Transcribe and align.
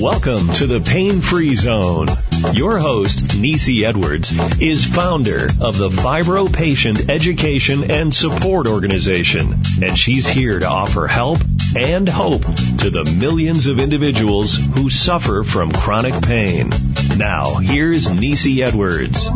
Welcome 0.00 0.48
to 0.54 0.66
the 0.66 0.80
Pain 0.80 1.20
Free 1.20 1.54
Zone. 1.54 2.06
Your 2.54 2.78
host, 2.78 3.36
Nisi 3.36 3.84
Edwards, 3.84 4.32
is 4.58 4.86
founder 4.86 5.44
of 5.60 5.76
the 5.76 5.90
Fibro 5.90 6.50
Patient 6.50 7.10
Education 7.10 7.90
and 7.90 8.12
Support 8.12 8.66
Organization, 8.66 9.52
and 9.82 9.96
she's 9.96 10.26
here 10.26 10.58
to 10.58 10.66
offer 10.66 11.06
help 11.06 11.38
and 11.76 12.08
hope 12.08 12.42
to 12.42 12.90
the 12.90 13.14
millions 13.20 13.66
of 13.66 13.80
individuals 13.80 14.56
who 14.56 14.88
suffer 14.88 15.44
from 15.44 15.70
chronic 15.70 16.24
pain. 16.24 16.70
Now, 17.18 17.56
here's 17.56 18.10
Nisi 18.10 18.62
Edwards. 18.62 19.30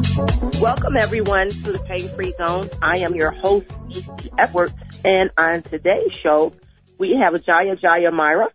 Welcome 0.59 0.97
everyone 0.97 1.51
to 1.51 1.73
the 1.73 1.85
Pain 1.87 2.09
Free 2.09 2.33
Zone. 2.33 2.71
I 2.81 2.99
am 2.99 3.15
your 3.15 3.31
host, 3.31 3.67
Nisi 3.89 4.31
Edwards, 4.39 4.75
and 5.05 5.31
on 5.37 5.63
today's 5.63 6.15
show, 6.15 6.55
we 6.99 7.15
have 7.17 7.45
Jaya 7.45 7.77
Jaya 7.77 8.11
Myra. 8.11 8.49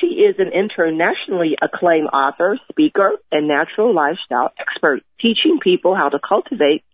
She 0.00 0.06
is 0.06 0.36
an 0.38 0.52
internationally 0.52 1.56
acclaimed 1.60 2.08
author, 2.12 2.58
speaker, 2.70 3.12
and 3.32 3.48
natural 3.48 3.94
lifestyle 3.94 4.52
expert, 4.58 5.02
teaching 5.20 5.58
people 5.62 5.94
how 5.94 6.10
to 6.10 6.18
cultivate 6.18 6.84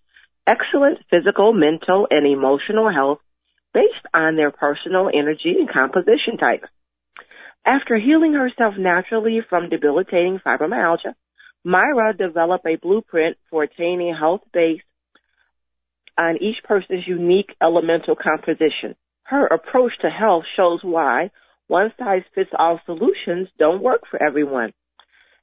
excellent 0.46 0.98
physical, 1.10 1.52
mental, 1.52 2.06
and 2.10 2.26
emotional 2.26 2.92
health 2.92 3.18
based 3.74 4.06
on 4.14 4.36
their 4.36 4.50
personal 4.50 5.08
energy 5.12 5.56
and 5.58 5.68
composition 5.68 6.36
type. 6.38 6.64
After 7.64 7.96
healing 7.96 8.34
herself 8.34 8.74
naturally 8.78 9.40
from 9.48 9.68
debilitating 9.68 10.40
fibromyalgia, 10.44 11.14
Myra 11.64 12.12
developed 12.16 12.66
a 12.66 12.76
blueprint 12.76 13.36
for 13.50 13.62
attaining 13.62 14.14
health 14.14 14.42
based 14.52 14.82
on 16.18 16.36
each 16.40 16.62
person's 16.64 17.06
unique 17.06 17.54
elemental 17.62 18.16
composition. 18.16 18.96
Her 19.24 19.46
approach 19.46 19.92
to 20.02 20.10
health 20.10 20.44
shows 20.56 20.80
why 20.82 21.30
one 21.72 21.90
size 21.98 22.20
fits 22.34 22.50
all 22.58 22.78
solutions 22.84 23.48
don't 23.58 23.82
work 23.82 24.02
for 24.10 24.22
everyone 24.22 24.74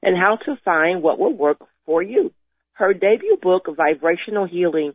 and 0.00 0.16
how 0.16 0.36
to 0.36 0.54
find 0.64 1.02
what 1.02 1.18
will 1.18 1.34
work 1.34 1.58
for 1.84 2.04
you. 2.04 2.32
Her 2.74 2.94
debut 2.94 3.36
book, 3.42 3.66
Vibrational 3.76 4.46
Healing, 4.46 4.92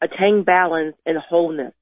Attain 0.00 0.42
Balance 0.42 0.96
and 1.04 1.18
Wholeness, 1.18 1.74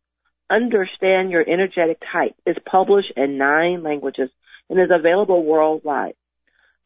Understand 0.50 1.30
Your 1.30 1.48
Energetic 1.48 1.98
Type, 2.12 2.34
is 2.44 2.56
published 2.68 3.12
in 3.16 3.38
nine 3.38 3.84
languages 3.84 4.30
and 4.68 4.80
is 4.80 4.90
available 4.92 5.44
worldwide. 5.44 6.14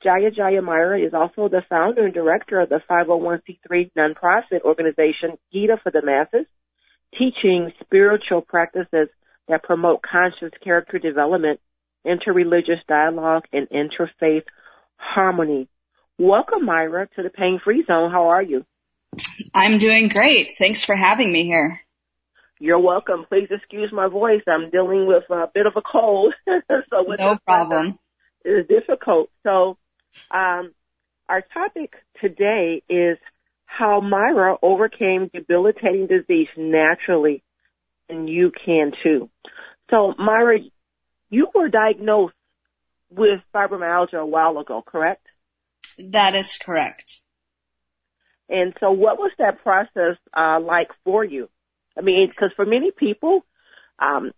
Jaya 0.03 0.31
Jaya 0.31 0.61
Myra 0.61 1.01
is 1.01 1.15
also 1.15 1.49
the 1.49 1.63
founder 1.71 2.05
and 2.05 2.13
director 2.13 2.61
of 2.61 2.69
the 2.69 2.83
501c3 2.91 3.91
nonprofit 3.97 4.61
organization 4.67 5.39
Gita 5.51 5.79
for 5.83 5.91
the 5.91 6.03
Masses, 6.05 6.47
teaching 7.19 7.73
spiritual 7.83 8.43
practices 8.43 9.09
that 9.49 9.63
promote 9.63 10.03
conscious 10.03 10.53
character 10.63 10.99
development 10.99 11.59
interreligious 12.06 12.84
dialogue, 12.89 13.45
and 13.53 13.69
interfaith 13.70 14.45
harmony. 14.97 15.69
Welcome, 16.19 16.64
Myra, 16.64 17.08
to 17.17 17.22
the 17.22 17.31
Pain 17.31 17.61
Free 17.62 17.84
Zone. 17.86 18.11
How 18.11 18.28
are 18.28 18.42
you? 18.42 18.64
I'm 19.55 19.78
doing 19.78 20.08
great. 20.08 20.53
Thanks 20.58 20.84
for 20.84 20.97
having 20.97 21.33
me 21.33 21.45
here. 21.45 21.80
You're 22.58 22.78
welcome. 22.78 23.27
Please 23.28 23.48
excuse 23.50 23.91
my 23.92 24.06
voice. 24.06 24.42
I'm 24.47 24.70
dealing 24.70 25.06
with 25.06 25.25
a 25.30 25.47
bit 25.53 25.67
of 25.67 25.73
a 25.77 25.83
cold. 25.83 26.33
so 26.47 27.05
no 27.19 27.36
problem. 27.45 27.98
It's 28.45 28.69
difficult. 28.69 29.30
So, 29.42 29.78
um, 30.30 30.73
our 31.28 31.42
topic 31.53 31.95
today 32.20 32.83
is 32.89 33.19
how 33.67 34.00
Myra 34.00 34.56
overcame 34.62 35.30
debilitating 35.33 36.06
disease 36.06 36.48
naturally, 36.56 37.42
and 38.08 38.28
you 38.28 38.53
can 38.64 38.92
too. 39.03 39.28
So, 39.91 40.14
Myra, 40.19 40.58
you 41.33 41.49
were 41.55 41.69
diagnosed 41.69 42.35
with 43.11 43.41
fibromyalgia 43.55 44.21
a 44.21 44.27
while 44.27 44.59
ago, 44.59 44.83
correct? 44.87 45.27
That 45.99 46.35
is 46.35 46.57
correct. 46.57 47.21
And 48.49 48.75
so 48.79 48.93
what 48.93 49.19
was 49.19 49.33
that 49.39 49.63
process 49.63 50.19
uh, 50.37 50.61
like 50.61 50.89
for 51.05 51.25
you? 51.25 51.49
I 51.97 52.03
mean, 52.03 52.29
because 52.29 52.51
for 52.55 52.67
many 52.67 52.91
people, 52.91 53.45
um, 53.98 54.33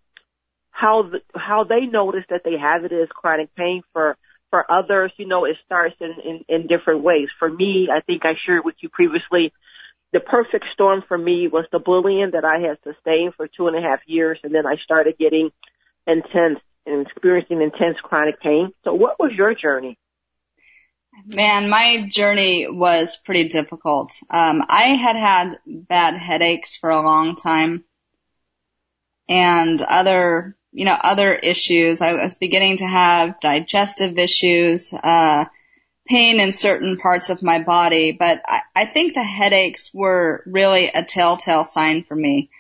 how 0.71 1.11
the, 1.11 1.19
how 1.35 1.65
they 1.65 1.87
notice 1.87 2.25
that 2.31 2.43
they 2.45 2.57
have 2.61 2.85
it 2.85 2.93
is 2.93 3.09
chronic 3.11 3.55
pain. 3.57 3.83
For 3.93 4.17
for 4.51 4.71
others, 4.71 5.13
you 5.17 5.27
know, 5.27 5.45
it 5.47 5.57
starts 5.65 5.97
in, 6.01 6.15
in 6.25 6.45
in 6.49 6.67
different 6.69 7.03
ways. 7.03 7.29
For 7.41 7.49
me, 7.49 7.89
I 7.93 8.01
think 8.03 8.25
I 8.25 8.35
shared 8.47 8.65
with 8.65 8.77
you 8.81 8.89
previously. 8.89 9.53
The 10.13 10.21
perfect 10.21 10.67
storm 10.73 11.03
for 11.09 11.19
me 11.19 11.49
was 11.49 11.65
the 11.73 11.81
bullying 11.81 12.31
that 12.35 12.45
I 12.45 12.61
had 12.61 12.79
sustained 12.85 13.35
for 13.37 13.49
two 13.49 13.67
and 13.67 13.77
a 13.77 13.81
half 13.81 14.01
years, 14.07 14.39
and 14.45 14.55
then 14.55 14.65
I 14.65 14.77
started 14.85 15.19
getting 15.19 15.51
intense 16.07 16.61
and 16.87 17.07
experiencing 17.07 17.63
intense 17.63 17.97
chronic 18.03 18.41
pain. 18.41 18.73
So 18.85 18.95
what 18.95 19.19
was 19.19 19.33
your 19.33 19.55
journey? 19.55 19.99
Man, 21.27 21.69
my 21.71 22.09
journey 22.09 22.67
was 22.69 23.19
pretty 23.25 23.49
difficult. 23.49 24.13
Um, 24.29 24.63
I 24.69 24.97
had 24.97 25.17
had 25.17 25.59
bad 25.67 26.15
headaches 26.17 26.77
for 26.77 26.91
a 26.91 27.03
long 27.03 27.37
time 27.37 27.85
and 29.29 29.81
other, 29.81 30.57
you 30.73 30.85
know, 30.85 30.93
other 30.93 31.35
issues. 31.35 32.03
I 32.03 32.15
was 32.15 32.35
beginning 32.35 32.79
to 32.79 32.87
have 32.87 33.41
digestive 33.41 34.19
issues, 34.19 34.93
uh, 34.93 35.45
pain 36.07 36.41
in 36.41 36.53
certain 36.53 36.99
parts 36.99 37.31
of 37.31 37.43
my 37.43 37.63
body, 37.63 38.13
but 38.13 38.43
I, 38.47 38.61
I 38.77 38.87
think 38.87 39.15
the 39.15 39.23
headaches 39.23 39.91
were 39.95 40.43
really 40.47 40.89
a 40.89 41.05
telltale 41.05 41.65
sign 41.65 42.05
for 42.07 42.15
me. 42.15 42.51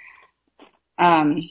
Um, 0.97 1.51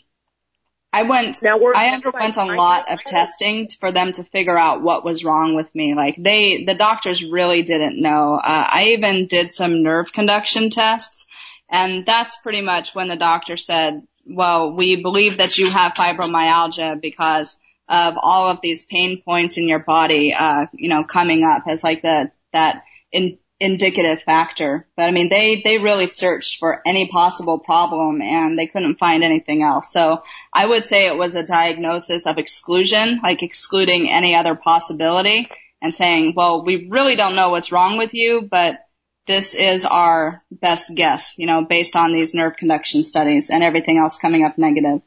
I 0.94 1.04
went, 1.04 1.42
now 1.42 1.58
I 1.76 1.88
underwent 1.88 2.38
a 2.38 2.46
lot 2.46 2.92
of 2.92 3.04
testing 3.04 3.68
for 3.80 3.92
them 3.92 4.12
to 4.12 4.24
figure 4.24 4.58
out 4.58 4.84
what 4.84 5.04
was 5.04 5.26
wrong 5.26 5.56
with 5.56 5.74
me. 5.74 5.96
Like 5.96 6.16
they, 6.20 6.66
the 6.66 6.76
doctors 6.76 7.24
really 7.24 7.64
didn't 7.64 8.00
know. 8.00 8.36
Uh, 8.36 8.68
I 8.70 8.90
even 8.96 9.26
did 9.26 9.50
some 9.50 9.82
nerve 9.82 10.14
conduction 10.14 10.70
tests 10.70 11.26
and 11.74 12.06
that's 12.06 12.38
pretty 12.38 12.62
much 12.62 12.94
when 12.94 13.08
the 13.08 13.16
doctor 13.16 13.58
said, 13.58 14.04
well, 14.28 14.72
we 14.74 15.02
believe 15.02 15.38
that 15.38 15.58
you 15.58 15.68
have 15.68 15.94
fibromyalgia 15.94 17.02
because 17.02 17.58
of 17.90 18.14
all 18.22 18.50
of 18.50 18.60
these 18.62 18.86
pain 18.86 19.24
points 19.26 19.58
in 19.58 19.68
your 19.68 19.80
body, 19.80 20.34
uh, 20.34 20.68
you 20.72 20.90
know, 20.90 21.04
coming 21.04 21.44
up 21.44 21.64
as 21.68 21.84
like 21.84 22.04
the, 22.04 22.32
that 22.54 22.84
in, 23.12 23.40
indicative 23.64 24.22
factor. 24.24 24.86
But 24.98 25.04
I 25.04 25.12
mean, 25.12 25.30
they, 25.30 25.62
they 25.64 25.78
really 25.78 26.08
searched 26.08 26.60
for 26.60 26.82
any 26.86 27.08
possible 27.08 27.60
problem 27.60 28.22
and 28.22 28.60
they 28.60 28.68
couldn't 28.68 29.00
find 29.00 29.24
anything 29.24 29.64
else. 29.64 29.92
So 29.92 30.22
I 30.54 30.66
would 30.66 30.84
say 30.84 31.08
it 31.08 31.18
was 31.18 31.34
a 31.36 31.44
diagnosis 31.44 32.26
of 32.26 32.38
exclusion, 32.38 33.22
like 33.24 33.42
excluding 33.42 34.12
any 34.12 34.36
other 34.36 34.56
possibility 34.56 35.50
and 35.82 35.96
saying, 35.96 36.34
well, 36.36 36.66
we 36.66 36.90
really 36.90 37.16
don't 37.16 37.38
know 37.38 37.50
what's 37.50 37.72
wrong 37.72 37.98
with 37.98 38.14
you, 38.14 38.46
but 38.52 38.86
this 39.28 39.54
is 39.54 39.86
our 39.86 40.44
best 40.52 40.94
guess, 40.94 41.34
you 41.38 41.48
know, 41.48 41.64
based 41.64 41.96
on 41.96 42.12
these 42.12 42.34
nerve 42.34 42.58
conduction 42.58 43.04
studies 43.04 43.50
and 43.50 43.64
everything 43.64 43.98
else 43.98 44.18
coming 44.18 44.44
up 44.44 44.58
negative. 44.58 45.02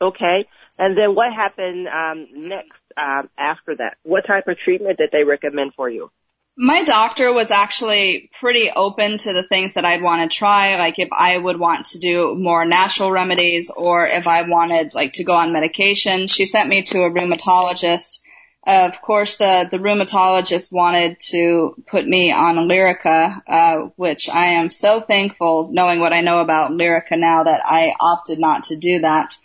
Okay. 0.00 0.48
And 0.78 0.98
then 0.98 1.14
what 1.14 1.32
happened 1.32 1.86
um, 1.86 2.26
next 2.48 2.80
um, 2.96 3.30
after 3.38 3.76
that? 3.76 3.98
What 4.02 4.26
type 4.26 4.48
of 4.48 4.58
treatment 4.58 4.98
did 4.98 5.10
they 5.12 5.22
recommend 5.22 5.74
for 5.74 5.88
you? 5.88 6.10
My 6.56 6.84
doctor 6.84 7.32
was 7.32 7.50
actually 7.50 8.30
pretty 8.38 8.70
open 8.74 9.16
to 9.18 9.32
the 9.32 9.42
things 9.42 9.72
that 9.72 9.86
I'd 9.86 10.02
want 10.02 10.30
to 10.30 10.36
try, 10.36 10.76
like 10.76 10.98
if 10.98 11.08
I 11.10 11.36
would 11.38 11.58
want 11.58 11.86
to 11.86 11.98
do 11.98 12.34
more 12.34 12.66
natural 12.66 13.10
remedies 13.10 13.70
or 13.70 14.06
if 14.06 14.26
I 14.26 14.42
wanted 14.42 14.92
like 14.92 15.14
to 15.14 15.24
go 15.24 15.32
on 15.32 15.54
medication. 15.54 16.26
She 16.26 16.44
sent 16.44 16.68
me 16.68 16.82
to 16.82 17.04
a 17.04 17.10
rheumatologist. 17.10 18.18
Of 18.66 19.00
course, 19.00 19.38
the, 19.38 19.66
the 19.70 19.78
rheumatologist 19.78 20.70
wanted 20.70 21.18
to 21.30 21.74
put 21.86 22.06
me 22.06 22.30
on 22.32 22.68
Lyrica, 22.68 23.40
uh, 23.48 23.76
which 23.96 24.28
I 24.28 24.52
am 24.52 24.70
so 24.70 25.00
thankful 25.00 25.70
knowing 25.72 26.00
what 26.00 26.12
I 26.12 26.20
know 26.20 26.38
about 26.38 26.70
Lyrica 26.70 27.18
now 27.18 27.44
that 27.44 27.62
I 27.64 27.94
opted 27.98 28.38
not 28.38 28.64
to 28.64 28.76
do 28.76 29.00
that. 29.00 29.36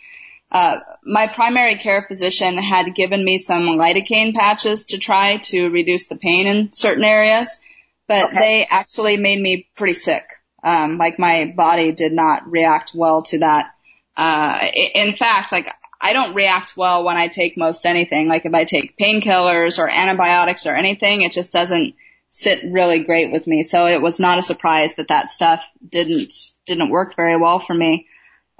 Uh, 0.50 0.78
my 1.04 1.26
primary 1.26 1.76
care 1.76 2.04
physician 2.08 2.56
had 2.56 2.94
given 2.94 3.22
me 3.24 3.36
some 3.36 3.62
lidocaine 3.62 4.34
patches 4.34 4.86
to 4.86 4.98
try 4.98 5.36
to 5.36 5.68
reduce 5.68 6.06
the 6.06 6.16
pain 6.16 6.46
in 6.46 6.72
certain 6.72 7.04
areas, 7.04 7.58
but 8.06 8.28
okay. 8.28 8.38
they 8.38 8.66
actually 8.68 9.18
made 9.18 9.40
me 9.40 9.68
pretty 9.76 9.92
sick. 9.92 10.24
Um, 10.62 10.98
like 10.98 11.18
my 11.18 11.52
body 11.54 11.92
did 11.92 12.12
not 12.12 12.50
react 12.50 12.92
well 12.94 13.22
to 13.24 13.38
that. 13.40 13.74
Uh, 14.16 14.58
in 14.74 15.14
fact, 15.16 15.52
like 15.52 15.66
I 16.00 16.12
don't 16.12 16.34
react 16.34 16.76
well 16.76 17.04
when 17.04 17.16
I 17.16 17.28
take 17.28 17.56
most 17.58 17.84
anything. 17.84 18.28
Like 18.28 18.46
if 18.46 18.54
I 18.54 18.64
take 18.64 18.96
painkillers 18.96 19.78
or 19.78 19.90
antibiotics 19.90 20.66
or 20.66 20.74
anything, 20.74 21.22
it 21.22 21.32
just 21.32 21.52
doesn't 21.52 21.94
sit 22.30 22.60
really 22.70 23.04
great 23.04 23.32
with 23.32 23.46
me. 23.46 23.62
So 23.62 23.86
it 23.86 24.00
was 24.00 24.18
not 24.18 24.38
a 24.38 24.42
surprise 24.42 24.94
that 24.96 25.08
that 25.08 25.28
stuff 25.28 25.60
didn't, 25.86 26.32
didn't 26.66 26.90
work 26.90 27.16
very 27.16 27.36
well 27.36 27.58
for 27.58 27.74
me. 27.74 28.06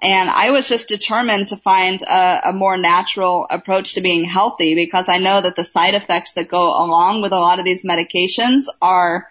And 0.00 0.30
I 0.30 0.50
was 0.50 0.68
just 0.68 0.88
determined 0.88 1.48
to 1.48 1.56
find 1.56 2.02
a, 2.02 2.50
a, 2.50 2.52
more 2.52 2.76
natural 2.76 3.46
approach 3.50 3.94
to 3.94 4.00
being 4.00 4.24
healthy 4.24 4.76
because 4.76 5.08
I 5.08 5.16
know 5.16 5.40
that 5.42 5.56
the 5.56 5.64
side 5.64 5.94
effects 5.94 6.34
that 6.34 6.48
go 6.48 6.68
along 6.68 7.20
with 7.20 7.32
a 7.32 7.38
lot 7.38 7.58
of 7.58 7.64
these 7.64 7.84
medications 7.84 8.66
are, 8.80 9.26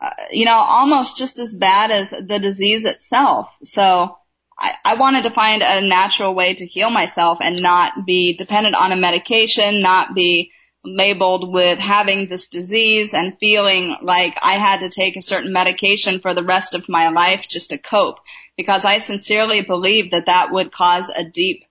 uh, 0.00 0.10
you 0.30 0.44
know, 0.44 0.54
almost 0.54 1.18
just 1.18 1.40
as 1.40 1.52
bad 1.52 1.90
as 1.90 2.10
the 2.10 2.38
disease 2.38 2.84
itself. 2.84 3.48
So 3.64 4.16
I, 4.56 4.74
I 4.84 4.94
wanted 4.94 5.24
to 5.24 5.30
find 5.30 5.62
a 5.62 5.84
natural 5.84 6.36
way 6.36 6.54
to 6.54 6.66
heal 6.66 6.90
myself 6.90 7.38
and 7.40 7.60
not 7.60 8.06
be 8.06 8.36
dependent 8.36 8.76
on 8.76 8.92
a 8.92 8.96
medication, 8.96 9.82
not 9.82 10.14
be 10.14 10.52
labeled 10.84 11.52
with 11.52 11.80
having 11.80 12.28
this 12.28 12.46
disease 12.46 13.12
and 13.12 13.36
feeling 13.40 13.96
like 14.02 14.38
I 14.40 14.58
had 14.58 14.80
to 14.80 14.88
take 14.88 15.16
a 15.16 15.22
certain 15.22 15.52
medication 15.52 16.20
for 16.20 16.32
the 16.32 16.44
rest 16.44 16.74
of 16.74 16.88
my 16.88 17.08
life 17.08 17.46
just 17.48 17.70
to 17.70 17.78
cope 17.78 18.18
because 18.56 18.84
I 18.84 18.98
sincerely 18.98 19.62
believe 19.62 20.12
that 20.12 20.26
that 20.26 20.50
would 20.50 20.72
cause 20.72 21.10
a 21.10 21.24
deep 21.24 21.64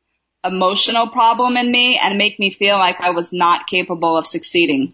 emotional 0.44 1.08
problem 1.08 1.58
in 1.58 1.72
me 1.72 2.00
and 2.02 2.18
make 2.18 2.40
me 2.40 2.52
feel 2.52 2.78
like 2.78 3.02
I 3.02 3.10
was 3.10 3.34
not 3.34 3.68
capable 3.68 4.18
of 4.18 4.28
succeeding. 4.28 4.94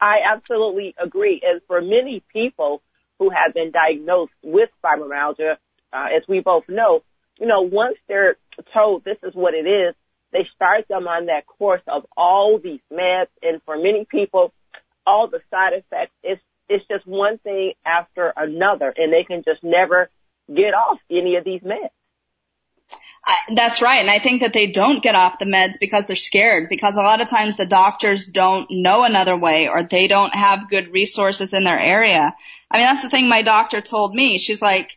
I 0.00 0.18
absolutely 0.32 0.94
agree. 0.98 1.40
And 1.44 1.60
for 1.66 1.80
many 1.80 2.22
people 2.32 2.82
who 3.18 3.30
have 3.30 3.54
been 3.54 3.70
diagnosed 3.70 4.32
with 4.42 4.70
fibromyalgia, 4.84 5.56
uh, 5.92 6.06
as 6.16 6.22
we 6.28 6.40
both 6.40 6.64
know, 6.68 7.02
you 7.38 7.46
know, 7.46 7.62
once 7.62 7.96
they're 8.06 8.36
told 8.72 9.04
this 9.04 9.18
is 9.22 9.34
what 9.34 9.54
it 9.54 9.66
is, 9.66 9.94
they 10.32 10.46
start 10.54 10.86
them 10.88 11.06
on 11.08 11.26
that 11.26 11.46
course 11.46 11.82
of 11.86 12.06
all 12.16 12.58
these 12.62 12.80
meds. 12.92 13.28
And 13.42 13.62
for 13.64 13.76
many 13.76 14.04
people, 14.08 14.52
all 15.06 15.28
the 15.28 15.40
side 15.50 15.72
effects, 15.72 16.12
it's, 16.22 16.42
it's 16.68 16.84
just 16.88 17.06
one 17.06 17.38
thing 17.38 17.72
after 17.84 18.32
another 18.36 18.92
and 18.96 19.12
they 19.12 19.24
can 19.24 19.42
just 19.44 19.62
never 19.62 20.10
get 20.48 20.74
off 20.74 20.98
any 21.10 21.36
of 21.36 21.44
these 21.44 21.60
meds. 21.62 21.90
I, 23.26 23.54
that's 23.54 23.80
right. 23.80 24.00
And 24.00 24.10
I 24.10 24.18
think 24.18 24.42
that 24.42 24.52
they 24.52 24.66
don't 24.66 25.02
get 25.02 25.14
off 25.14 25.38
the 25.38 25.46
meds 25.46 25.74
because 25.80 26.04
they're 26.04 26.16
scared 26.16 26.68
because 26.68 26.96
a 26.96 27.02
lot 27.02 27.22
of 27.22 27.28
times 27.28 27.56
the 27.56 27.64
doctors 27.64 28.26
don't 28.26 28.66
know 28.70 29.04
another 29.04 29.36
way 29.36 29.68
or 29.68 29.82
they 29.82 30.08
don't 30.08 30.34
have 30.34 30.68
good 30.68 30.92
resources 30.92 31.54
in 31.54 31.64
their 31.64 31.78
area. 31.78 32.34
I 32.70 32.76
mean, 32.76 32.86
that's 32.86 33.02
the 33.02 33.08
thing 33.08 33.28
my 33.28 33.42
doctor 33.42 33.80
told 33.80 34.14
me. 34.14 34.36
She's 34.36 34.60
like, 34.60 34.90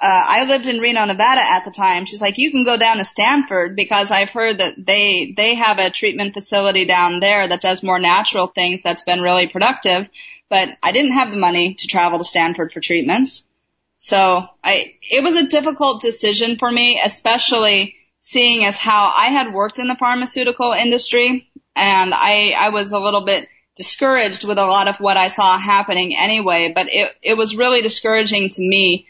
uh, 0.00 0.06
I 0.06 0.44
lived 0.44 0.66
in 0.66 0.80
Reno, 0.80 1.04
Nevada 1.04 1.42
at 1.42 1.64
the 1.64 1.70
time. 1.70 2.06
She's 2.06 2.20
like, 2.20 2.38
you 2.38 2.50
can 2.50 2.64
go 2.64 2.76
down 2.76 2.96
to 2.96 3.04
Stanford 3.04 3.76
because 3.76 4.10
I've 4.10 4.30
heard 4.30 4.58
that 4.58 4.74
they, 4.78 5.34
they 5.36 5.54
have 5.54 5.78
a 5.78 5.90
treatment 5.90 6.34
facility 6.34 6.84
down 6.84 7.20
there 7.20 7.46
that 7.46 7.60
does 7.60 7.82
more 7.82 7.98
natural 7.98 8.46
things 8.46 8.82
that's 8.82 9.02
been 9.02 9.20
really 9.20 9.46
productive. 9.46 10.08
But 10.48 10.70
I 10.82 10.92
didn't 10.92 11.12
have 11.12 11.30
the 11.30 11.36
money 11.36 11.74
to 11.74 11.86
travel 11.86 12.18
to 12.18 12.24
Stanford 12.24 12.72
for 12.72 12.80
treatments. 12.80 13.46
So 14.04 14.46
I, 14.62 14.96
it 15.00 15.22
was 15.22 15.34
a 15.34 15.46
difficult 15.46 16.02
decision 16.02 16.58
for 16.58 16.70
me, 16.70 17.00
especially 17.02 17.94
seeing 18.20 18.66
as 18.66 18.76
how 18.76 19.10
I 19.16 19.28
had 19.28 19.54
worked 19.54 19.78
in 19.78 19.88
the 19.88 19.94
pharmaceutical 19.94 20.72
industry 20.72 21.48
and 21.74 22.12
I, 22.12 22.50
I 22.50 22.68
was 22.68 22.92
a 22.92 22.98
little 22.98 23.24
bit 23.24 23.48
discouraged 23.76 24.44
with 24.44 24.58
a 24.58 24.66
lot 24.66 24.88
of 24.88 24.96
what 24.96 25.16
I 25.16 25.28
saw 25.28 25.58
happening 25.58 26.14
anyway, 26.14 26.70
but 26.74 26.88
it, 26.90 27.12
it 27.22 27.34
was 27.34 27.56
really 27.56 27.80
discouraging 27.80 28.50
to 28.50 28.60
me 28.60 29.06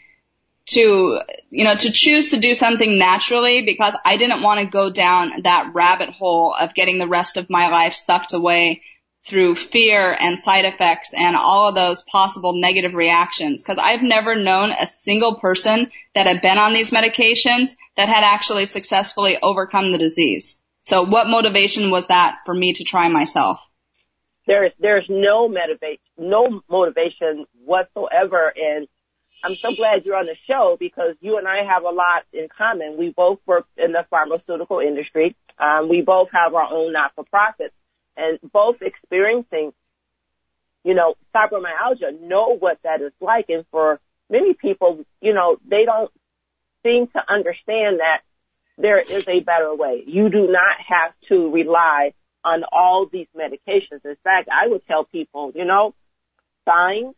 to, 0.67 1.19
you 1.49 1.65
know, 1.65 1.75
to 1.75 1.91
choose 1.91 2.31
to 2.31 2.37
do 2.37 2.53
something 2.53 2.97
naturally 2.97 3.63
because 3.63 3.97
I 4.05 4.15
didn't 4.15 4.43
want 4.43 4.61
to 4.61 4.65
go 4.65 4.89
down 4.89 5.41
that 5.43 5.71
rabbit 5.73 6.11
hole 6.11 6.55
of 6.57 6.73
getting 6.73 6.99
the 6.99 7.07
rest 7.07 7.35
of 7.35 7.49
my 7.49 7.67
life 7.67 7.95
sucked 7.95 8.31
away 8.31 8.81
through 9.25 9.55
fear 9.55 10.15
and 10.17 10.37
side 10.37 10.65
effects 10.65 11.13
and 11.13 11.35
all 11.35 11.69
of 11.69 11.75
those 11.75 12.03
possible 12.03 12.53
negative 12.53 12.93
reactions. 12.93 13.63
Cause 13.63 13.79
I've 13.79 14.03
never 14.03 14.35
known 14.35 14.71
a 14.71 14.85
single 14.85 15.35
person 15.39 15.91
that 16.13 16.27
had 16.27 16.41
been 16.41 16.59
on 16.59 16.73
these 16.73 16.91
medications 16.91 17.75
that 17.97 18.07
had 18.07 18.23
actually 18.23 18.67
successfully 18.67 19.37
overcome 19.41 19.91
the 19.91 19.97
disease. 19.97 20.59
So 20.83 21.01
what 21.01 21.27
motivation 21.27 21.89
was 21.89 22.07
that 22.07 22.37
for 22.45 22.53
me 22.53 22.73
to 22.73 22.83
try 22.83 23.09
myself? 23.09 23.59
There 24.45 24.65
is, 24.65 24.73
there's 24.79 25.07
no 25.09 25.49
motivation, 25.49 26.03
no 26.19 26.61
motivation 26.69 27.45
whatsoever. 27.63 28.53
And 28.55 28.87
I'm 29.43 29.55
so 29.59 29.75
glad 29.75 30.05
you're 30.05 30.15
on 30.15 30.27
the 30.27 30.35
show 30.47 30.77
because 30.79 31.15
you 31.19 31.39
and 31.39 31.47
I 31.47 31.63
have 31.67 31.83
a 31.83 31.89
lot 31.89 32.25
in 32.31 32.47
common. 32.55 32.97
We 32.99 33.09
both 33.09 33.39
work 33.47 33.65
in 33.75 33.93
the 33.93 34.05
pharmaceutical 34.11 34.79
industry. 34.79 35.35
Um, 35.57 35.89
we 35.89 36.01
both 36.01 36.27
have 36.31 36.53
our 36.53 36.71
own 36.71 36.93
not-for-profits 36.93 37.73
and 38.17 38.39
both 38.51 38.77
experiencing, 38.81 39.73
you 40.83 40.93
know, 40.93 41.15
fibromyalgia, 41.33 42.19
know 42.21 42.55
what 42.57 42.79
that 42.83 43.01
is 43.01 43.13
like. 43.19 43.45
And 43.49 43.65
for 43.71 43.99
many 44.29 44.53
people, 44.53 45.05
you 45.21 45.33
know, 45.33 45.57
they 45.67 45.85
don't 45.85 46.11
seem 46.83 47.07
to 47.07 47.21
understand 47.27 47.99
that 47.99 48.21
there 48.77 48.99
is 48.99 49.23
a 49.27 49.39
better 49.39 49.73
way. 49.73 50.03
You 50.05 50.29
do 50.29 50.47
not 50.47 50.77
have 50.87 51.13
to 51.29 51.51
rely 51.51 52.13
on 52.43 52.63
all 52.71 53.07
these 53.11 53.27
medications. 53.35 54.05
In 54.05 54.15
fact, 54.23 54.49
I 54.49 54.67
would 54.67 54.85
tell 54.85 55.03
people, 55.05 55.51
you 55.55 55.65
know, 55.65 55.95
find 56.65 57.15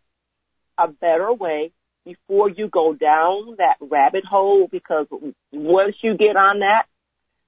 a 0.78 0.88
better 0.88 1.34
way 1.34 1.72
before 2.06 2.50
you 2.50 2.70
go 2.70 2.94
down 2.94 3.56
that 3.58 3.76
rabbit 3.82 4.24
hole 4.24 4.68
because 4.72 5.08
once 5.52 5.96
you 6.02 6.16
get 6.16 6.38
on 6.38 6.60
that, 6.60 6.86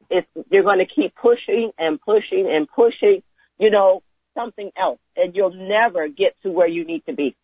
it's, 0.10 0.28
you're 0.52 0.64
going 0.64 0.80
to 0.80 0.94
keep 0.94 1.16
pushing 1.16 1.72
and 1.78 2.02
pushing 2.02 2.50
and 2.52 2.68
pushing 2.68 3.22
you 3.60 3.70
know, 3.70 4.02
something 4.36 4.72
else 4.78 5.00
and 5.16 5.36
you'll 5.36 5.54
never 5.54 6.08
get 6.08 6.36
to 6.44 6.50
where 6.50 6.68
you 6.68 6.86
need 6.86 7.06
to 7.06 7.14
be. 7.14 7.36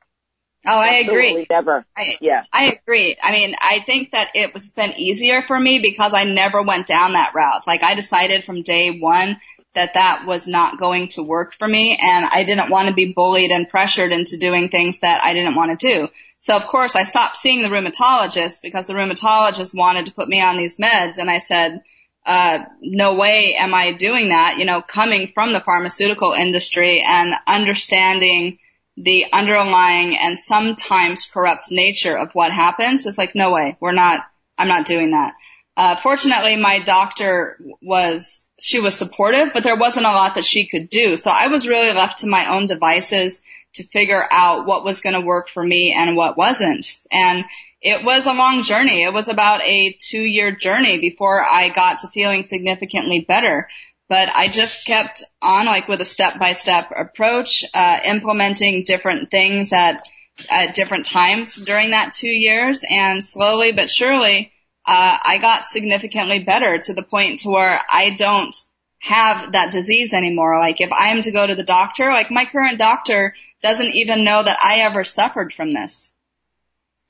Oh, 0.67 0.77
I 0.77 0.95
agree. 0.95 1.45
Never. 1.47 1.85
I, 1.95 2.17
yeah. 2.21 2.43
I 2.51 2.71
agree. 2.71 3.15
I 3.21 3.31
mean, 3.31 3.55
I 3.59 3.81
think 3.85 4.11
that 4.11 4.31
it 4.33 4.51
was 4.53 4.71
been 4.71 4.93
easier 4.93 5.43
for 5.43 5.59
me 5.59 5.79
because 5.79 6.15
I 6.15 6.23
never 6.23 6.63
went 6.63 6.87
down 6.87 7.13
that 7.13 7.35
route. 7.35 7.67
Like 7.67 7.83
I 7.83 7.93
decided 7.93 8.45
from 8.45 8.63
day 8.63 8.97
one 8.97 9.37
that 9.75 9.93
that 9.93 10.25
was 10.25 10.47
not 10.47 10.79
going 10.79 11.09
to 11.09 11.21
work 11.21 11.53
for 11.53 11.67
me 11.67 11.99
and 12.01 12.25
I 12.25 12.45
didn't 12.45 12.71
want 12.71 12.87
to 12.87 12.95
be 12.95 13.13
bullied 13.13 13.51
and 13.51 13.69
pressured 13.69 14.11
into 14.11 14.37
doing 14.37 14.69
things 14.69 14.99
that 14.99 15.23
I 15.23 15.33
didn't 15.33 15.55
want 15.55 15.79
to 15.79 15.87
do. 15.87 16.07
So 16.39 16.55
of 16.55 16.65
course 16.65 16.95
I 16.95 17.03
stopped 17.03 17.37
seeing 17.37 17.61
the 17.61 17.69
rheumatologist 17.69 18.61
because 18.63 18.87
the 18.87 18.93
rheumatologist 18.93 19.77
wanted 19.77 20.07
to 20.07 20.13
put 20.13 20.29
me 20.29 20.41
on 20.41 20.57
these 20.57 20.77
meds 20.77 21.19
and 21.19 21.29
I 21.29 21.37
said, 21.37 21.83
uh, 22.25 22.59
no 22.81 23.15
way 23.15 23.55
am 23.57 23.73
I 23.73 23.93
doing 23.93 24.29
that, 24.29 24.57
you 24.57 24.65
know, 24.65 24.81
coming 24.81 25.31
from 25.33 25.53
the 25.53 25.59
pharmaceutical 25.59 26.33
industry 26.33 27.05
and 27.07 27.33
understanding 27.45 28.57
the 28.97 29.25
underlying 29.31 30.17
and 30.17 30.37
sometimes 30.37 31.25
corrupt 31.25 31.65
nature 31.69 32.17
of 32.17 32.33
what 32.33 32.51
happens. 32.51 33.05
It's 33.05 33.17
like, 33.17 33.35
no 33.35 33.51
way, 33.51 33.77
we're 33.79 33.91
not, 33.91 34.21
I'm 34.57 34.67
not 34.67 34.85
doing 34.85 35.11
that. 35.11 35.33
Uh, 35.77 35.97
fortunately 36.01 36.55
my 36.55 36.79
doctor 36.79 37.59
was, 37.81 38.45
she 38.57 38.79
was 38.79 38.95
supportive, 38.95 39.49
but 39.53 39.63
there 39.63 39.77
wasn't 39.77 40.05
a 40.05 40.11
lot 40.11 40.35
that 40.35 40.45
she 40.45 40.67
could 40.67 40.89
do. 40.89 41.17
So 41.17 41.29
I 41.29 41.47
was 41.47 41.67
really 41.67 41.93
left 41.93 42.19
to 42.19 42.27
my 42.27 42.55
own 42.55 42.67
devices 42.67 43.41
to 43.73 43.83
figure 43.83 44.25
out 44.31 44.65
what 44.65 44.85
was 44.85 45.01
going 45.01 45.15
to 45.15 45.21
work 45.21 45.49
for 45.49 45.63
me 45.63 45.93
and 45.95 46.15
what 46.15 46.37
wasn't. 46.37 46.87
And 47.11 47.43
it 47.85 48.03
was 48.03 48.25
a 48.25 48.33
long 48.33 48.63
journey. 48.63 49.03
It 49.03 49.13
was 49.13 49.29
about 49.29 49.61
a 49.61 49.95
two 50.01 50.23
year 50.23 50.55
journey 50.55 50.97
before 50.97 51.39
I 51.43 51.69
got 51.69 51.99
to 51.99 52.07
feeling 52.07 52.41
significantly 52.41 53.23
better. 53.27 53.69
But 54.09 54.27
I 54.29 54.47
just 54.47 54.87
kept 54.87 55.23
on 55.39 55.67
like 55.67 55.87
with 55.87 56.01
a 56.01 56.05
step 56.05 56.39
by 56.39 56.53
step 56.53 56.91
approach, 56.95 57.63
uh, 57.75 57.99
implementing 58.03 58.85
different 58.85 59.29
things 59.29 59.71
at, 59.71 60.01
at 60.49 60.73
different 60.73 61.05
times 61.05 61.55
during 61.55 61.91
that 61.91 62.11
two 62.11 62.27
years 62.27 62.83
and 62.89 63.23
slowly 63.23 63.71
but 63.71 63.87
surely, 63.87 64.51
uh, 64.87 65.17
I 65.23 65.37
got 65.39 65.65
significantly 65.65 66.39
better 66.39 66.79
to 66.79 66.93
the 66.95 67.03
point 67.03 67.41
to 67.41 67.49
where 67.49 67.79
I 67.91 68.15
don't 68.17 68.55
have 68.99 69.51
that 69.51 69.71
disease 69.71 70.11
anymore. 70.11 70.59
Like 70.59 70.81
if 70.81 70.91
I 70.91 71.09
am 71.09 71.21
to 71.21 71.31
go 71.31 71.45
to 71.45 71.53
the 71.53 71.63
doctor, 71.63 72.11
like 72.11 72.31
my 72.31 72.45
current 72.45 72.79
doctor 72.79 73.35
doesn't 73.61 73.93
even 73.93 74.25
know 74.25 74.41
that 74.43 74.57
I 74.59 74.79
ever 74.79 75.03
suffered 75.03 75.53
from 75.53 75.71
this. 75.71 76.11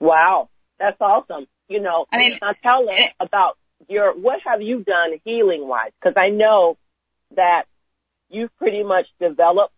Wow. 0.02 0.50
That's 0.80 1.00
awesome. 1.00 1.48
You 1.68 1.82
know, 1.82 2.06
I 2.12 2.18
mean, 2.18 2.38
now 2.42 2.54
tell 2.62 2.90
us 2.90 3.00
about 3.20 3.58
your, 3.90 4.14
what 4.14 4.40
have 4.46 4.62
you 4.62 4.84
done 4.84 5.20
healing 5.24 5.68
wise? 5.68 5.92
Cause 6.04 6.14
I 6.16 6.30
know 6.30 6.78
that 7.36 7.64
you've 8.30 8.56
pretty 8.58 8.84
much 8.84 9.08
developed, 9.20 9.74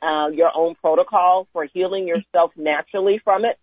uh, 0.00 0.28
your 0.32 0.50
own 0.54 0.76
protocol 0.76 1.48
for 1.52 1.64
healing 1.64 2.06
yourself 2.06 2.52
naturally 2.56 3.20
from 3.22 3.44
it. 3.44 3.58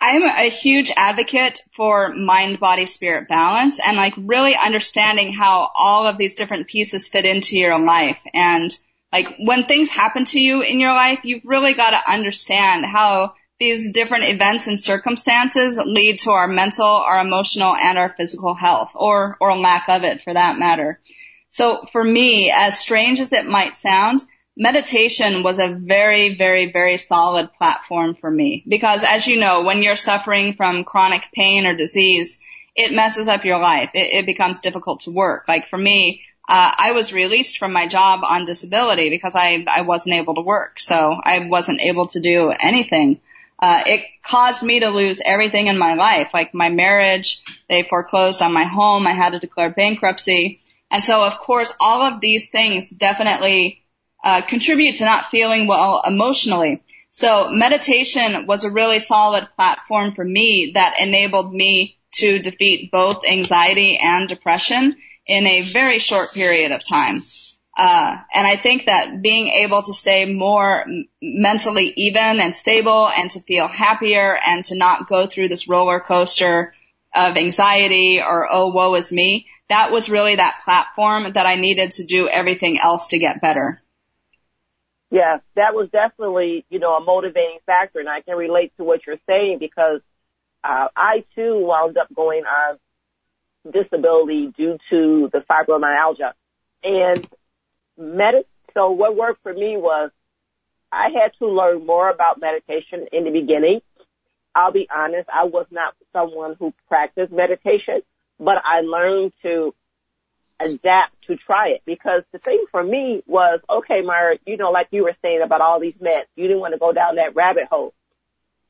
I'm 0.00 0.22
a 0.22 0.48
huge 0.48 0.92
advocate 0.96 1.60
for 1.74 2.14
mind, 2.14 2.60
body, 2.60 2.86
spirit 2.86 3.28
balance 3.28 3.80
and 3.84 3.96
like 3.96 4.14
really 4.16 4.54
understanding 4.54 5.32
how 5.32 5.68
all 5.74 6.06
of 6.06 6.18
these 6.18 6.34
different 6.34 6.68
pieces 6.68 7.08
fit 7.08 7.24
into 7.24 7.56
your 7.56 7.78
life. 7.84 8.18
And 8.32 8.76
like 9.12 9.36
when 9.38 9.66
things 9.66 9.90
happen 9.90 10.24
to 10.26 10.40
you 10.40 10.62
in 10.62 10.78
your 10.78 10.94
life, 10.94 11.20
you've 11.24 11.44
really 11.44 11.74
got 11.74 11.90
to 11.90 12.10
understand 12.10 12.84
how 12.84 13.34
these 13.58 13.90
different 13.90 14.24
events 14.24 14.68
and 14.68 14.80
circumstances 14.80 15.80
lead 15.84 16.18
to 16.20 16.30
our 16.30 16.46
mental, 16.46 16.86
our 16.86 17.20
emotional, 17.20 17.74
and 17.74 17.98
our 17.98 18.14
physical 18.16 18.54
health, 18.54 18.92
or, 18.94 19.36
or 19.40 19.58
lack 19.58 19.88
of 19.88 20.04
it 20.04 20.22
for 20.22 20.32
that 20.32 20.58
matter. 20.58 21.00
So 21.50 21.84
for 21.92 22.04
me, 22.04 22.52
as 22.54 22.78
strange 22.78 23.20
as 23.20 23.32
it 23.32 23.46
might 23.46 23.74
sound, 23.74 24.22
meditation 24.56 25.42
was 25.42 25.58
a 25.58 25.68
very, 25.68 26.36
very, 26.36 26.70
very 26.70 26.98
solid 26.98 27.52
platform 27.54 28.14
for 28.14 28.30
me. 28.30 28.64
Because 28.68 29.02
as 29.02 29.26
you 29.26 29.40
know, 29.40 29.62
when 29.62 29.82
you're 29.82 29.96
suffering 29.96 30.54
from 30.54 30.84
chronic 30.84 31.22
pain 31.34 31.66
or 31.66 31.76
disease, 31.76 32.38
it 32.76 32.92
messes 32.92 33.26
up 33.26 33.44
your 33.44 33.58
life. 33.58 33.90
It, 33.94 34.20
it 34.20 34.26
becomes 34.26 34.60
difficult 34.60 35.00
to 35.00 35.10
work. 35.10 35.46
Like 35.48 35.68
for 35.68 35.78
me, 35.78 36.22
uh, 36.48 36.70
I 36.76 36.92
was 36.92 37.12
released 37.12 37.58
from 37.58 37.72
my 37.72 37.88
job 37.88 38.20
on 38.22 38.44
disability 38.44 39.10
because 39.10 39.34
I, 39.34 39.64
I 39.68 39.82
wasn't 39.82 40.14
able 40.14 40.36
to 40.36 40.42
work. 40.42 40.78
So 40.78 41.16
I 41.22 41.40
wasn't 41.40 41.80
able 41.80 42.08
to 42.08 42.20
do 42.20 42.50
anything 42.50 43.20
uh, 43.58 43.82
it 43.86 44.04
caused 44.22 44.62
me 44.62 44.80
to 44.80 44.88
lose 44.88 45.20
everything 45.24 45.66
in 45.66 45.78
my 45.78 45.94
life, 45.94 46.30
like 46.32 46.54
my 46.54 46.68
marriage. 46.68 47.42
They 47.68 47.82
foreclosed 47.82 48.40
on 48.40 48.52
my 48.52 48.64
home. 48.64 49.06
I 49.06 49.14
had 49.14 49.30
to 49.32 49.40
declare 49.40 49.70
bankruptcy. 49.70 50.60
And 50.90 51.02
so, 51.02 51.22
of 51.24 51.38
course, 51.38 51.74
all 51.80 52.02
of 52.02 52.20
these 52.20 52.50
things 52.50 52.88
definitely 52.88 53.82
uh, 54.22 54.42
contribute 54.42 54.96
to 54.96 55.04
not 55.04 55.30
feeling 55.30 55.66
well 55.66 56.02
emotionally. 56.06 56.82
So 57.10 57.48
meditation 57.50 58.46
was 58.46 58.64
a 58.64 58.70
really 58.70 59.00
solid 59.00 59.48
platform 59.56 60.12
for 60.12 60.24
me 60.24 60.72
that 60.74 61.00
enabled 61.00 61.52
me 61.52 61.96
to 62.12 62.38
defeat 62.38 62.90
both 62.90 63.24
anxiety 63.28 63.98
and 64.00 64.28
depression 64.28 64.96
in 65.26 65.46
a 65.46 65.70
very 65.72 65.98
short 65.98 66.32
period 66.32 66.72
of 66.72 66.86
time. 66.86 67.22
Uh, 67.78 68.16
and 68.34 68.44
I 68.44 68.56
think 68.56 68.86
that 68.86 69.22
being 69.22 69.46
able 69.46 69.80
to 69.80 69.94
stay 69.94 70.24
more 70.24 70.84
mentally 71.22 71.92
even 71.96 72.40
and 72.40 72.52
stable 72.52 73.08
and 73.08 73.30
to 73.30 73.40
feel 73.40 73.68
happier 73.68 74.36
and 74.36 74.64
to 74.64 74.74
not 74.74 75.08
go 75.08 75.28
through 75.28 75.48
this 75.48 75.68
roller 75.68 76.00
coaster 76.00 76.74
of 77.14 77.36
anxiety 77.36 78.20
or, 78.20 78.48
oh, 78.50 78.72
woe 78.72 78.94
is 78.96 79.12
me, 79.12 79.46
that 79.68 79.92
was 79.92 80.10
really 80.10 80.34
that 80.34 80.62
platform 80.64 81.32
that 81.34 81.46
I 81.46 81.54
needed 81.54 81.92
to 81.92 82.04
do 82.04 82.28
everything 82.28 82.80
else 82.82 83.08
to 83.08 83.18
get 83.18 83.40
better. 83.40 83.80
Yeah, 85.12 85.38
that 85.54 85.72
was 85.72 85.88
definitely, 85.90 86.66
you 86.70 86.80
know, 86.80 86.94
a 86.96 87.04
motivating 87.04 87.60
factor 87.64 88.00
and 88.00 88.08
I 88.08 88.22
can 88.22 88.36
relate 88.36 88.72
to 88.78 88.84
what 88.84 89.06
you're 89.06 89.20
saying 89.28 89.58
because, 89.60 90.00
uh, 90.64 90.88
I 90.96 91.24
too 91.36 91.64
wound 91.64 91.96
up 91.96 92.12
going 92.12 92.42
on 92.42 92.78
disability 93.72 94.52
due 94.56 94.78
to 94.90 95.30
the 95.32 95.44
fibromyalgia 95.48 96.32
and 96.82 97.26
med- 97.98 98.44
so 98.74 98.90
what 98.90 99.16
worked 99.16 99.42
for 99.42 99.52
me 99.52 99.76
was 99.76 100.10
I 100.92 101.08
had 101.10 101.32
to 101.38 101.46
learn 101.46 101.84
more 101.84 102.08
about 102.10 102.40
meditation 102.40 103.06
in 103.12 103.24
the 103.24 103.30
beginning. 103.30 103.80
I'll 104.54 104.72
be 104.72 104.88
honest, 104.94 105.28
I 105.32 105.44
was 105.44 105.66
not 105.70 105.94
someone 106.12 106.56
who 106.58 106.72
practiced 106.88 107.32
meditation, 107.32 108.00
but 108.38 108.56
I 108.64 108.80
learned 108.80 109.32
to 109.42 109.74
adapt 110.60 111.14
to 111.26 111.36
try 111.36 111.68
it 111.70 111.82
because 111.84 112.22
the 112.32 112.38
thing 112.38 112.64
for 112.70 112.82
me 112.82 113.22
was, 113.26 113.60
okay, 113.70 114.00
Myra, 114.04 114.38
you 114.46 114.56
know, 114.56 114.70
like 114.70 114.88
you 114.90 115.04
were 115.04 115.16
saying 115.22 115.40
about 115.44 115.60
all 115.60 115.80
these 115.80 115.98
meds, 115.98 116.24
you 116.34 116.48
didn't 116.48 116.60
want 116.60 116.74
to 116.74 116.78
go 116.78 116.92
down 116.92 117.16
that 117.16 117.36
rabbit 117.36 117.64
hole. 117.70 117.94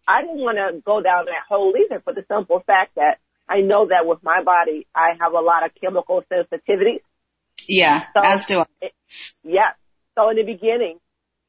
I 0.06 0.22
didn't 0.22 0.40
want 0.40 0.58
to 0.58 0.80
go 0.80 1.00
down 1.00 1.26
that 1.26 1.44
hole 1.48 1.74
either 1.76 2.00
for 2.00 2.12
the 2.12 2.24
simple 2.28 2.62
fact 2.66 2.94
that 2.96 3.18
I 3.48 3.60
know 3.60 3.88
that 3.88 4.06
with 4.06 4.22
my 4.22 4.42
body, 4.42 4.86
I 4.94 5.12
have 5.20 5.32
a 5.32 5.40
lot 5.40 5.64
of 5.64 5.70
chemical 5.80 6.22
sensitivities. 6.30 7.00
Yeah, 7.68 8.04
so, 8.14 8.22
as 8.22 8.46
do 8.46 8.60
I. 8.60 8.90
yeah. 9.44 9.72
So 10.16 10.30
in 10.30 10.36
the 10.36 10.42
beginning, 10.42 10.98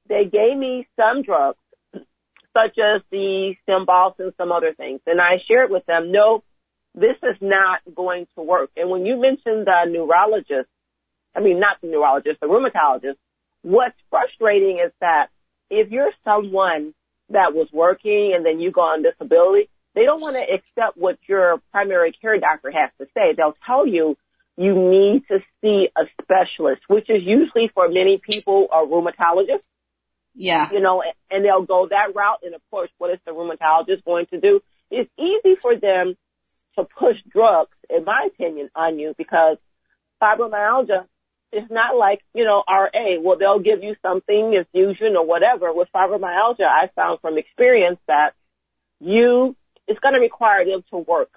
they 0.07 0.25
gave 0.25 0.57
me 0.57 0.87
some 0.95 1.23
drugs, 1.23 1.57
such 1.93 2.77
as 2.77 3.01
the 3.09 3.55
Cymbalta 3.67 4.19
and 4.19 4.33
some 4.37 4.51
other 4.51 4.73
things, 4.73 4.99
and 5.07 5.19
I 5.21 5.37
shared 5.47 5.71
with 5.71 5.85
them, 5.85 6.11
no, 6.11 6.43
this 6.93 7.15
is 7.23 7.37
not 7.41 7.81
going 7.93 8.27
to 8.35 8.41
work. 8.41 8.71
And 8.75 8.89
when 8.89 9.05
you 9.05 9.19
mentioned 9.19 9.67
the 9.67 9.85
neurologist, 9.89 10.69
I 11.35 11.39
mean, 11.39 11.59
not 11.59 11.79
the 11.81 11.87
neurologist, 11.87 12.39
the 12.41 12.47
rheumatologist, 12.47 13.17
what's 13.61 13.97
frustrating 14.09 14.81
is 14.85 14.91
that 14.99 15.27
if 15.69 15.91
you're 15.91 16.11
someone 16.23 16.93
that 17.29 17.53
was 17.53 17.67
working 17.71 18.33
and 18.35 18.45
then 18.45 18.59
you 18.59 18.71
go 18.71 18.81
on 18.81 19.03
disability, 19.03 19.69
they 19.95 20.03
don't 20.03 20.21
want 20.21 20.35
to 20.35 20.41
accept 20.41 20.97
what 20.97 21.17
your 21.27 21.61
primary 21.71 22.11
care 22.11 22.39
doctor 22.39 22.71
has 22.71 22.89
to 22.99 23.05
say. 23.13 23.33
They'll 23.35 23.57
tell 23.65 23.85
you 23.85 24.17
you 24.59 24.75
need 24.75 25.23
to 25.29 25.39
see 25.61 25.87
a 25.95 26.01
specialist, 26.21 26.81
which 26.89 27.09
is 27.09 27.23
usually 27.23 27.71
for 27.73 27.87
many 27.87 28.17
people 28.17 28.67
a 28.73 28.85
rheumatologist. 28.85 29.63
Yeah. 30.35 30.69
You 30.73 30.81
know, 30.81 31.01
and 31.31 31.45
they'll 31.45 31.63
go 31.63 31.87
that 31.89 32.13
route. 32.13 32.39
And 32.43 32.53
of 32.53 32.61
course, 32.69 32.89
what 32.97 33.09
is 33.09 33.19
the 33.25 33.31
rheumatologist 33.31 34.03
going 34.03 34.25
to 34.33 34.39
do? 34.41 34.59
It's 34.91 35.09
easy 35.17 35.55
for 35.61 35.75
them 35.75 36.17
to 36.77 36.83
push 36.83 37.15
drugs, 37.31 37.71
in 37.89 38.03
my 38.03 38.27
opinion, 38.27 38.69
on 38.75 38.99
you 38.99 39.15
because 39.17 39.55
fibromyalgia 40.21 41.05
is 41.53 41.63
not 41.71 41.95
like, 41.95 42.19
you 42.33 42.43
know, 42.43 42.61
RA. 42.67 43.21
Well, 43.21 43.37
they'll 43.37 43.59
give 43.59 43.81
you 43.81 43.95
something, 44.01 44.53
infusion 44.53 45.15
or 45.15 45.25
whatever. 45.25 45.71
With 45.71 45.87
fibromyalgia, 45.95 46.67
I 46.67 46.89
found 46.97 47.21
from 47.21 47.37
experience 47.37 47.99
that 48.07 48.33
you, 48.99 49.55
it's 49.87 50.01
going 50.01 50.15
to 50.15 50.19
require 50.19 50.65
them 50.65 50.83
to 50.89 50.97
work, 50.97 51.31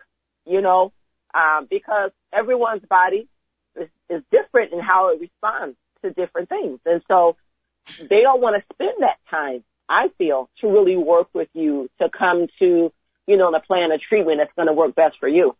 you 0.44 0.60
know, 0.60 0.92
um, 1.34 1.66
because 1.70 2.10
everyone's 2.32 2.84
body 2.88 3.28
is, 3.80 3.88
is 4.08 4.22
different 4.30 4.72
in 4.72 4.80
how 4.80 5.10
it 5.10 5.20
responds 5.20 5.76
to 6.02 6.10
different 6.10 6.48
things. 6.48 6.78
And 6.84 7.02
so 7.08 7.36
they 7.98 8.20
don't 8.22 8.40
want 8.40 8.56
to 8.56 8.74
spend 8.74 8.96
that 9.00 9.18
time, 9.30 9.64
I 9.88 10.08
feel, 10.18 10.50
to 10.60 10.68
really 10.68 10.96
work 10.96 11.28
with 11.34 11.48
you 11.54 11.88
to 12.00 12.08
come 12.16 12.46
to 12.58 12.92
you 13.26 13.36
know, 13.36 13.50
the 13.52 13.60
plan 13.60 13.92
of 13.92 14.00
treatment 14.00 14.38
that's 14.38 14.52
going 14.56 14.68
to 14.68 14.74
work 14.74 14.94
best 14.94 15.16
for 15.20 15.28
you. 15.28 15.56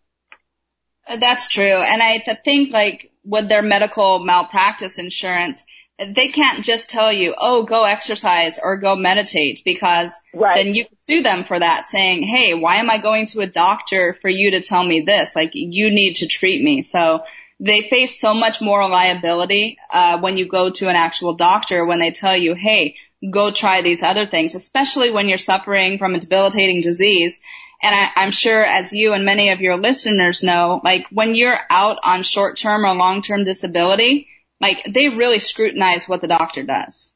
That's 1.09 1.49
true. 1.49 1.64
And 1.64 2.02
I 2.02 2.23
think 2.45 2.73
like 2.73 3.11
with 3.25 3.49
their 3.49 3.62
medical 3.62 4.19
malpractice 4.21 4.99
insurance, 4.99 5.64
they 5.99 6.28
can't 6.28 6.64
just 6.64 6.90
tell 6.90 7.12
you, 7.12 7.34
oh, 7.37 7.64
go 7.64 7.84
exercise 7.84 8.58
or 8.62 8.76
go 8.76 8.96
meditate 8.96 9.62
because 9.64 10.18
right. 10.34 10.56
then 10.56 10.75
you 10.75 10.87
can 10.87 10.99
sue 10.99 11.22
them 11.22 11.44
for 11.44 11.58
that 11.58 11.87
saying, 11.87 12.22
hey, 12.22 12.54
why 12.54 12.76
am 12.76 12.90
I 12.90 12.99
going 12.99 13.26
to 13.26 13.40
a 13.40 13.46
doctor 13.46 14.16
for 14.20 14.28
you 14.28 14.52
to 14.52 14.61
tell 14.61 14.82
me 14.82 15.02
this? 15.02 15.37
Like 15.37 15.50
you 15.54 15.90
need 15.90 16.14
to 16.14 16.26
treat 16.26 16.62
me. 16.62 16.82
So 16.82 17.25
they 17.61 17.88
face 17.88 18.20
so 18.20 18.34
much 18.34 18.61
more 18.61 18.88
liability, 18.88 19.78
uh, 19.92 20.18
when 20.18 20.37
you 20.37 20.46
go 20.46 20.70
to 20.70 20.88
an 20.88 20.96
actual 20.96 21.34
doctor 21.34 21.84
when 21.84 22.00
they 22.00 22.11
tell 22.11 22.37
you, 22.37 22.54
hey, 22.54 22.96
go 23.30 23.52
try 23.52 23.82
these 23.82 24.02
other 24.02 24.26
things, 24.26 24.56
especially 24.56 25.11
when 25.11 25.28
you're 25.28 25.38
suffering 25.38 25.99
from 25.99 26.14
a 26.14 26.20
debilitating 26.20 26.80
disease. 26.80 27.38
And 27.80 27.94
I, 27.94 28.11
I'm 28.16 28.32
sure 28.32 28.64
as 28.64 28.92
you 28.92 29.12
and 29.12 29.25
many 29.25 29.50
of 29.50 29.61
your 29.61 29.76
listeners 29.76 30.42
know, 30.42 30.80
like 30.82 31.06
when 31.11 31.34
you're 31.34 31.58
out 31.70 31.99
on 32.02 32.22
short-term 32.22 32.84
or 32.84 32.94
long-term 32.94 33.44
disability, 33.44 34.28
like 34.62 34.85
they 34.88 35.09
really 35.09 35.40
scrutinize 35.40 36.09
what 36.09 36.21
the 36.21 36.28
doctor 36.28 36.62
does. 36.62 37.12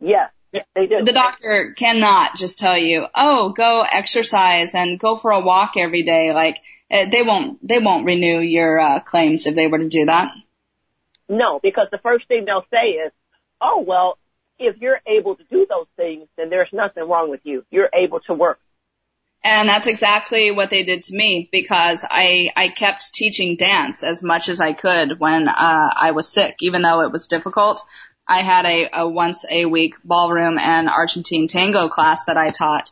Yes, 0.00 0.30
they 0.52 0.86
do. 0.86 1.02
The 1.04 1.12
doctor 1.12 1.74
cannot 1.76 2.36
just 2.36 2.58
tell 2.58 2.76
you, 2.78 3.06
oh, 3.14 3.50
go 3.50 3.80
exercise 3.80 4.74
and 4.74 5.00
go 5.00 5.16
for 5.16 5.30
a 5.30 5.40
walk 5.40 5.72
every 5.76 6.02
day. 6.02 6.32
Like 6.32 6.58
eh, 6.90 7.08
they 7.10 7.22
won't, 7.22 7.66
they 7.66 7.78
won't 7.78 8.04
renew 8.04 8.40
your 8.40 8.78
uh, 8.78 9.00
claims 9.00 9.46
if 9.46 9.54
they 9.54 9.66
were 9.66 9.78
to 9.78 9.88
do 9.88 10.06
that. 10.06 10.32
No, 11.28 11.60
because 11.62 11.88
the 11.90 11.98
first 11.98 12.26
thing 12.28 12.44
they'll 12.44 12.66
say 12.70 12.98
is, 13.06 13.12
oh, 13.60 13.84
well, 13.86 14.18
if 14.58 14.76
you're 14.78 15.00
able 15.06 15.36
to 15.36 15.44
do 15.44 15.66
those 15.68 15.86
things, 15.96 16.28
then 16.36 16.50
there's 16.50 16.68
nothing 16.72 17.08
wrong 17.08 17.30
with 17.30 17.40
you. 17.44 17.64
You're 17.70 17.90
able 17.94 18.20
to 18.26 18.34
work. 18.34 18.58
And 19.42 19.68
that's 19.68 19.86
exactly 19.86 20.50
what 20.50 20.68
they 20.70 20.82
did 20.82 21.02
to 21.04 21.16
me 21.16 21.48
because 21.50 22.04
I, 22.08 22.50
I 22.56 22.68
kept 22.68 23.14
teaching 23.14 23.56
dance 23.56 24.02
as 24.02 24.22
much 24.22 24.48
as 24.48 24.60
I 24.60 24.72
could 24.74 25.18
when, 25.18 25.48
uh, 25.48 25.90
I 25.96 26.10
was 26.10 26.32
sick, 26.32 26.56
even 26.60 26.82
though 26.82 27.00
it 27.00 27.12
was 27.12 27.26
difficult. 27.26 27.82
I 28.28 28.42
had 28.42 28.66
a, 28.66 28.90
a 28.92 29.08
once 29.08 29.44
a 29.50 29.64
week 29.64 29.94
ballroom 30.04 30.58
and 30.58 30.88
Argentine 30.88 31.48
tango 31.48 31.88
class 31.88 32.26
that 32.26 32.36
I 32.36 32.50
taught. 32.50 32.90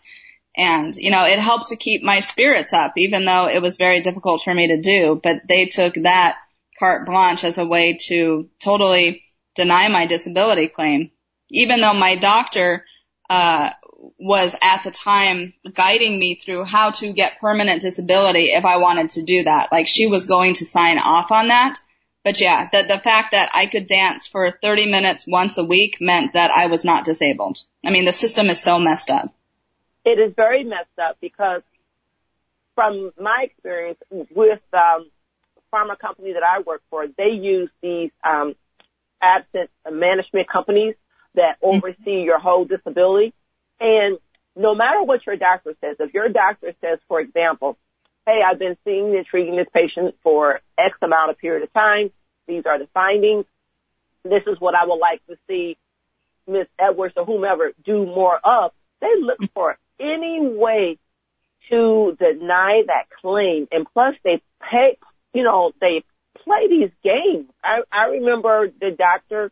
And, 0.56 0.96
you 0.96 1.10
know, 1.10 1.24
it 1.24 1.38
helped 1.38 1.68
to 1.68 1.76
keep 1.76 2.02
my 2.02 2.20
spirits 2.20 2.72
up, 2.72 2.94
even 2.96 3.24
though 3.24 3.48
it 3.48 3.62
was 3.62 3.76
very 3.76 4.00
difficult 4.00 4.42
for 4.42 4.52
me 4.52 4.68
to 4.68 4.80
do. 4.80 5.20
But 5.22 5.42
they 5.46 5.66
took 5.66 5.94
that 6.02 6.38
carte 6.78 7.06
blanche 7.06 7.44
as 7.44 7.58
a 7.58 7.66
way 7.66 7.98
to 8.06 8.48
totally 8.58 9.22
deny 9.54 9.88
my 9.88 10.06
disability 10.06 10.68
claim 10.68 11.10
even 11.50 11.80
though 11.80 11.94
my 11.94 12.16
doctor 12.16 12.84
uh, 13.30 13.70
was 14.18 14.54
at 14.62 14.84
the 14.84 14.90
time 14.90 15.54
guiding 15.74 16.18
me 16.18 16.36
through 16.36 16.64
how 16.64 16.90
to 16.90 17.12
get 17.12 17.40
permanent 17.40 17.82
disability 17.82 18.50
if 18.52 18.64
I 18.64 18.76
wanted 18.78 19.10
to 19.10 19.22
do 19.22 19.44
that. 19.44 19.68
Like 19.72 19.88
she 19.88 20.06
was 20.06 20.26
going 20.26 20.54
to 20.54 20.66
sign 20.66 20.98
off 20.98 21.30
on 21.30 21.48
that. 21.48 21.80
But 22.24 22.40
yeah, 22.40 22.68
the, 22.70 22.82
the 22.82 22.98
fact 22.98 23.32
that 23.32 23.50
I 23.54 23.66
could 23.66 23.86
dance 23.86 24.26
for 24.26 24.50
30 24.50 24.90
minutes 24.90 25.26
once 25.26 25.56
a 25.58 25.64
week 25.64 25.96
meant 26.00 26.34
that 26.34 26.50
I 26.50 26.66
was 26.66 26.84
not 26.84 27.04
disabled. 27.04 27.58
I 27.84 27.90
mean, 27.90 28.04
the 28.04 28.12
system 28.12 28.48
is 28.48 28.62
so 28.62 28.78
messed 28.78 29.10
up. 29.10 29.32
It 30.04 30.18
is 30.18 30.32
very 30.36 30.64
messed 30.64 30.98
up 31.02 31.16
because 31.20 31.62
from 32.74 33.10
my 33.20 33.46
experience 33.46 33.98
with 34.10 34.60
um, 34.72 35.10
pharma 35.72 35.98
company 35.98 36.34
that 36.34 36.42
I 36.42 36.60
work 36.60 36.82
for, 36.90 37.06
they 37.06 37.30
use 37.30 37.70
these 37.82 38.10
um, 38.24 38.54
absent 39.20 39.70
management 39.90 40.48
companies 40.48 40.94
that 41.34 41.60
mm-hmm. 41.62 41.76
oversee 41.76 42.22
your 42.22 42.38
whole 42.38 42.64
disability. 42.64 43.32
And 43.80 44.18
no 44.56 44.74
matter 44.74 45.02
what 45.02 45.24
your 45.26 45.36
doctor 45.36 45.74
says, 45.80 45.96
if 46.00 46.12
your 46.12 46.28
doctor 46.28 46.72
says, 46.80 46.98
for 47.06 47.20
example, 47.20 47.76
hey, 48.26 48.40
I've 48.46 48.58
been 48.58 48.76
seeing 48.84 49.16
and 49.16 49.24
treating 49.24 49.56
this 49.56 49.68
patient 49.72 50.14
for 50.22 50.60
X 50.78 50.94
amount 51.00 51.30
of 51.30 51.38
period 51.38 51.62
of 51.62 51.72
time. 51.72 52.10
These 52.46 52.64
are 52.66 52.78
the 52.78 52.88
findings. 52.92 53.44
This 54.24 54.42
is 54.46 54.56
what 54.58 54.74
I 54.74 54.84
would 54.84 54.98
like 54.98 55.24
to 55.28 55.36
see 55.46 55.76
Miss 56.46 56.66
Edwards 56.78 57.14
or 57.16 57.24
whomever 57.24 57.72
do 57.84 58.04
more 58.04 58.38
of. 58.44 58.72
They 59.00 59.14
look 59.20 59.38
for 59.54 59.78
any 60.00 60.40
way 60.42 60.98
to 61.70 62.16
deny 62.18 62.82
that 62.86 63.08
claim. 63.20 63.68
And 63.70 63.86
plus 63.92 64.14
they 64.24 64.42
pay, 64.60 64.98
you 65.32 65.44
know, 65.44 65.72
they 65.80 66.04
play 66.44 66.68
these 66.68 66.90
games. 67.02 67.48
I, 67.62 67.80
I 67.92 68.06
remember 68.10 68.68
the 68.68 68.90
doctor 68.96 69.50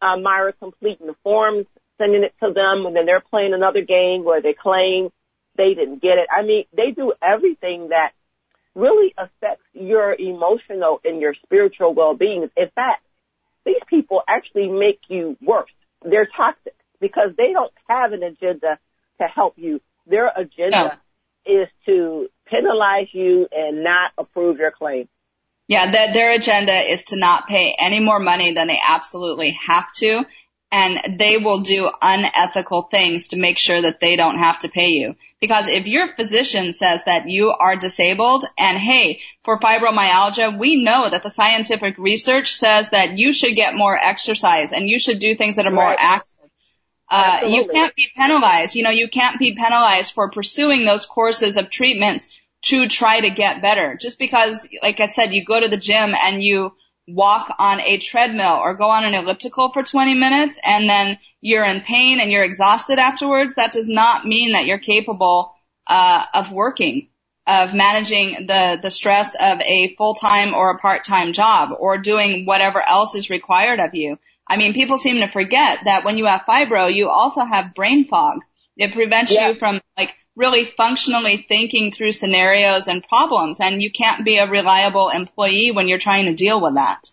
uh, 0.00 0.16
Myra 0.16 0.52
completing 0.52 1.06
the 1.06 1.16
forms, 1.22 1.66
sending 1.98 2.24
it 2.24 2.34
to 2.42 2.52
them, 2.52 2.86
and 2.86 2.96
then 2.96 3.06
they're 3.06 3.20
playing 3.20 3.52
another 3.54 3.82
game 3.82 4.24
where 4.24 4.40
they 4.40 4.54
claim 4.54 5.10
they 5.56 5.74
didn't 5.74 6.00
get 6.00 6.18
it. 6.18 6.28
I 6.30 6.42
mean, 6.42 6.64
they 6.76 6.92
do 6.92 7.12
everything 7.22 7.88
that 7.88 8.10
really 8.74 9.12
affects 9.18 9.64
your 9.72 10.14
emotional 10.14 11.00
and 11.04 11.20
your 11.20 11.34
spiritual 11.44 11.94
well-being. 11.94 12.48
In 12.56 12.70
fact, 12.74 13.04
these 13.66 13.82
people 13.90 14.22
actually 14.28 14.68
make 14.68 15.00
you 15.08 15.36
worse 15.44 15.70
they're 16.02 16.28
toxic 16.36 16.74
because 17.00 17.30
they 17.36 17.52
don't 17.52 17.72
have 17.88 18.12
an 18.12 18.22
agenda 18.22 18.78
to 19.20 19.26
help 19.26 19.54
you. 19.56 19.80
Their 20.06 20.28
agenda 20.28 20.98
no. 21.46 21.62
is 21.62 21.68
to 21.86 22.28
penalize 22.46 23.08
you 23.12 23.46
and 23.52 23.84
not 23.84 24.12
approve 24.16 24.58
your 24.58 24.70
claim. 24.70 25.08
Yeah, 25.66 25.90
the, 25.90 26.12
their 26.12 26.32
agenda 26.32 26.72
is 26.72 27.04
to 27.06 27.18
not 27.18 27.46
pay 27.46 27.74
any 27.78 28.00
more 28.00 28.18
money 28.18 28.54
than 28.54 28.68
they 28.68 28.78
absolutely 28.82 29.56
have 29.66 29.92
to, 29.96 30.22
and 30.70 31.18
they 31.18 31.38
will 31.38 31.60
do 31.60 31.90
unethical 32.02 32.82
things 32.82 33.28
to 33.28 33.36
make 33.36 33.56
sure 33.56 33.80
that 33.80 34.00
they 34.00 34.16
don't 34.16 34.38
have 34.38 34.58
to 34.60 34.68
pay 34.68 34.88
you. 34.88 35.14
Because 35.40 35.68
if 35.68 35.86
your 35.86 36.14
physician 36.14 36.72
says 36.72 37.04
that 37.04 37.28
you 37.28 37.50
are 37.50 37.76
disabled 37.76 38.44
and 38.58 38.76
hey, 38.76 39.20
for 39.44 39.58
fibromyalgia, 39.58 40.58
we 40.58 40.82
know 40.82 41.08
that 41.08 41.22
the 41.22 41.30
scientific 41.30 41.96
research 41.96 42.54
says 42.54 42.90
that 42.90 43.16
you 43.16 43.32
should 43.32 43.54
get 43.54 43.74
more 43.74 43.96
exercise 43.96 44.72
and 44.72 44.88
you 44.88 44.98
should 44.98 45.20
do 45.20 45.36
things 45.36 45.56
that 45.56 45.66
are 45.66 45.72
more 45.72 45.84
right. 45.84 45.98
active. 45.98 46.34
Uh, 47.10 47.40
you 47.46 47.66
can't 47.68 47.94
be 47.94 48.08
penalized. 48.16 48.74
You 48.74 48.82
know, 48.82 48.90
you 48.90 49.08
can't 49.08 49.38
be 49.38 49.54
penalized 49.54 50.12
for 50.12 50.30
pursuing 50.30 50.84
those 50.84 51.06
courses 51.06 51.56
of 51.56 51.70
treatments 51.70 52.28
to 52.62 52.86
try 52.88 53.20
to 53.20 53.30
get 53.30 53.62
better. 53.62 53.96
Just 53.98 54.18
because, 54.18 54.68
like 54.82 55.00
I 55.00 55.06
said, 55.06 55.32
you 55.32 55.44
go 55.44 55.58
to 55.58 55.68
the 55.68 55.76
gym 55.76 56.14
and 56.14 56.42
you 56.42 56.72
walk 57.08 57.54
on 57.58 57.80
a 57.80 57.98
treadmill 57.98 58.54
or 58.62 58.74
go 58.74 58.90
on 58.90 59.04
an 59.04 59.14
elliptical 59.14 59.72
for 59.72 59.82
20 59.82 60.14
minutes 60.14 60.60
and 60.64 60.88
then 60.88 61.18
you're 61.40 61.64
in 61.64 61.80
pain 61.80 62.20
and 62.20 62.30
you're 62.30 62.44
exhausted 62.44 62.98
afterwards, 62.98 63.54
that 63.54 63.72
does 63.72 63.88
not 63.88 64.26
mean 64.26 64.52
that 64.52 64.66
you're 64.66 64.78
capable 64.78 65.54
uh, 65.86 66.24
of 66.34 66.52
working, 66.52 67.08
of 67.46 67.72
managing 67.72 68.46
the 68.46 68.78
the 68.82 68.90
stress 68.90 69.34
of 69.34 69.60
a 69.60 69.94
full 69.96 70.14
time 70.14 70.52
or 70.52 70.70
a 70.70 70.78
part 70.78 71.04
time 71.04 71.32
job 71.32 71.70
or 71.78 71.98
doing 71.98 72.44
whatever 72.44 72.82
else 72.86 73.14
is 73.14 73.30
required 73.30 73.80
of 73.80 73.94
you. 73.94 74.18
I 74.46 74.56
mean, 74.56 74.74
people 74.74 74.98
seem 74.98 75.20
to 75.20 75.30
forget 75.30 75.80
that 75.84 76.04
when 76.04 76.16
you 76.16 76.26
have 76.26 76.42
fibro, 76.42 76.92
you 76.92 77.08
also 77.08 77.44
have 77.44 77.74
brain 77.74 78.06
fog. 78.06 78.40
It 78.76 78.92
prevents 78.92 79.32
yeah. 79.32 79.48
you 79.48 79.58
from 79.58 79.80
like 79.96 80.14
really 80.38 80.64
functionally 80.64 81.44
thinking 81.48 81.90
through 81.90 82.12
scenarios 82.12 82.86
and 82.86 83.02
problems 83.02 83.58
and 83.60 83.82
you 83.82 83.90
can't 83.90 84.24
be 84.24 84.38
a 84.38 84.48
reliable 84.48 85.08
employee 85.08 85.72
when 85.74 85.88
you're 85.88 85.98
trying 85.98 86.26
to 86.26 86.34
deal 86.34 86.62
with 86.62 86.74
that. 86.74 87.10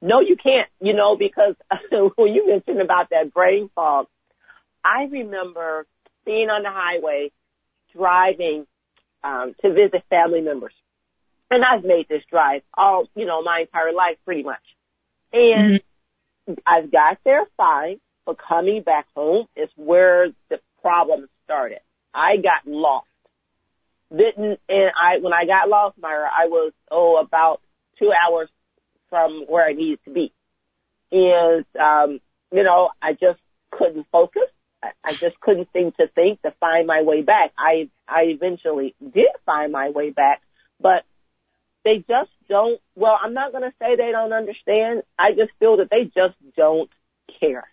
No, 0.00 0.20
you 0.20 0.36
can't, 0.42 0.68
you 0.80 0.94
know, 0.94 1.16
because 1.16 1.54
when 2.16 2.32
you 2.32 2.48
mentioned 2.48 2.80
about 2.80 3.10
that 3.10 3.32
brain 3.32 3.70
fog, 3.74 4.06
I 4.82 5.04
remember 5.04 5.86
being 6.24 6.48
on 6.48 6.62
the 6.62 6.70
highway 6.70 7.30
driving 7.94 8.66
um, 9.22 9.54
to 9.60 9.72
visit 9.72 10.02
family 10.08 10.40
members. 10.40 10.72
And 11.50 11.62
I've 11.62 11.84
made 11.84 12.08
this 12.08 12.22
drive 12.30 12.62
all, 12.74 13.04
you 13.14 13.26
know, 13.26 13.42
my 13.42 13.60
entire 13.60 13.92
life 13.92 14.16
pretty 14.24 14.42
much. 14.42 14.62
And 15.34 15.80
mm-hmm. 16.48 16.54
I've 16.66 16.90
got 16.90 17.18
there 17.24 17.44
fine, 17.58 18.00
but 18.24 18.38
coming 18.38 18.82
back 18.82 19.06
home 19.14 19.46
is 19.54 19.68
where 19.76 20.28
the 20.48 20.60
problem 20.80 21.28
started. 21.44 21.80
I 22.14 22.36
got 22.36 22.66
lost. 22.66 23.06
Didn't, 24.10 24.60
and 24.68 24.90
I, 25.00 25.18
when 25.20 25.32
I 25.32 25.46
got 25.46 25.68
lost, 25.68 25.96
Myra, 25.98 26.28
I 26.28 26.46
was, 26.46 26.72
oh, 26.90 27.16
about 27.16 27.60
two 27.98 28.10
hours 28.12 28.50
from 29.08 29.44
where 29.48 29.66
I 29.66 29.72
needed 29.72 30.00
to 30.04 30.10
be. 30.10 30.32
And, 31.10 31.64
um, 31.80 32.20
you 32.52 32.62
know, 32.62 32.90
I 33.00 33.12
just 33.12 33.40
couldn't 33.70 34.06
focus. 34.12 34.48
I, 34.82 34.90
I 35.02 35.12
just 35.12 35.40
couldn't 35.40 35.68
seem 35.72 35.92
to 35.92 36.08
think 36.14 36.42
to 36.42 36.52
find 36.60 36.86
my 36.86 37.02
way 37.02 37.22
back. 37.22 37.52
I, 37.58 37.88
I 38.06 38.24
eventually 38.24 38.94
did 39.00 39.28
find 39.46 39.72
my 39.72 39.90
way 39.90 40.10
back, 40.10 40.42
but 40.78 41.04
they 41.84 41.98
just 41.98 42.30
don't, 42.48 42.80
well, 42.94 43.18
I'm 43.22 43.34
not 43.34 43.52
going 43.52 43.64
to 43.64 43.72
say 43.78 43.96
they 43.96 44.12
don't 44.12 44.32
understand. 44.32 45.04
I 45.18 45.30
just 45.30 45.52
feel 45.58 45.78
that 45.78 45.88
they 45.90 46.04
just 46.04 46.36
don't 46.56 46.90
care. 47.40 47.64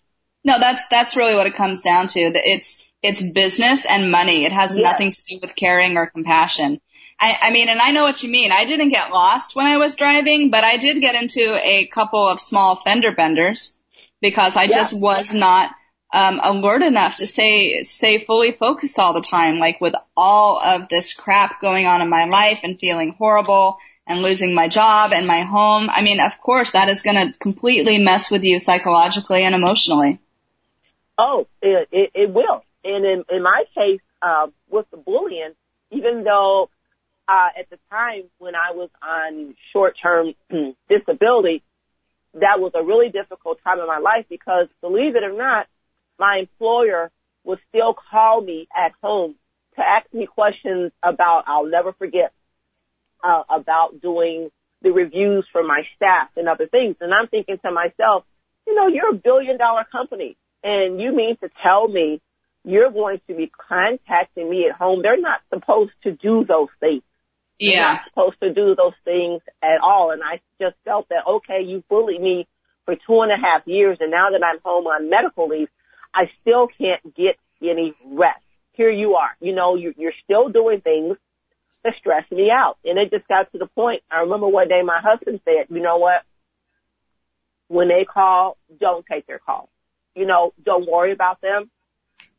No, 0.42 0.54
that's, 0.58 0.86
that's 0.88 1.16
really 1.16 1.34
what 1.34 1.46
it 1.46 1.54
comes 1.54 1.82
down 1.82 2.06
to. 2.08 2.20
It's, 2.34 2.82
it's 3.02 3.22
business 3.22 3.86
and 3.86 4.10
money. 4.10 4.44
It 4.44 4.52
has 4.52 4.76
yes. 4.76 4.82
nothing 4.82 5.10
to 5.10 5.24
do 5.24 5.38
with 5.40 5.56
caring 5.56 5.96
or 5.96 6.06
compassion. 6.06 6.80
I, 7.18 7.36
I 7.42 7.50
mean, 7.50 7.68
and 7.68 7.80
I 7.80 7.90
know 7.90 8.04
what 8.04 8.22
you 8.22 8.30
mean. 8.30 8.50
I 8.50 8.64
didn't 8.64 8.90
get 8.90 9.10
lost 9.10 9.54
when 9.54 9.66
I 9.66 9.76
was 9.76 9.96
driving, 9.96 10.50
but 10.50 10.64
I 10.64 10.78
did 10.78 11.00
get 11.00 11.14
into 11.14 11.54
a 11.54 11.86
couple 11.86 12.26
of 12.26 12.40
small 12.40 12.76
fender 12.76 13.12
benders 13.14 13.76
because 14.20 14.56
I 14.56 14.64
yeah. 14.64 14.76
just 14.76 14.94
was 14.94 15.34
not 15.34 15.70
um, 16.12 16.40
alert 16.42 16.82
enough 16.82 17.16
to 17.16 17.26
stay 17.26 17.82
stay 17.82 18.24
fully 18.24 18.52
focused 18.52 18.98
all 18.98 19.12
the 19.12 19.20
time. 19.20 19.58
Like 19.58 19.80
with 19.80 19.94
all 20.16 20.60
of 20.64 20.88
this 20.88 21.12
crap 21.12 21.60
going 21.60 21.86
on 21.86 22.00
in 22.00 22.08
my 22.08 22.24
life 22.24 22.60
and 22.62 22.80
feeling 22.80 23.12
horrible 23.12 23.78
and 24.06 24.22
losing 24.22 24.54
my 24.54 24.68
job 24.68 25.12
and 25.12 25.26
my 25.26 25.42
home. 25.42 25.88
I 25.90 26.02
mean, 26.02 26.20
of 26.20 26.40
course, 26.40 26.72
that 26.72 26.88
is 26.88 27.02
going 27.02 27.32
to 27.32 27.38
completely 27.38 27.98
mess 27.98 28.30
with 28.30 28.42
you 28.42 28.58
psychologically 28.58 29.44
and 29.44 29.54
emotionally. 29.54 30.18
Oh, 31.18 31.46
it, 31.62 31.88
it, 31.92 32.10
it 32.14 32.30
will. 32.30 32.64
And 32.84 33.04
in, 33.04 33.24
in 33.30 33.42
my 33.42 33.64
case, 33.74 34.00
uh, 34.22 34.48
with 34.68 34.86
the 34.90 34.96
bullying, 34.96 35.52
even 35.90 36.24
though, 36.24 36.70
uh, 37.28 37.48
at 37.58 37.70
the 37.70 37.78
time 37.90 38.24
when 38.38 38.54
I 38.54 38.74
was 38.74 38.90
on 39.02 39.54
short-term 39.72 40.34
disability, 40.88 41.62
that 42.34 42.58
was 42.58 42.72
a 42.74 42.84
really 42.84 43.10
difficult 43.10 43.58
time 43.64 43.80
in 43.80 43.86
my 43.86 43.98
life 43.98 44.26
because 44.28 44.68
believe 44.80 45.16
it 45.16 45.24
or 45.24 45.36
not, 45.36 45.66
my 46.18 46.38
employer 46.38 47.10
would 47.44 47.58
still 47.68 47.94
call 48.10 48.40
me 48.40 48.68
at 48.76 48.92
home 49.02 49.34
to 49.76 49.82
ask 49.82 50.12
me 50.12 50.26
questions 50.26 50.92
about, 51.02 51.44
I'll 51.46 51.66
never 51.66 51.92
forget, 51.92 52.32
uh, 53.24 53.42
about 53.48 54.00
doing 54.00 54.50
the 54.82 54.90
reviews 54.90 55.46
for 55.52 55.62
my 55.62 55.82
staff 55.96 56.28
and 56.36 56.48
other 56.48 56.66
things. 56.66 56.96
And 57.00 57.12
I'm 57.12 57.28
thinking 57.28 57.58
to 57.64 57.70
myself, 57.70 58.24
you 58.66 58.74
know, 58.74 58.88
you're 58.88 59.10
a 59.10 59.14
billion 59.14 59.58
dollar 59.58 59.84
company 59.90 60.36
and 60.62 61.00
you 61.00 61.14
mean 61.14 61.36
to 61.38 61.48
tell 61.62 61.88
me 61.88 62.20
you're 62.64 62.90
going 62.90 63.20
to 63.28 63.34
be 63.34 63.50
contacting 63.68 64.50
me 64.50 64.66
at 64.68 64.76
home. 64.76 65.00
They're 65.02 65.20
not 65.20 65.40
supposed 65.52 65.92
to 66.04 66.12
do 66.12 66.44
those 66.46 66.68
things. 66.78 67.02
Yeah. 67.58 67.70
They're 67.70 67.92
not 67.92 68.04
supposed 68.08 68.40
to 68.42 68.54
do 68.54 68.74
those 68.74 68.94
things 69.04 69.42
at 69.62 69.80
all. 69.82 70.10
And 70.10 70.22
I 70.22 70.40
just 70.60 70.76
felt 70.84 71.08
that, 71.08 71.26
okay, 71.26 71.62
you 71.64 71.82
bullied 71.88 72.20
me 72.20 72.46
for 72.84 72.94
two 72.94 73.20
and 73.20 73.32
a 73.32 73.36
half 73.36 73.66
years 73.66 73.98
and 74.00 74.10
now 74.10 74.30
that 74.30 74.44
I'm 74.44 74.60
home 74.64 74.86
on 74.86 75.10
medical 75.10 75.48
leave, 75.48 75.68
I 76.14 76.24
still 76.40 76.66
can't 76.66 77.14
get 77.14 77.36
any 77.62 77.94
rest. 78.04 78.42
Here 78.72 78.90
you 78.90 79.14
are. 79.14 79.30
You 79.40 79.54
know, 79.54 79.76
you're, 79.76 79.94
you're 79.96 80.12
still 80.24 80.48
doing 80.48 80.80
things 80.80 81.16
that 81.84 81.94
stress 81.98 82.24
me 82.30 82.50
out. 82.50 82.76
And 82.84 82.98
it 82.98 83.10
just 83.10 83.28
got 83.28 83.50
to 83.52 83.58
the 83.58 83.66
point. 83.66 84.02
I 84.10 84.20
remember 84.20 84.48
one 84.48 84.68
day 84.68 84.82
my 84.84 85.00
husband 85.02 85.40
said, 85.44 85.66
you 85.74 85.80
know 85.80 85.98
what? 85.98 86.22
When 87.68 87.88
they 87.88 88.04
call, 88.04 88.56
don't 88.78 89.06
take 89.06 89.26
their 89.26 89.38
call. 89.38 89.68
You 90.14 90.26
know, 90.26 90.52
don't 90.64 90.90
worry 90.90 91.12
about 91.12 91.40
them 91.40 91.70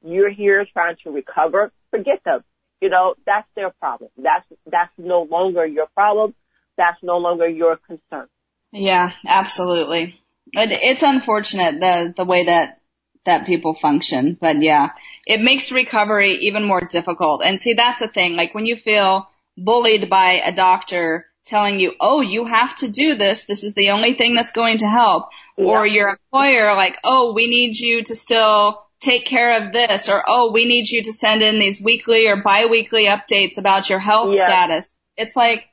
you're 0.04 0.32
here 0.32 0.66
trying 0.72 0.96
to 1.04 1.12
recover, 1.12 1.72
forget 1.90 2.22
them. 2.26 2.44
You 2.82 2.90
know, 2.90 3.16
that's 3.26 3.48
their 3.56 3.70
problem. 3.70 4.10
That's, 4.18 4.46
that's 4.70 4.92
no 4.98 5.24
longer 5.24 5.66
your 5.66 5.88
problem. 5.94 6.34
That's 6.78 6.98
no 7.04 7.18
longer 7.18 7.48
your 7.48 7.78
concern. 7.78 8.28
Yeah, 8.72 9.12
absolutely. 9.26 10.20
It, 10.54 10.70
It's 10.72 11.04
unfortunate 11.04 11.80
the, 11.80 12.14
the 12.16 12.26
way 12.26 12.46
that, 12.46 12.80
that 13.26 13.46
people 13.46 13.76
function, 13.76 14.36
but 14.40 14.64
yeah, 14.64 14.90
it 15.28 15.42
makes 15.42 15.72
recovery 15.72 16.40
even 16.42 16.64
more 16.64 16.82
difficult. 16.82 17.44
And 17.46 17.60
see, 17.60 17.74
that's 17.74 18.00
the 18.00 18.08
thing. 18.08 18.36
Like 18.36 18.56
when 18.56 18.66
you 18.66 18.76
feel 18.76 19.30
bullied 19.58 20.10
by 20.10 20.42
a 20.44 20.52
doctor 20.52 21.28
telling 21.46 21.80
you, 21.80 21.94
oh, 22.00 22.22
you 22.22 22.46
have 22.46 22.76
to 22.78 22.90
do 22.90 23.16
this. 23.16 23.46
This 23.46 23.64
is 23.64 23.74
the 23.74 23.92
only 23.92 24.16
thing 24.16 24.34
that's 24.34 24.52
going 24.52 24.80
to 24.80 24.88
help. 24.88 25.30
Yeah. 25.58 25.66
Or 25.66 25.86
your 25.86 26.10
employer 26.10 26.74
like, 26.76 26.98
oh, 27.04 27.34
we 27.34 27.48
need 27.48 27.78
you 27.78 28.04
to 28.04 28.16
still 28.16 28.84
take 29.02 29.26
care 29.26 29.66
of 29.66 29.74
this 29.74 30.08
or, 30.08 30.24
oh, 30.28 30.52
we 30.52 30.66
need 30.66 30.88
you 30.88 31.04
to 31.04 31.12
send 31.12 31.42
in 31.42 31.58
these 31.58 31.82
weekly 31.82 32.28
or 32.28 32.42
biweekly 32.42 33.06
updates 33.06 33.58
about 33.58 33.90
your 33.90 34.00
health 34.00 34.34
status. 34.34 34.96
It's 35.18 35.36
like, 35.36 35.66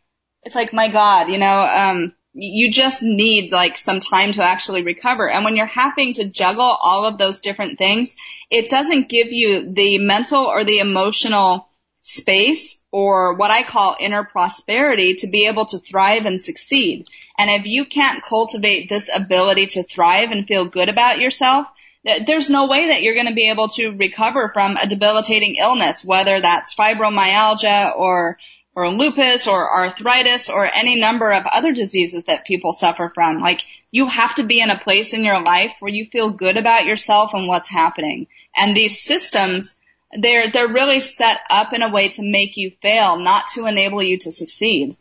it's 0.42 0.54
like, 0.54 0.72
my 0.72 0.90
God, 0.90 1.30
you 1.30 1.38
know, 1.38 1.60
um, 1.60 2.14
you 2.32 2.70
just 2.70 3.02
need 3.02 3.52
like 3.52 3.76
some 3.76 4.00
time 4.00 4.32
to 4.32 4.42
actually 4.42 4.82
recover. 4.82 5.28
And 5.28 5.44
when 5.44 5.56
you're 5.56 5.66
having 5.66 6.14
to 6.14 6.28
juggle 6.28 6.64
all 6.64 7.06
of 7.06 7.18
those 7.18 7.40
different 7.40 7.78
things, 7.78 8.16
it 8.50 8.70
doesn't 8.70 9.08
give 9.08 9.28
you 9.30 9.72
the 9.72 9.98
mental 9.98 10.44
or 10.44 10.64
the 10.64 10.78
emotional 10.78 11.68
space 12.02 12.80
or 12.90 13.34
what 13.34 13.50
I 13.50 13.62
call 13.62 13.96
inner 14.00 14.24
prosperity 14.24 15.16
to 15.16 15.26
be 15.26 15.46
able 15.46 15.66
to 15.66 15.78
thrive 15.78 16.24
and 16.24 16.40
succeed. 16.40 17.06
And 17.36 17.50
if 17.50 17.66
you 17.66 17.84
can't 17.84 18.24
cultivate 18.24 18.88
this 18.88 19.10
ability 19.14 19.66
to 19.66 19.82
thrive 19.82 20.30
and 20.30 20.46
feel 20.46 20.64
good 20.64 20.88
about 20.88 21.18
yourself, 21.18 21.66
there's 22.04 22.48
no 22.48 22.66
way 22.66 22.88
that 22.88 23.02
you're 23.02 23.14
going 23.14 23.26
to 23.26 23.34
be 23.34 23.50
able 23.50 23.68
to 23.68 23.90
recover 23.90 24.50
from 24.52 24.76
a 24.76 24.86
debilitating 24.86 25.56
illness, 25.56 26.04
whether 26.04 26.40
that's 26.40 26.74
fibromyalgia 26.74 27.96
or 27.96 28.38
or 28.74 28.88
lupus 28.90 29.48
or 29.48 29.76
arthritis 29.76 30.48
or 30.48 30.64
any 30.64 30.94
number 30.94 31.32
of 31.32 31.46
other 31.46 31.72
diseases 31.72 32.22
that 32.28 32.46
people 32.46 32.72
suffer 32.72 33.10
from. 33.12 33.40
Like 33.40 33.62
you 33.90 34.06
have 34.06 34.36
to 34.36 34.44
be 34.44 34.60
in 34.60 34.70
a 34.70 34.78
place 34.78 35.14
in 35.14 35.24
your 35.24 35.42
life 35.42 35.72
where 35.80 35.90
you 35.90 36.06
feel 36.06 36.30
good 36.30 36.56
about 36.56 36.84
yourself 36.84 37.32
and 37.34 37.48
what's 37.48 37.66
happening. 37.66 38.28
And 38.56 38.76
these 38.76 39.02
systems, 39.02 39.76
they're, 40.16 40.52
they're 40.52 40.72
really 40.72 41.00
set 41.00 41.38
up 41.50 41.72
in 41.72 41.82
a 41.82 41.90
way 41.90 42.10
to 42.10 42.22
make 42.22 42.56
you 42.56 42.70
fail, 42.80 43.18
not 43.18 43.48
to 43.54 43.66
enable 43.66 44.00
you 44.00 44.18
to 44.18 44.30
succeed. 44.30 44.96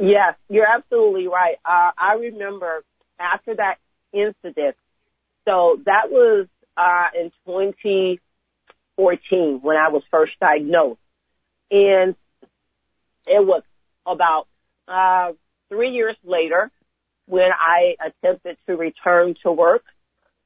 Yes, 0.00 0.34
you're 0.48 0.66
absolutely 0.66 1.28
right. 1.28 1.58
Uh, 1.64 1.92
I 1.96 2.14
remember 2.14 2.82
after 3.20 3.54
that 3.54 3.78
incident, 4.12 4.74
So 5.46 5.80
that 5.86 6.10
was 6.10 6.46
uh, 6.76 7.06
in 7.18 7.30
2014 7.46 9.60
when 9.62 9.76
I 9.76 9.88
was 9.88 10.02
first 10.10 10.32
diagnosed. 10.40 11.00
And 11.70 12.14
it 13.26 13.44
was 13.44 13.62
about 14.06 14.46
uh, 14.88 15.32
three 15.68 15.90
years 15.90 16.16
later 16.24 16.70
when 17.26 17.50
I 17.52 17.96
attempted 18.04 18.56
to 18.66 18.76
return 18.76 19.34
to 19.42 19.52
work. 19.52 19.84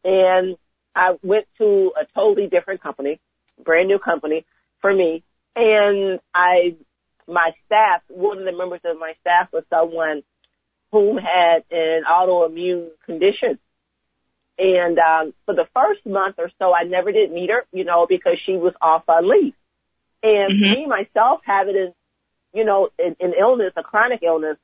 And 0.04 0.56
I 0.94 1.16
went 1.22 1.46
to 1.58 1.92
a 2.00 2.06
totally 2.14 2.48
different 2.48 2.82
company, 2.82 3.20
brand 3.62 3.88
new 3.88 3.98
company 3.98 4.44
for 4.80 4.92
me. 4.92 5.22
And 5.56 6.20
I, 6.34 6.76
my 7.26 7.52
staff, 7.66 8.02
one 8.08 8.38
of 8.38 8.44
the 8.44 8.56
members 8.56 8.80
of 8.84 8.98
my 8.98 9.14
staff 9.20 9.48
was 9.52 9.64
someone 9.70 10.22
who 10.92 11.18
had 11.18 11.64
an 11.70 12.02
autoimmune 12.10 12.88
condition. 13.06 13.58
And 14.61 14.99
um, 14.99 15.33
for 15.46 15.55
the 15.55 15.64
first 15.75 16.05
month 16.05 16.35
or 16.37 16.51
so, 16.59 16.75
I 16.75 16.85
never 16.85 17.12
did 17.12 17.33
meet 17.33 17.49
her, 17.49 17.64
you 17.73 17.85
know, 17.85 18.07
because 18.07 18.37
she 18.44 18.53
was 18.53 18.75
off 18.83 19.05
on 19.09 19.27
leave. 19.27 19.55
And 20.23 20.53
mm-hmm. 20.53 20.81
me 20.81 20.87
myself 20.87 21.40
having, 21.44 21.77
a, 21.77 21.94
you 22.53 22.66
know, 22.66 22.90
an, 22.99 23.16
an 23.20 23.33
illness, 23.40 23.73
a 23.77 23.83
chronic 23.83 24.23
illness, 24.23 24.59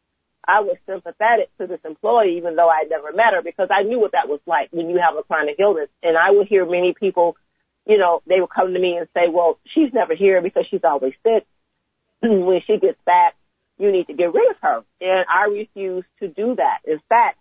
I 0.47 0.61
was 0.61 0.77
sympathetic 0.87 1.49
to 1.59 1.67
this 1.67 1.81
employee, 1.83 2.37
even 2.37 2.57
though 2.57 2.69
I'd 2.69 2.91
never 2.91 3.11
met 3.13 3.33
her, 3.33 3.41
because 3.43 3.69
I 3.71 3.85
knew 3.85 3.99
what 3.99 4.13
that 4.13 4.29
was 4.29 4.41
like 4.47 4.69
when 4.71 4.91
you 4.91 5.01
have 5.01 5.17
a 5.19 5.23
chronic 5.23 5.57
illness. 5.59 5.89
And 6.03 6.19
I 6.19 6.31
would 6.31 6.47
hear 6.47 6.67
many 6.67 6.93
people, 6.93 7.37
you 7.87 7.97
know, 7.97 8.21
they 8.29 8.39
would 8.39 8.51
come 8.55 8.75
to 8.75 8.79
me 8.79 8.99
and 8.99 9.09
say, 9.15 9.33
well, 9.33 9.59
she's 9.65 9.95
never 9.95 10.15
here 10.15 10.43
because 10.43 10.67
she's 10.71 10.85
always 10.85 11.15
sick. 11.23 11.47
when 12.23 12.61
she 12.67 12.79
gets 12.79 12.99
back, 13.07 13.35
you 13.79 13.91
need 13.91 14.09
to 14.09 14.15
get 14.15 14.35
rid 14.35 14.51
of 14.51 14.57
her. 14.61 14.85
And 15.01 15.25
I 15.27 15.47
refused 15.47 16.07
to 16.21 16.29
do 16.29 16.55
that. 16.57 16.81
In 16.85 17.01
fact, 17.09 17.39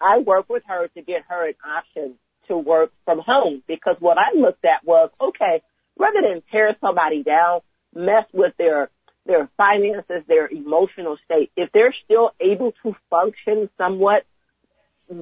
I 0.00 0.18
worked 0.18 0.50
with 0.50 0.62
her 0.66 0.88
to 0.88 1.02
get 1.02 1.22
her 1.28 1.48
an 1.48 1.54
option 1.64 2.16
to 2.48 2.56
work 2.56 2.92
from 3.04 3.20
home 3.24 3.62
because 3.66 3.96
what 4.00 4.18
I 4.18 4.36
looked 4.36 4.64
at 4.64 4.84
was, 4.84 5.10
okay, 5.20 5.62
rather 5.98 6.20
than 6.22 6.42
tear 6.50 6.76
somebody 6.80 7.22
down, 7.22 7.60
mess 7.94 8.24
with 8.32 8.54
their 8.58 8.90
their 9.26 9.48
finances, 9.56 10.24
their 10.26 10.48
emotional 10.48 11.16
state, 11.24 11.52
if 11.54 11.70
they're 11.72 11.94
still 12.04 12.30
able 12.40 12.72
to 12.82 12.96
function 13.10 13.68
somewhat, 13.76 14.24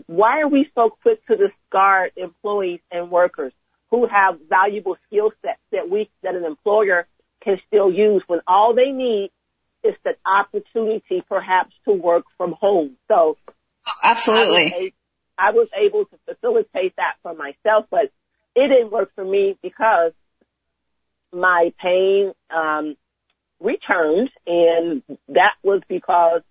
why 0.06 0.40
are 0.40 0.48
we 0.48 0.70
so 0.74 0.90
quick 1.02 1.24
to 1.26 1.36
discard 1.36 2.12
employees 2.16 2.80
and 2.90 3.10
workers 3.10 3.52
who 3.90 4.06
have 4.06 4.38
valuable 4.48 4.96
skill 5.06 5.32
sets 5.42 5.60
that 5.72 5.90
we, 5.90 6.08
that 6.22 6.34
an 6.34 6.44
employer 6.44 7.06
can 7.42 7.58
still 7.66 7.92
use 7.92 8.22
when 8.28 8.40
all 8.46 8.74
they 8.74 8.92
need 8.92 9.30
is 9.82 9.94
the 10.04 10.12
opportunity 10.26 11.22
perhaps 11.28 11.74
to 11.84 11.92
work 11.92 12.24
from 12.36 12.52
home? 12.52 12.96
So 13.08 13.36
absolutely. 14.02 14.72
I 14.72 14.78
was, 14.78 14.92
I 15.38 15.50
was 15.52 15.68
able 15.78 16.04
to 16.06 16.18
facilitate 16.26 16.96
that 16.96 17.14
for 17.22 17.34
myself, 17.34 17.86
but 17.90 18.10
it 18.54 18.68
didn't 18.68 18.90
work 18.90 19.10
for 19.14 19.24
me 19.24 19.56
because 19.62 20.12
my 21.32 21.72
pain, 21.80 22.32
um, 22.50 22.96
returned 23.60 24.30
and 24.46 25.02
that 25.28 25.54
was 25.62 25.82
because 25.88 26.42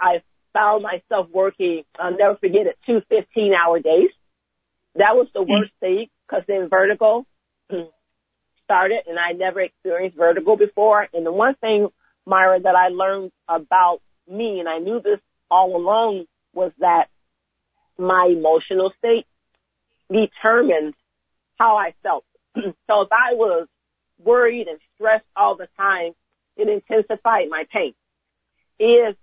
I 0.00 0.22
found 0.52 0.82
myself 0.82 1.28
working, 1.32 1.82
I'll 1.98 2.16
never 2.16 2.36
forget 2.36 2.66
it, 2.66 2.78
two 2.86 3.00
15 3.08 3.52
hour 3.54 3.80
days. 3.80 4.10
That 4.94 5.14
was 5.14 5.28
the 5.34 5.42
worst 5.42 5.72
thing 5.80 6.06
because 6.26 6.44
then 6.46 6.68
vertigo 6.68 7.26
started 8.64 9.00
and 9.06 9.18
I 9.18 9.32
never 9.32 9.60
experienced 9.60 10.16
vertigo 10.16 10.56
before. 10.56 11.06
And 11.12 11.26
the 11.26 11.32
one 11.32 11.54
thing, 11.56 11.88
Myra, 12.26 12.60
that 12.60 12.74
I 12.74 12.88
learned 12.88 13.32
about 13.48 14.00
me 14.30 14.60
and 14.60 14.68
I 14.68 14.78
knew 14.78 15.00
this 15.02 15.18
all 15.50 15.76
along 15.76 16.24
was 16.54 16.72
that 16.78 17.06
my 17.98 18.28
emotional 18.30 18.92
state 18.98 19.26
determined 20.10 20.94
how 21.58 21.76
I 21.76 21.94
felt. 22.02 22.24
so 22.56 22.62
if 23.02 23.08
I 23.12 23.34
was 23.34 23.68
worried 24.22 24.68
and 24.68 24.78
stressed 24.94 25.26
all 25.36 25.56
the 25.56 25.68
time, 25.76 26.12
it 26.56 26.68
intensified 26.68 27.48
my 27.48 27.64
pain. 27.72 27.94
If 28.78 29.16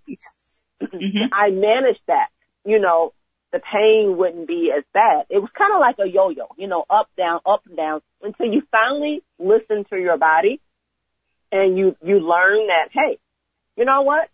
mm-hmm. 0.82 1.32
I 1.32 1.50
managed 1.50 2.02
that, 2.06 2.28
you 2.64 2.80
know, 2.80 3.12
the 3.52 3.60
pain 3.60 4.16
wouldn't 4.16 4.48
be 4.48 4.72
as 4.76 4.84
bad. 4.94 5.26
It 5.28 5.38
was 5.38 5.50
kind 5.56 5.74
of 5.74 5.80
like 5.80 5.96
a 5.98 6.10
yo-yo, 6.10 6.46
you 6.56 6.68
know, 6.68 6.84
up, 6.88 7.08
down, 7.18 7.40
up 7.44 7.62
and 7.66 7.76
down 7.76 8.00
until 8.22 8.46
you 8.46 8.62
finally 8.70 9.22
listen 9.38 9.84
to 9.90 9.96
your 9.96 10.16
body 10.16 10.60
and 11.50 11.76
you, 11.76 11.96
you 12.02 12.20
learn 12.20 12.68
that, 12.68 12.88
hey, 12.92 13.18
you 13.76 13.84
know 13.84 14.02
what? 14.02 14.28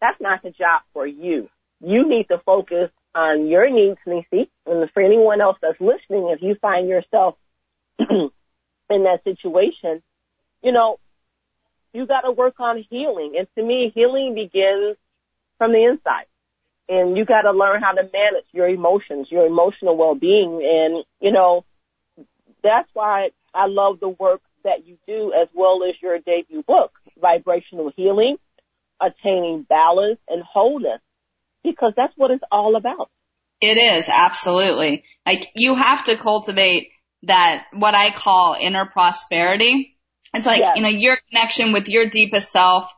That's 0.00 0.20
not 0.20 0.42
the 0.42 0.50
job 0.50 0.82
for 0.94 1.06
you. 1.06 1.50
You 1.80 2.08
need 2.08 2.28
to 2.28 2.38
focus 2.44 2.90
on 3.14 3.46
your 3.46 3.70
needs, 3.70 3.98
Nisi, 4.06 4.50
and 4.66 4.90
for 4.92 5.02
anyone 5.02 5.40
else 5.40 5.56
that's 5.62 5.80
listening, 5.80 6.30
if 6.30 6.42
you 6.42 6.56
find 6.60 6.88
yourself 6.88 7.36
in 7.98 8.30
that 8.88 9.20
situation, 9.24 10.02
you 10.62 10.72
know, 10.72 10.98
you 11.92 12.06
got 12.06 12.22
to 12.22 12.32
work 12.32 12.60
on 12.60 12.84
healing. 12.90 13.34
And 13.38 13.46
to 13.56 13.62
me, 13.62 13.90
healing 13.94 14.34
begins 14.34 14.96
from 15.56 15.72
the 15.72 15.84
inside. 15.84 16.26
And 16.88 17.16
you 17.16 17.24
got 17.24 17.42
to 17.42 17.52
learn 17.52 17.82
how 17.82 17.92
to 17.92 18.02
manage 18.02 18.46
your 18.52 18.68
emotions, 18.68 19.28
your 19.30 19.46
emotional 19.46 19.96
well-being. 19.96 20.62
And, 20.64 21.04
you 21.20 21.32
know, 21.32 21.64
that's 22.62 22.88
why 22.94 23.30
I 23.54 23.66
love 23.66 24.00
the 24.00 24.08
work 24.08 24.40
that 24.64 24.86
you 24.86 24.96
do 25.06 25.32
as 25.32 25.48
well 25.54 25.80
as 25.88 25.94
your 26.02 26.18
debut 26.18 26.62
book, 26.62 26.92
Vibrational 27.20 27.92
Healing, 27.94 28.36
Attaining 29.00 29.66
Balance 29.68 30.18
and 30.28 30.42
Wholeness, 30.42 31.00
because 31.62 31.92
that's 31.96 32.12
what 32.16 32.30
it's 32.30 32.44
all 32.50 32.76
about. 32.76 33.10
It 33.60 33.76
is, 33.76 34.08
absolutely. 34.08 35.04
Like, 35.26 35.48
you 35.54 35.74
have 35.74 36.04
to 36.04 36.16
cultivate 36.16 36.90
that, 37.24 37.64
what 37.72 37.94
I 37.94 38.10
call 38.10 38.56
inner 38.58 38.86
prosperity 38.86 39.98
it's 40.34 40.46
like, 40.46 40.60
yes. 40.60 40.76
you 40.76 40.82
know, 40.82 40.88
your 40.88 41.18
connection 41.30 41.72
with 41.72 41.88
your 41.88 42.08
deepest 42.08 42.52
self 42.52 42.92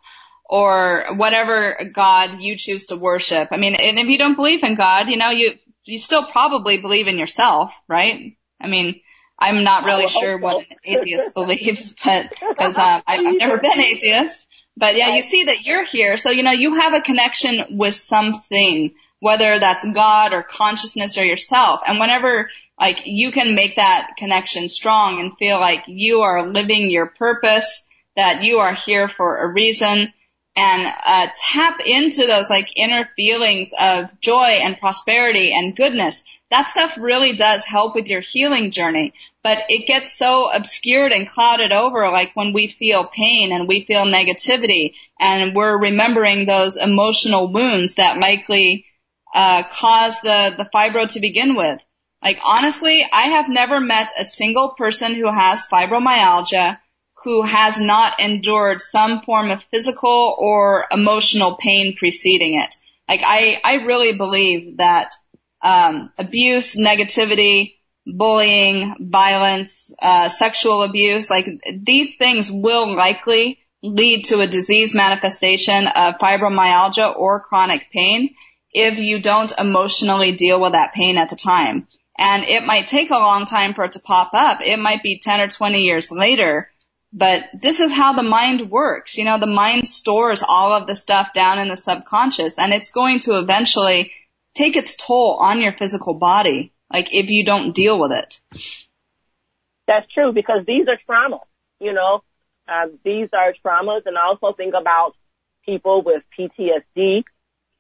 or 0.45 1.07
whatever 1.15 1.91
God 1.95 2.43
you 2.43 2.57
choose 2.57 2.87
to 2.87 2.97
worship. 2.97 3.49
I 3.53 3.57
mean, 3.57 3.75
and 3.75 3.99
if 3.99 4.07
you 4.09 4.19
don't 4.19 4.37
believe 4.37 4.65
in 4.65 4.75
God, 4.75 5.09
you 5.09 5.17
know, 5.17 5.31
you, 5.31 5.53
you 5.85 5.99
still 5.99 6.27
probably 6.31 6.79
believe 6.79 7.07
in 7.07 7.19
yourself, 7.19 7.73
right? 7.89 8.37
I 8.61 8.67
mean, 8.67 9.01
I'm 9.39 9.63
not 9.63 9.85
really 9.85 10.09
sure 10.09 10.39
so. 10.39 10.43
what 10.43 10.67
an 10.69 10.77
atheist 10.85 11.35
believes, 11.35 11.95
but 12.05 12.27
because 12.49 12.77
uh, 12.77 13.01
I've 13.07 13.37
never 13.37 13.59
been 13.59 13.81
atheist. 13.81 14.47
But 14.81 14.97
yeah, 14.97 15.15
you 15.15 15.21
see 15.21 15.45
that 15.45 15.65
you're 15.65 15.85
here, 15.85 16.17
so 16.17 16.31
you 16.31 16.43
know 16.43 16.53
you 16.53 16.75
have 16.75 16.95
a 16.95 17.03
connection 17.03 17.77
with 17.77 17.95
something, 17.95 18.95
whether 19.21 19.61
that's 19.61 19.87
God 19.87 20.33
or 20.33 20.43
consciousness 20.43 21.19
or 21.19 21.25
yourself. 21.25 21.83
And 21.87 22.01
whenever 22.01 22.49
like 22.81 23.03
you 23.05 23.31
can 23.31 23.55
make 23.55 23.77
that 23.77 24.13
connection 24.17 24.69
strong 24.69 25.21
and 25.21 25.37
feel 25.37 25.61
like 25.61 25.85
you 25.87 26.23
are 26.23 26.51
living 26.51 26.91
your 26.91 27.07
purpose, 27.07 27.85
that 28.17 28.43
you 28.43 28.61
are 28.61 28.75
here 28.75 29.07
for 29.07 29.45
a 29.45 29.53
reason 29.53 30.15
and 30.57 30.87
uh, 31.07 31.29
tap 31.37 31.79
into 31.85 32.27
those 32.27 32.49
like 32.49 32.69
inner 32.75 33.07
feelings 33.17 33.73
of 33.79 34.07
joy 34.23 34.61
and 34.63 34.79
prosperity 34.79 35.53
and 35.53 35.77
goodness. 35.77 36.25
That 36.51 36.67
stuff 36.67 36.95
really 36.99 37.37
does 37.37 37.65
help 37.65 37.95
with 37.95 38.09
your 38.09 38.23
healing 38.23 38.71
journey, 38.71 39.13
but 39.43 39.59
it 39.69 39.87
gets 39.87 40.17
so 40.17 40.51
obscured 40.51 41.13
and 41.13 41.29
clouded 41.29 41.73
over 41.73 42.09
like 42.11 42.33
when 42.35 42.53
we 42.53 42.67
feel 42.67 43.07
pain 43.07 43.53
and 43.53 43.69
we 43.69 43.85
feel 43.85 44.05
negativity 44.05 44.95
and 45.19 45.55
we're 45.55 45.79
remembering 45.79 46.47
those 46.47 46.77
emotional 46.77 47.53
wounds 47.53 47.95
that 47.95 48.19
likely 48.19 48.87
uh, 49.35 49.63
caused 49.63 50.23
the, 50.23 50.55
the 50.57 50.69
fibro 50.75 51.09
to 51.09 51.21
begin 51.21 51.55
with. 51.55 51.81
Like 52.23 52.39
honestly, 52.45 53.07
I 53.11 53.29
have 53.29 53.49
never 53.49 53.81
met 53.81 54.11
a 54.19 54.25
single 54.25 54.71
person 54.77 55.15
who 55.15 55.31
has 55.31 55.67
fibromyalgia 55.67 56.79
who 57.25 57.43
has 57.43 57.79
not 57.79 58.19
endured 58.21 58.81
some 58.81 59.21
form 59.21 59.51
of 59.51 59.63
physical 59.65 60.35
or 60.39 60.87
emotional 60.91 61.57
pain 61.61 61.95
preceding 61.97 62.59
it. 62.59 62.75
Like 63.09 63.21
I, 63.25 63.61
I 63.63 63.73
really 63.85 64.15
believe 64.15 64.79
that 64.79 65.13
um, 65.63 66.13
abuse, 66.17 66.77
negativity, 66.77 67.75
bullying, 68.07 68.95
violence, 68.99 69.93
uh, 70.01 70.29
sexual 70.29 70.83
abuse, 70.83 71.31
like 71.31 71.49
these 71.83 72.17
things 72.17 72.51
will 72.51 72.95
likely 72.95 73.59
lead 73.83 74.25
to 74.25 74.41
a 74.41 74.47
disease 74.47 74.95
manifestation 74.95 75.87
of 75.87 76.17
fibromyalgia 76.17 77.17
or 77.17 77.41
chronic 77.41 77.87
pain 77.93 78.35
if 78.73 78.99
you 78.99 79.21
don't 79.21 79.53
emotionally 79.59 80.33
deal 80.33 80.61
with 80.61 80.73
that 80.73 80.93
pain 80.93 81.17
at 81.17 81.31
the 81.31 81.37
time. 81.37 81.89
And 82.17 82.45
it 82.45 82.65
might 82.65 82.87
take 82.87 83.11
a 83.11 83.15
long 83.15 83.47
time 83.47 83.75
for 83.75 83.85
it 83.85 83.93
to 83.93 84.01
pop 84.01 84.31
up. 84.35 84.61
It 84.61 84.79
might 84.79 85.03
be 85.03 85.19
10 85.19 85.41
or 85.41 85.49
20 85.49 85.81
years 85.81 86.13
later. 86.13 86.71
But 87.13 87.45
this 87.61 87.81
is 87.81 87.93
how 87.93 88.13
the 88.13 88.23
mind 88.23 88.71
works. 88.71 89.17
You 89.17 89.25
know, 89.25 89.39
the 89.39 89.47
mind 89.47 89.89
stores 89.89 90.45
all 90.47 90.73
of 90.73 90.87
the 90.87 90.95
stuff 90.95 91.33
down 91.33 91.59
in 91.59 91.69
the 91.69 91.77
subconscious 91.77 92.59
and 92.59 92.73
it's 92.73 92.91
going 92.91 93.21
to 93.21 93.39
eventually 93.39 94.13
take 94.55 94.77
its 94.77 94.95
toll 94.97 95.39
on 95.41 95.61
your 95.61 95.73
physical 95.73 96.15
body. 96.15 96.73
Like 96.93 97.09
if 97.13 97.29
you 97.29 97.45
don't 97.45 97.73
deal 97.73 97.99
with 97.99 98.13
it. 98.13 98.41
That's 99.87 100.11
true 100.13 100.33
because 100.33 100.65
these 100.67 100.87
are 100.89 100.99
traumas, 101.09 101.41
you 101.81 101.93
know, 101.93 102.23
um, 102.69 102.99
these 103.05 103.31
are 103.33 103.53
traumas 103.65 104.03
and 104.07 104.17
also 104.17 104.55
think 104.57 104.75
about 104.81 105.15
people 105.65 106.03
with 106.05 106.23
PTSD, 106.39 107.25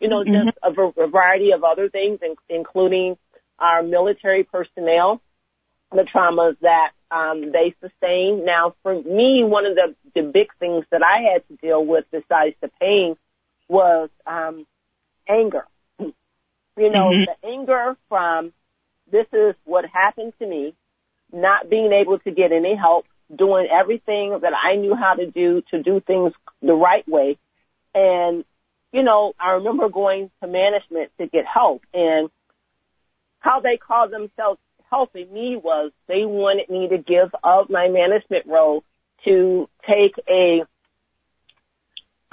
you 0.01 0.09
know, 0.09 0.25
mm-hmm. 0.25 0.49
just 0.49 0.59
a, 0.62 1.03
a 1.03 1.09
variety 1.09 1.53
of 1.53 1.62
other 1.62 1.88
things, 1.88 2.18
in, 2.23 2.35
including 2.49 3.16
our 3.59 3.83
military 3.83 4.44
personnel, 4.44 5.20
the 5.92 6.07
traumas 6.14 6.57
that 6.62 6.90
um, 7.11 7.53
they 7.53 7.75
sustain. 7.81 8.44
Now, 8.44 8.75
for 8.83 8.94
me, 8.94 9.42
one 9.44 9.66
of 9.66 9.75
the, 9.75 9.94
the 10.14 10.23
big 10.23 10.49
things 10.59 10.85
that 10.90 11.03
I 11.03 11.33
had 11.33 11.46
to 11.49 11.57
deal 11.57 11.85
with 11.85 12.05
besides 12.11 12.57
the 12.61 12.70
pain 12.81 13.16
was 13.68 14.11
um, 14.27 14.66
anger. 15.29 15.66
You 16.77 16.88
know, 16.88 17.11
mm-hmm. 17.11 17.25
the 17.27 17.49
anger 17.49 17.96
from 18.09 18.53
this 19.11 19.27
is 19.33 19.55
what 19.64 19.85
happened 19.87 20.33
to 20.38 20.46
me, 20.46 20.75
not 21.33 21.68
being 21.68 21.92
able 21.92 22.18
to 22.20 22.31
get 22.31 22.53
any 22.53 22.75
help, 22.77 23.07
doing 23.35 23.68
everything 23.70 24.38
that 24.42 24.53
I 24.55 24.77
knew 24.77 24.94
how 24.94 25.14
to 25.14 25.31
do 25.31 25.62
to 25.70 25.83
do 25.83 26.01
things 26.01 26.33
the 26.62 26.73
right 26.73 27.07
way. 27.09 27.38
And, 27.94 28.44
you 28.92 29.03
know, 29.03 29.33
I 29.38 29.53
remember 29.53 29.88
going 29.88 30.31
to 30.42 30.49
management 30.49 31.11
to 31.18 31.27
get 31.27 31.44
help 31.46 31.83
and 31.94 32.31
how 33.40 33.61
they 33.61 33.77
called 33.77 34.12
themselves 34.12 34.61
helping 34.90 35.33
me 35.33 35.57
was 35.57 35.92
they 36.09 36.25
wanted 36.25 36.68
me 36.68 36.88
to 36.88 36.99
give 36.99 37.35
up 37.44 37.70
my 37.70 37.88
management 37.88 38.46
role 38.46 38.83
to 39.25 39.68
take 39.88 40.14
a, 40.29 40.62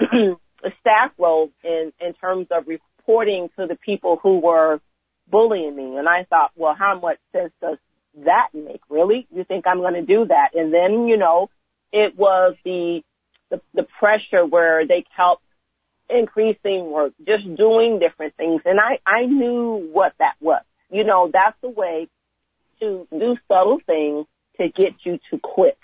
a 0.00 0.70
staff 0.80 1.12
role 1.18 1.50
in, 1.62 1.92
in 2.00 2.14
terms 2.14 2.48
of 2.50 2.66
reporting 2.66 3.48
to 3.56 3.66
the 3.66 3.76
people 3.76 4.18
who 4.22 4.38
were 4.38 4.80
bullying 5.30 5.76
me. 5.76 5.96
And 5.96 6.08
I 6.08 6.24
thought, 6.24 6.52
well, 6.56 6.74
how 6.78 6.98
much 6.98 7.18
sense 7.32 7.52
does 7.60 7.78
that 8.24 8.48
make? 8.52 8.80
Really? 8.88 9.26
You 9.30 9.44
think 9.44 9.66
I'm 9.66 9.78
going 9.78 9.94
to 9.94 10.02
do 10.02 10.26
that? 10.26 10.54
And 10.54 10.72
then, 10.72 11.06
you 11.06 11.16
know, 11.16 11.50
it 11.92 12.16
was 12.16 12.56
the, 12.64 13.02
the, 13.50 13.60
the 13.74 13.86
pressure 13.98 14.44
where 14.44 14.86
they 14.86 15.04
kept 15.16 15.42
increasing 16.10 16.90
work, 16.90 17.12
just 17.26 17.44
doing 17.56 17.98
different 17.98 18.34
things. 18.36 18.62
And 18.64 18.78
I, 18.80 18.98
I 19.06 19.26
knew 19.26 19.88
what 19.92 20.14
that 20.18 20.34
was. 20.40 20.62
You 20.90 21.04
know, 21.04 21.30
that's 21.32 21.56
the 21.60 21.68
way 21.68 22.08
to 22.80 23.06
do 23.10 23.36
subtle 23.46 23.80
things 23.86 24.26
to 24.58 24.68
get 24.68 24.94
you 25.04 25.18
to 25.30 25.38
quit. 25.38 25.78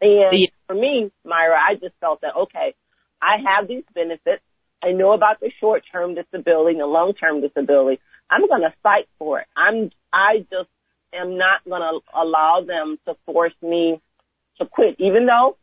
And 0.00 0.38
yeah. 0.38 0.46
for 0.66 0.74
me, 0.74 1.10
Myra, 1.24 1.56
I 1.56 1.74
just 1.74 1.94
felt 2.00 2.20
that, 2.20 2.36
okay, 2.36 2.74
I 3.20 3.36
have 3.46 3.66
these 3.66 3.84
benefits. 3.94 4.42
I 4.82 4.92
know 4.92 5.12
about 5.12 5.40
the 5.40 5.50
short-term 5.58 6.14
disability 6.14 6.72
and 6.72 6.80
the 6.80 6.86
long-term 6.86 7.40
disability. 7.40 8.00
I'm 8.30 8.46
going 8.48 8.62
to 8.62 8.74
fight 8.82 9.08
for 9.18 9.40
it. 9.40 9.46
I'm, 9.56 9.90
I 10.12 10.38
just 10.50 10.68
am 11.12 11.38
not 11.38 11.64
going 11.68 11.82
to 11.82 12.00
allow 12.18 12.64
them 12.66 12.98
to 13.06 13.14
force 13.26 13.54
me 13.62 14.00
to 14.58 14.66
quit, 14.66 14.96
even 14.98 15.26
though 15.26 15.56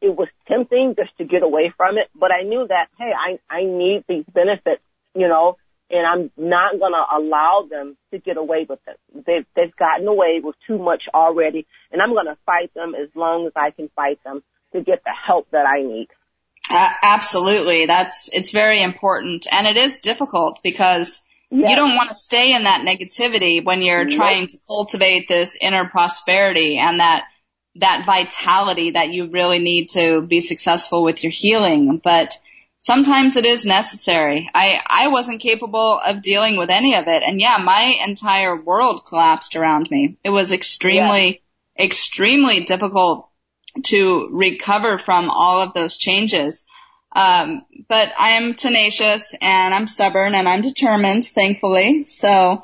it 0.00 0.16
was 0.16 0.28
tempting 0.48 0.94
just 0.96 1.16
to 1.18 1.24
get 1.24 1.42
away 1.42 1.72
from 1.76 1.96
it. 1.96 2.10
But 2.14 2.30
I 2.32 2.42
knew 2.42 2.66
that, 2.68 2.88
hey, 2.98 3.12
I, 3.12 3.38
I 3.54 3.64
need 3.64 4.04
these 4.08 4.24
benefits, 4.32 4.82
you 5.14 5.28
know, 5.28 5.56
and 5.90 6.06
I'm 6.06 6.30
not 6.36 6.78
going 6.78 6.92
to 6.92 7.16
allow 7.16 7.66
them 7.70 7.96
to 8.10 8.18
get 8.18 8.36
away 8.36 8.66
with 8.68 8.80
it. 8.86 8.98
They've, 9.14 9.46
they've 9.54 9.76
gotten 9.76 10.06
away 10.08 10.40
with 10.42 10.56
too 10.66 10.78
much 10.78 11.04
already, 11.14 11.66
and 11.92 12.00
I'm 12.00 12.12
going 12.12 12.26
to 12.26 12.38
fight 12.46 12.72
them 12.74 12.94
as 12.94 13.08
long 13.14 13.46
as 13.46 13.52
I 13.54 13.70
can 13.70 13.90
fight 13.94 14.18
them 14.24 14.42
to 14.72 14.80
get 14.80 15.04
the 15.04 15.12
help 15.26 15.50
that 15.50 15.66
I 15.66 15.82
need. 15.82 16.08
Uh, 16.70 16.90
absolutely. 17.02 17.86
That's, 17.86 18.30
it's 18.32 18.52
very 18.52 18.82
important. 18.82 19.46
And 19.50 19.66
it 19.66 19.76
is 19.76 19.98
difficult 19.98 20.60
because 20.62 21.20
yes. 21.52 21.70
you 21.70 21.76
don't 21.76 21.94
want 21.94 22.08
to 22.08 22.14
stay 22.14 22.52
in 22.52 22.64
that 22.64 22.84
negativity 22.86 23.64
when 23.64 23.82
you're 23.82 24.08
trying 24.08 24.46
to 24.48 24.58
cultivate 24.66 25.28
this 25.28 25.56
inner 25.60 25.88
prosperity 25.88 26.78
and 26.78 27.00
that, 27.00 27.24
that 27.76 28.04
vitality 28.06 28.92
that 28.92 29.10
you 29.10 29.26
really 29.30 29.58
need 29.58 29.90
to 29.90 30.22
be 30.22 30.40
successful 30.40 31.02
with 31.04 31.22
your 31.22 31.32
healing. 31.32 32.00
But 32.02 32.36
sometimes 32.78 33.36
it 33.36 33.46
is 33.46 33.64
necessary. 33.64 34.50
I, 34.54 34.80
I 34.86 35.08
wasn't 35.08 35.40
capable 35.40 36.00
of 36.04 36.22
dealing 36.22 36.56
with 36.56 36.70
any 36.70 36.96
of 36.96 37.06
it. 37.06 37.22
And 37.22 37.40
yeah, 37.40 37.58
my 37.58 37.96
entire 38.06 38.60
world 38.60 39.06
collapsed 39.06 39.54
around 39.54 39.88
me. 39.90 40.16
It 40.24 40.30
was 40.30 40.52
extremely, 40.52 41.42
extremely 41.78 42.64
difficult 42.64 43.28
to 43.84 44.28
recover 44.32 44.98
from 44.98 45.30
all 45.30 45.60
of 45.60 45.72
those 45.72 45.96
changes. 45.96 46.64
Um, 47.14 47.66
but 47.88 48.08
I 48.18 48.36
am 48.36 48.54
tenacious 48.54 49.34
and 49.40 49.74
I'm 49.74 49.86
stubborn 49.86 50.34
and 50.34 50.48
I'm 50.48 50.62
determined, 50.62 51.24
thankfully. 51.24 52.04
So 52.06 52.62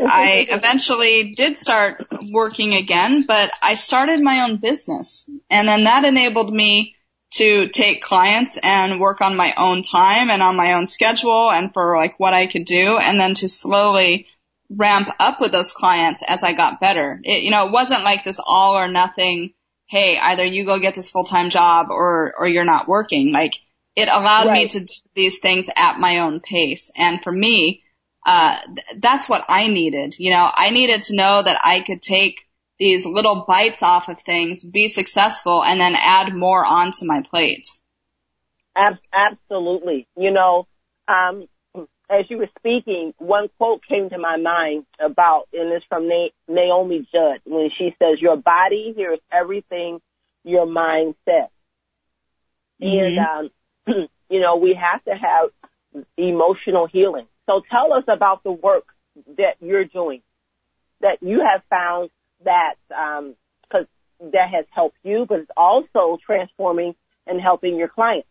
I 0.00 0.46
eventually 0.48 1.34
did 1.34 1.56
start 1.56 2.06
working 2.30 2.74
again, 2.74 3.24
but 3.26 3.50
I 3.60 3.74
started 3.74 4.22
my 4.22 4.44
own 4.44 4.58
business 4.58 5.28
and 5.50 5.68
then 5.68 5.84
that 5.84 6.04
enabled 6.04 6.52
me 6.52 6.94
to 7.32 7.68
take 7.68 8.02
clients 8.02 8.58
and 8.62 9.00
work 9.00 9.20
on 9.20 9.36
my 9.36 9.54
own 9.56 9.82
time 9.82 10.30
and 10.30 10.42
on 10.42 10.56
my 10.56 10.74
own 10.74 10.86
schedule 10.86 11.50
and 11.50 11.72
for 11.72 11.96
like 11.96 12.20
what 12.20 12.34
I 12.34 12.46
could 12.46 12.64
do 12.64 12.98
and 12.98 13.18
then 13.18 13.34
to 13.34 13.48
slowly 13.48 14.26
ramp 14.70 15.08
up 15.18 15.40
with 15.40 15.52
those 15.52 15.72
clients 15.72 16.22
as 16.26 16.42
I 16.42 16.52
got 16.52 16.80
better. 16.80 17.20
It, 17.24 17.42
you 17.42 17.50
know, 17.50 17.66
it 17.66 17.72
wasn't 17.72 18.04
like 18.04 18.24
this 18.24 18.40
all 18.44 18.74
or 18.74 18.88
nothing, 18.88 19.54
hey, 19.88 20.18
either 20.18 20.44
you 20.44 20.64
go 20.64 20.78
get 20.78 20.94
this 20.94 21.10
full-time 21.10 21.50
job 21.50 21.86
or, 21.90 22.34
or 22.38 22.46
you're 22.46 22.64
not 22.64 22.88
working. 22.88 23.32
Like 23.32 23.52
it 23.94 24.08
allowed 24.08 24.48
right. 24.48 24.62
me 24.62 24.68
to 24.68 24.80
do 24.80 24.94
these 25.14 25.38
things 25.38 25.68
at 25.74 25.98
my 25.98 26.20
own 26.20 26.40
pace. 26.40 26.90
And 26.96 27.22
for 27.22 27.32
me, 27.32 27.82
uh, 28.24 28.56
th- 28.66 29.00
that's 29.00 29.28
what 29.28 29.44
I 29.48 29.66
needed. 29.68 30.14
You 30.18 30.32
know, 30.32 30.50
I 30.52 30.70
needed 30.70 31.02
to 31.02 31.16
know 31.16 31.42
that 31.42 31.58
I 31.62 31.80
could 31.80 32.00
take 32.00 32.46
these 32.78 33.04
little 33.04 33.44
bites 33.46 33.82
off 33.82 34.08
of 34.08 34.20
things, 34.20 34.62
be 34.62 34.88
successful, 34.88 35.62
and 35.62 35.80
then 35.80 35.94
add 35.94 36.34
more 36.34 36.64
onto 36.64 37.04
my 37.04 37.22
plate. 37.22 37.68
absolutely. 38.74 40.08
You 40.16 40.30
know, 40.30 40.66
um, 41.06 41.46
as 42.10 42.26
you 42.28 42.38
were 42.38 42.48
speaking, 42.58 43.14
one 43.18 43.48
quote 43.58 43.82
came 43.88 44.10
to 44.10 44.18
my 44.18 44.36
mind 44.36 44.84
about, 44.98 45.48
and 45.52 45.72
it's 45.72 45.84
from 45.88 46.08
Na- 46.08 46.28
Naomi 46.48 47.06
Judd 47.12 47.40
when 47.44 47.70
she 47.76 47.94
says, 47.98 48.20
"Your 48.20 48.36
body 48.36 48.92
hears 48.96 49.18
everything 49.30 50.00
your 50.44 50.66
mind 50.66 51.14
says," 51.24 51.50
mm-hmm. 52.82 52.98
and 52.98 53.18
um, 53.18 53.50
you 53.86 54.40
know 54.40 54.56
we 54.56 54.78
have 54.80 55.02
to 55.04 55.10
have 55.10 56.04
emotional 56.16 56.86
healing. 56.86 57.26
So 57.46 57.62
tell 57.70 57.92
us 57.92 58.04
about 58.08 58.42
the 58.42 58.52
work 58.52 58.84
that 59.36 59.56
you're 59.60 59.84
doing, 59.84 60.22
that 61.00 61.18
you 61.20 61.40
have 61.40 61.62
found 61.68 62.10
that 62.44 62.74
um, 62.90 63.34
because 63.62 63.86
um, 64.20 64.30
that 64.32 64.50
has 64.52 64.64
helped 64.70 64.96
you, 65.02 65.26
but 65.28 65.40
it's 65.40 65.50
also 65.56 66.18
transforming 66.24 66.94
and 67.26 67.40
helping 67.40 67.76
your 67.76 67.88
clients. 67.88 68.28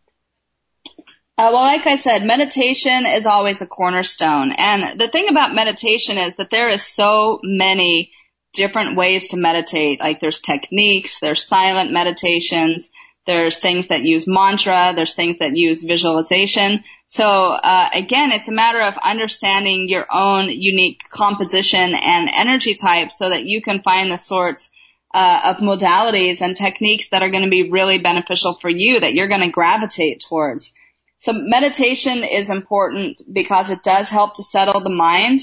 Uh, 1.38 1.50
well, 1.52 1.62
like 1.62 1.88
I 1.88 1.96
said, 1.96 2.24
meditation 2.24 3.06
is 3.06 3.26
always 3.26 3.62
a 3.62 3.66
cornerstone. 3.68 4.52
And 4.52 5.00
the 5.00 5.08
thing 5.08 5.28
about 5.30 5.56
meditation 5.56 6.18
is 6.18 6.36
that 6.36 6.50
there 6.52 6.70
is 6.70 6.86
so 6.86 7.40
many 7.42 8.12
different 8.54 8.98
ways 8.98 9.30
to 9.30 9.38
meditate. 9.38 10.00
Like 10.00 10.20
there's 10.20 10.40
techniques, 10.40 11.20
there's 11.20 11.44
silent 11.44 11.92
meditations, 11.92 12.92
there's 13.28 13.60
things 13.60 13.88
that 13.88 14.02
use 14.02 14.26
mantra, 14.28 14.94
there's 14.96 15.14
things 15.14 15.38
that 15.38 15.56
use 15.56 15.84
visualization. 15.84 16.84
So 17.08 17.26
uh, 17.26 17.90
again, 17.94 18.32
it's 18.32 18.48
a 18.48 18.54
matter 18.54 18.82
of 18.82 18.98
understanding 18.98 19.88
your 19.90 20.08
own 20.12 20.50
unique 20.50 21.02
composition 21.10 21.94
and 21.94 22.30
energy 22.34 22.76
type 22.76 23.12
so 23.12 23.30
that 23.30 23.46
you 23.46 23.62
can 23.62 23.82
find 23.82 24.12
the 24.12 24.18
sorts 24.18 24.72
uh, 25.14 25.42
of 25.44 25.58
modalities 25.58 26.42
and 26.42 26.56
techniques 26.56 27.10
that 27.10 27.22
are 27.22 27.30
going 27.30 27.44
to 27.44 27.50
be 27.50 27.70
really 27.70 28.00
beneficial 28.00 28.58
for 28.60 28.70
you 28.70 29.00
that 29.00 29.14
you're 29.14 29.28
going 29.28 29.42
to 29.42 29.50
gravitate 29.50 30.24
towards. 30.28 30.74
So 31.20 31.34
meditation 31.34 32.24
is 32.24 32.50
important 32.50 33.22
because 33.32 33.70
it 33.70 33.84
does 33.84 34.10
help 34.10 34.36
to 34.36 34.44
settle 34.44 34.82
the 34.82 34.90
mind, 34.90 35.42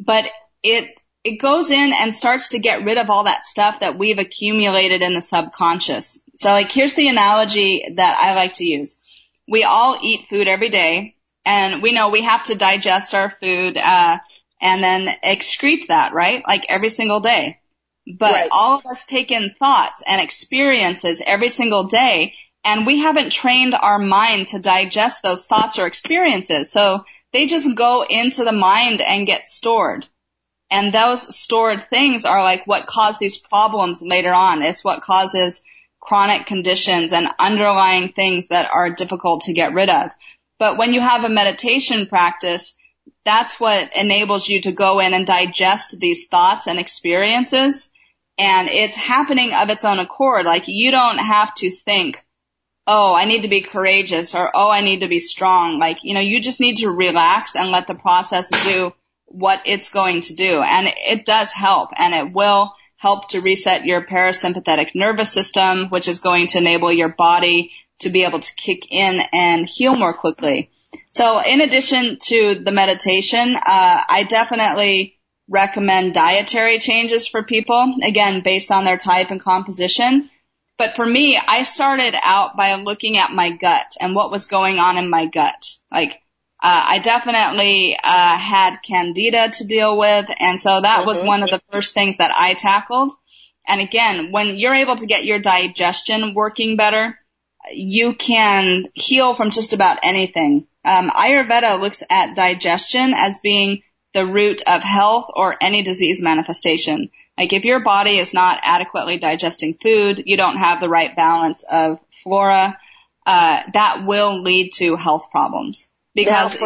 but 0.00 0.24
it 0.62 0.98
it 1.24 1.40
goes 1.40 1.70
in 1.70 1.92
and 1.98 2.14
starts 2.14 2.48
to 2.48 2.58
get 2.58 2.84
rid 2.84 2.98
of 2.98 3.08
all 3.10 3.24
that 3.24 3.44
stuff 3.44 3.80
that 3.80 3.98
we've 3.98 4.18
accumulated 4.18 5.02
in 5.02 5.14
the 5.14 5.22
subconscious. 5.22 6.20
So 6.36 6.50
like 6.50 6.70
here's 6.70 6.94
the 6.94 7.08
analogy 7.08 7.94
that 7.96 8.18
I 8.18 8.34
like 8.34 8.54
to 8.54 8.64
use 8.64 9.00
we 9.48 9.64
all 9.64 9.98
eat 10.02 10.28
food 10.28 10.48
every 10.48 10.70
day 10.70 11.16
and 11.44 11.82
we 11.82 11.92
know 11.92 12.08
we 12.08 12.22
have 12.22 12.44
to 12.44 12.54
digest 12.54 13.14
our 13.14 13.30
food, 13.30 13.76
uh, 13.76 14.18
and 14.60 14.82
then 14.82 15.08
excrete 15.22 15.88
that, 15.88 16.14
right? 16.14 16.42
Like 16.46 16.62
every 16.68 16.88
single 16.88 17.20
day. 17.20 17.60
But 18.06 18.32
right. 18.32 18.48
all 18.50 18.78
of 18.78 18.86
us 18.86 19.04
take 19.04 19.30
in 19.30 19.54
thoughts 19.58 20.02
and 20.06 20.20
experiences 20.20 21.22
every 21.26 21.48
single 21.48 21.84
day 21.84 22.34
and 22.64 22.86
we 22.86 23.00
haven't 23.00 23.30
trained 23.30 23.74
our 23.74 23.98
mind 23.98 24.48
to 24.48 24.58
digest 24.58 25.22
those 25.22 25.46
thoughts 25.46 25.78
or 25.78 25.86
experiences. 25.86 26.70
So 26.70 27.04
they 27.32 27.46
just 27.46 27.74
go 27.74 28.04
into 28.08 28.44
the 28.44 28.52
mind 28.52 29.02
and 29.02 29.26
get 29.26 29.46
stored. 29.46 30.06
And 30.74 30.92
those 30.92 31.36
stored 31.36 31.88
things 31.88 32.24
are 32.24 32.42
like 32.42 32.66
what 32.66 32.88
cause 32.88 33.16
these 33.16 33.38
problems 33.38 34.02
later 34.02 34.34
on. 34.34 34.60
It's 34.60 34.82
what 34.82 35.02
causes 35.02 35.62
chronic 36.00 36.46
conditions 36.46 37.12
and 37.12 37.28
underlying 37.38 38.08
things 38.08 38.48
that 38.48 38.68
are 38.68 38.90
difficult 38.90 39.42
to 39.42 39.52
get 39.52 39.72
rid 39.72 39.88
of. 39.88 40.10
But 40.58 40.76
when 40.76 40.92
you 40.92 41.00
have 41.00 41.22
a 41.22 41.28
meditation 41.28 42.08
practice, 42.08 42.74
that's 43.24 43.60
what 43.60 43.94
enables 43.94 44.48
you 44.48 44.62
to 44.62 44.72
go 44.72 44.98
in 44.98 45.14
and 45.14 45.24
digest 45.24 45.96
these 46.00 46.26
thoughts 46.26 46.66
and 46.66 46.80
experiences. 46.80 47.88
And 48.36 48.68
it's 48.68 48.96
happening 48.96 49.52
of 49.52 49.68
its 49.68 49.84
own 49.84 50.00
accord. 50.00 50.44
Like 50.44 50.64
you 50.66 50.90
don't 50.90 51.18
have 51.18 51.54
to 51.58 51.70
think, 51.70 52.20
oh, 52.88 53.14
I 53.14 53.26
need 53.26 53.42
to 53.42 53.48
be 53.48 53.62
courageous 53.62 54.34
or 54.34 54.50
oh, 54.52 54.70
I 54.70 54.80
need 54.80 55.02
to 55.02 55.08
be 55.08 55.20
strong. 55.20 55.78
Like, 55.78 56.02
you 56.02 56.14
know, 56.14 56.20
you 56.20 56.40
just 56.40 56.58
need 56.58 56.78
to 56.78 56.90
relax 56.90 57.54
and 57.54 57.70
let 57.70 57.86
the 57.86 57.94
process 57.94 58.50
do 58.64 58.92
what 59.34 59.60
it's 59.66 59.88
going 59.88 60.22
to 60.22 60.34
do. 60.34 60.62
And 60.62 60.88
it 60.88 61.24
does 61.24 61.52
help 61.52 61.90
and 61.96 62.14
it 62.14 62.32
will 62.32 62.72
help 62.96 63.28
to 63.28 63.40
reset 63.40 63.84
your 63.84 64.06
parasympathetic 64.06 64.94
nervous 64.94 65.32
system, 65.32 65.90
which 65.90 66.08
is 66.08 66.20
going 66.20 66.46
to 66.48 66.58
enable 66.58 66.92
your 66.92 67.08
body 67.08 67.72
to 68.00 68.10
be 68.10 68.24
able 68.24 68.40
to 68.40 68.54
kick 68.54 68.90
in 68.90 69.20
and 69.32 69.68
heal 69.68 69.94
more 69.96 70.14
quickly. 70.14 70.70
So 71.10 71.38
in 71.40 71.60
addition 71.60 72.18
to 72.22 72.62
the 72.64 72.72
meditation, 72.72 73.56
uh, 73.56 73.60
I 74.08 74.24
definitely 74.28 75.16
recommend 75.48 76.14
dietary 76.14 76.78
changes 76.78 77.26
for 77.26 77.42
people, 77.42 77.96
again, 78.02 78.42
based 78.42 78.70
on 78.70 78.84
their 78.84 78.96
type 78.96 79.30
and 79.30 79.40
composition. 79.40 80.30
But 80.76 80.96
for 80.96 81.06
me, 81.06 81.36
I 81.36 81.62
started 81.62 82.14
out 82.20 82.56
by 82.56 82.74
looking 82.74 83.18
at 83.18 83.30
my 83.30 83.50
gut 83.50 83.94
and 84.00 84.14
what 84.14 84.30
was 84.30 84.46
going 84.46 84.78
on 84.78 84.96
in 84.96 85.08
my 85.08 85.26
gut. 85.26 85.76
Like, 85.92 86.20
uh, 86.64 86.82
I 86.82 86.98
definitely 86.98 87.94
uh, 88.02 88.38
had 88.38 88.78
candida 88.78 89.50
to 89.50 89.66
deal 89.66 89.98
with, 89.98 90.24
and 90.40 90.58
so 90.58 90.80
that 90.80 91.00
mm-hmm. 91.00 91.06
was 91.06 91.22
one 91.22 91.42
of 91.42 91.50
the 91.50 91.60
first 91.70 91.92
things 91.92 92.16
that 92.16 92.30
I 92.34 92.54
tackled. 92.54 93.12
And 93.68 93.82
again, 93.82 94.32
when 94.32 94.56
you're 94.56 94.74
able 94.74 94.96
to 94.96 95.04
get 95.04 95.26
your 95.26 95.38
digestion 95.38 96.32
working 96.32 96.78
better, 96.78 97.18
you 97.70 98.14
can 98.14 98.84
heal 98.94 99.36
from 99.36 99.50
just 99.50 99.74
about 99.74 99.98
anything. 100.02 100.66
Um, 100.86 101.10
Ayurveda 101.10 101.78
looks 101.78 102.02
at 102.08 102.34
digestion 102.34 103.12
as 103.14 103.40
being 103.42 103.82
the 104.14 104.24
root 104.24 104.62
of 104.66 104.80
health 104.80 105.26
or 105.36 105.62
any 105.62 105.82
disease 105.82 106.22
manifestation. 106.22 107.10
Like 107.36 107.52
if 107.52 107.64
your 107.64 107.84
body 107.84 108.18
is 108.18 108.32
not 108.32 108.58
adequately 108.62 109.18
digesting 109.18 109.76
food, 109.82 110.22
you 110.24 110.38
don't 110.38 110.56
have 110.56 110.80
the 110.80 110.88
right 110.88 111.14
balance 111.14 111.62
of 111.70 111.98
flora, 112.22 112.78
uh, 113.26 113.58
that 113.74 114.06
will 114.06 114.40
lead 114.42 114.72
to 114.76 114.96
health 114.96 115.30
problems 115.30 115.90
because 116.14 116.56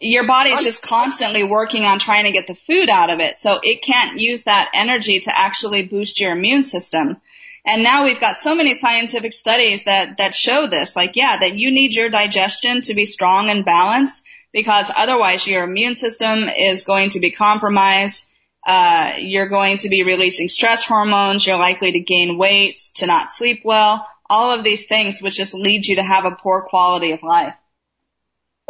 your 0.00 0.26
body 0.26 0.50
is 0.50 0.62
just 0.62 0.82
constantly 0.82 1.44
working 1.44 1.84
on 1.84 1.98
trying 1.98 2.24
to 2.24 2.32
get 2.32 2.46
the 2.46 2.54
food 2.54 2.88
out 2.88 3.10
of 3.10 3.20
it. 3.20 3.36
So 3.36 3.60
it 3.62 3.82
can't 3.82 4.18
use 4.18 4.44
that 4.44 4.70
energy 4.74 5.20
to 5.20 5.36
actually 5.36 5.82
boost 5.82 6.20
your 6.20 6.32
immune 6.32 6.62
system. 6.62 7.20
And 7.66 7.82
now 7.82 8.04
we've 8.04 8.20
got 8.20 8.36
so 8.36 8.54
many 8.54 8.72
scientific 8.72 9.34
studies 9.34 9.84
that, 9.84 10.16
that 10.16 10.34
show 10.34 10.66
this, 10.66 10.96
like, 10.96 11.16
yeah, 11.16 11.38
that 11.40 11.56
you 11.56 11.70
need 11.70 11.94
your 11.94 12.08
digestion 12.08 12.80
to 12.82 12.94
be 12.94 13.04
strong 13.04 13.50
and 13.50 13.64
balanced 13.64 14.24
because 14.52 14.90
otherwise 14.94 15.46
your 15.46 15.64
immune 15.64 15.94
system 15.94 16.44
is 16.48 16.84
going 16.84 17.10
to 17.10 17.20
be 17.20 17.30
compromised. 17.30 18.26
Uh, 18.66 19.12
you're 19.18 19.48
going 19.48 19.76
to 19.78 19.90
be 19.90 20.02
releasing 20.02 20.48
stress 20.48 20.84
hormones. 20.84 21.46
You're 21.46 21.58
likely 21.58 21.92
to 21.92 22.00
gain 22.00 22.38
weight, 22.38 22.80
to 22.94 23.06
not 23.06 23.28
sleep 23.28 23.60
well, 23.64 24.06
all 24.28 24.56
of 24.56 24.64
these 24.64 24.86
things 24.86 25.20
which 25.20 25.36
just 25.36 25.54
lead 25.54 25.84
you 25.86 25.96
to 25.96 26.02
have 26.02 26.24
a 26.24 26.36
poor 26.36 26.62
quality 26.62 27.12
of 27.12 27.22
life. 27.22 27.54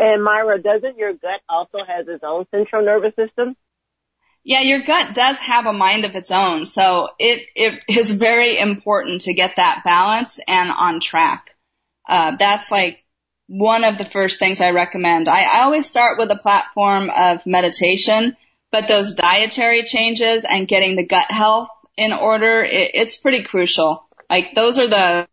And 0.00 0.24
Myra, 0.24 0.62
doesn't 0.62 0.96
your 0.96 1.12
gut 1.12 1.42
also 1.46 1.84
has 1.86 2.08
its 2.08 2.24
own 2.24 2.46
central 2.50 2.82
nervous 2.82 3.14
system? 3.16 3.54
Yeah, 4.42 4.62
your 4.62 4.82
gut 4.82 5.14
does 5.14 5.38
have 5.40 5.66
a 5.66 5.74
mind 5.74 6.06
of 6.06 6.16
its 6.16 6.30
own. 6.30 6.64
So 6.64 7.08
it, 7.18 7.42
it 7.54 7.82
is 7.86 8.10
very 8.12 8.58
important 8.58 9.20
to 9.22 9.34
get 9.34 9.56
that 9.56 9.82
balanced 9.84 10.40
and 10.48 10.70
on 10.70 11.00
track. 11.00 11.54
Uh, 12.08 12.32
that's 12.38 12.70
like 12.70 13.04
one 13.46 13.84
of 13.84 13.98
the 13.98 14.06
first 14.06 14.38
things 14.38 14.62
I 14.62 14.70
recommend. 14.70 15.28
I, 15.28 15.42
I 15.42 15.62
always 15.64 15.86
start 15.86 16.18
with 16.18 16.30
a 16.30 16.38
platform 16.38 17.10
of 17.14 17.44
meditation, 17.44 18.38
but 18.72 18.88
those 18.88 19.12
dietary 19.12 19.84
changes 19.84 20.46
and 20.48 20.66
getting 20.66 20.96
the 20.96 21.06
gut 21.06 21.30
health 21.30 21.68
in 21.98 22.14
order, 22.14 22.62
it, 22.62 22.92
it's 22.94 23.18
pretty 23.18 23.44
crucial. 23.44 24.06
Like 24.30 24.54
those 24.54 24.78
are 24.78 24.88
the 24.88 25.28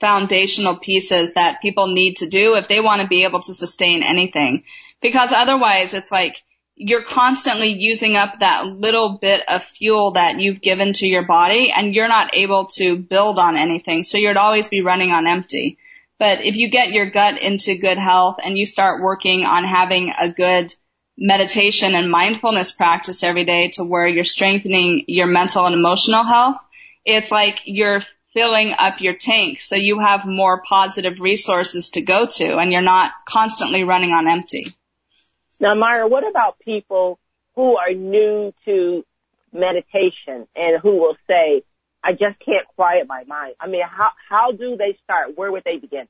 foundational 0.00 0.76
pieces 0.76 1.34
that 1.34 1.60
people 1.60 1.88
need 1.88 2.16
to 2.16 2.28
do 2.28 2.54
if 2.54 2.68
they 2.68 2.80
want 2.80 3.02
to 3.02 3.08
be 3.08 3.24
able 3.24 3.42
to 3.42 3.54
sustain 3.54 4.02
anything. 4.02 4.64
Because 5.00 5.32
otherwise 5.32 5.94
it's 5.94 6.10
like 6.10 6.36
you're 6.74 7.04
constantly 7.04 7.68
using 7.68 8.16
up 8.16 8.40
that 8.40 8.64
little 8.64 9.18
bit 9.20 9.42
of 9.46 9.62
fuel 9.62 10.12
that 10.12 10.40
you've 10.40 10.62
given 10.62 10.94
to 10.94 11.06
your 11.06 11.26
body 11.26 11.70
and 11.74 11.94
you're 11.94 12.08
not 12.08 12.34
able 12.34 12.66
to 12.66 12.96
build 12.96 13.38
on 13.38 13.56
anything. 13.56 14.02
So 14.02 14.16
you'd 14.16 14.38
always 14.38 14.68
be 14.70 14.80
running 14.80 15.10
on 15.10 15.26
empty. 15.26 15.78
But 16.18 16.40
if 16.42 16.56
you 16.56 16.70
get 16.70 16.90
your 16.90 17.10
gut 17.10 17.40
into 17.40 17.76
good 17.76 17.98
health 17.98 18.36
and 18.42 18.56
you 18.56 18.64
start 18.64 19.02
working 19.02 19.44
on 19.44 19.64
having 19.64 20.12
a 20.18 20.30
good 20.32 20.74
meditation 21.18 21.94
and 21.94 22.10
mindfulness 22.10 22.72
practice 22.72 23.22
every 23.22 23.44
day 23.44 23.70
to 23.74 23.84
where 23.84 24.06
you're 24.06 24.24
strengthening 24.24 25.04
your 25.06 25.26
mental 25.26 25.66
and 25.66 25.74
emotional 25.74 26.24
health, 26.24 26.56
it's 27.04 27.30
like 27.30 27.60
you're 27.66 28.00
filling 28.32 28.74
up 28.78 29.00
your 29.00 29.14
tank 29.14 29.60
so 29.60 29.76
you 29.76 29.98
have 29.98 30.24
more 30.24 30.62
positive 30.62 31.20
resources 31.20 31.90
to 31.90 32.00
go 32.00 32.26
to 32.26 32.58
and 32.58 32.72
you're 32.72 32.82
not 32.82 33.12
constantly 33.28 33.82
running 33.82 34.10
on 34.10 34.28
empty. 34.28 34.74
Now, 35.60 35.74
Myra, 35.74 36.08
what 36.08 36.28
about 36.28 36.58
people 36.60 37.18
who 37.54 37.76
are 37.76 37.92
new 37.92 38.54
to 38.64 39.04
meditation 39.52 40.46
and 40.56 40.80
who 40.80 40.96
will 40.98 41.16
say, 41.26 41.62
I 42.02 42.12
just 42.12 42.38
can't 42.44 42.66
quiet 42.76 43.06
my 43.06 43.24
mind? 43.24 43.54
I 43.60 43.66
mean, 43.66 43.82
how, 43.86 44.10
how 44.28 44.52
do 44.52 44.76
they 44.76 44.96
start? 45.04 45.36
Where 45.36 45.52
would 45.52 45.64
they 45.64 45.76
begin? 45.76 46.06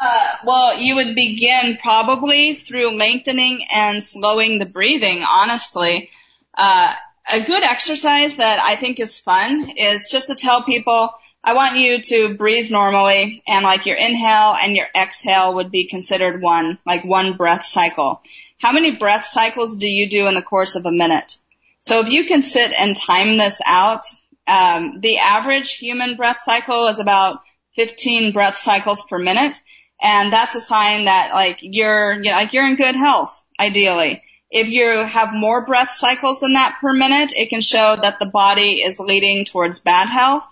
Uh, 0.00 0.30
well, 0.46 0.78
you 0.78 0.96
would 0.96 1.14
begin 1.14 1.78
probably 1.80 2.54
through 2.54 2.96
lengthening 2.96 3.66
and 3.70 4.02
slowing 4.02 4.58
the 4.58 4.66
breathing, 4.66 5.22
honestly. 5.22 6.08
Uh, 6.56 6.94
a 7.32 7.40
good 7.40 7.64
exercise 7.64 8.36
that 8.36 8.60
I 8.60 8.76
think 8.76 9.00
is 9.00 9.18
fun 9.18 9.70
is 9.76 10.08
just 10.10 10.28
to 10.28 10.34
tell 10.34 10.64
people, 10.64 11.10
I 11.42 11.54
want 11.54 11.76
you 11.76 12.02
to 12.02 12.34
breathe 12.34 12.70
normally 12.70 13.42
and 13.46 13.64
like 13.64 13.86
your 13.86 13.96
inhale 13.96 14.54
and 14.54 14.76
your 14.76 14.86
exhale 14.94 15.54
would 15.54 15.70
be 15.70 15.88
considered 15.88 16.42
one, 16.42 16.78
like 16.84 17.04
one 17.04 17.36
breath 17.36 17.64
cycle. 17.64 18.20
How 18.58 18.72
many 18.72 18.96
breath 18.96 19.26
cycles 19.26 19.76
do 19.78 19.86
you 19.86 20.10
do 20.10 20.26
in 20.26 20.34
the 20.34 20.42
course 20.42 20.74
of 20.74 20.84
a 20.84 20.92
minute? 20.92 21.38
So 21.80 22.00
if 22.00 22.08
you 22.08 22.26
can 22.26 22.42
sit 22.42 22.72
and 22.76 22.94
time 22.94 23.38
this 23.38 23.60
out, 23.64 24.02
um, 24.46 25.00
the 25.00 25.18
average 25.18 25.76
human 25.76 26.16
breath 26.16 26.40
cycle 26.40 26.88
is 26.88 26.98
about 26.98 27.40
15 27.76 28.32
breath 28.32 28.58
cycles 28.58 29.02
per 29.02 29.18
minute. 29.18 29.56
And 30.02 30.32
that's 30.32 30.54
a 30.54 30.60
sign 30.60 31.04
that 31.04 31.32
like 31.32 31.58
you're, 31.62 32.12
you 32.12 32.30
know, 32.30 32.36
like 32.36 32.52
you're 32.52 32.66
in 32.66 32.76
good 32.76 32.96
health, 32.96 33.40
ideally. 33.58 34.22
If 34.50 34.68
you 34.68 35.04
have 35.04 35.32
more 35.32 35.64
breath 35.64 35.92
cycles 35.92 36.40
than 36.40 36.54
that 36.54 36.78
per 36.80 36.92
minute, 36.92 37.32
it 37.34 37.50
can 37.50 37.60
show 37.60 37.94
that 37.94 38.18
the 38.18 38.26
body 38.26 38.82
is 38.84 38.98
leading 38.98 39.44
towards 39.44 39.78
bad 39.78 40.08
health. 40.08 40.44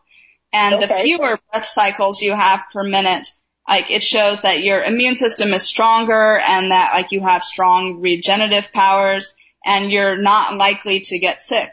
And 0.53 0.77
okay. 0.77 0.87
the 0.87 0.95
fewer 1.03 1.39
breath 1.51 1.67
cycles 1.67 2.23
you 2.23 2.35
have 2.35 2.61
per 2.73 2.85
minute, 2.85 3.29
like 3.69 3.91
it 3.91 4.03
shows 4.03 4.43
that 4.43 4.63
your 4.63 4.83
immune 4.83 5.17
system 5.17 5.53
is 5.53 5.63
stronger 5.63 6.39
and 6.39 6.71
that 6.71 6.93
like 6.95 7.13
you 7.13 7.21
have 7.21 7.43
strong 7.43 8.01
regenerative 8.01 8.73
powers 8.73 9.35
and 9.65 9.91
you're 9.91 10.17
not 10.17 10.57
likely 10.57 11.01
to 11.01 11.19
get 11.19 11.41
sick. 11.41 11.69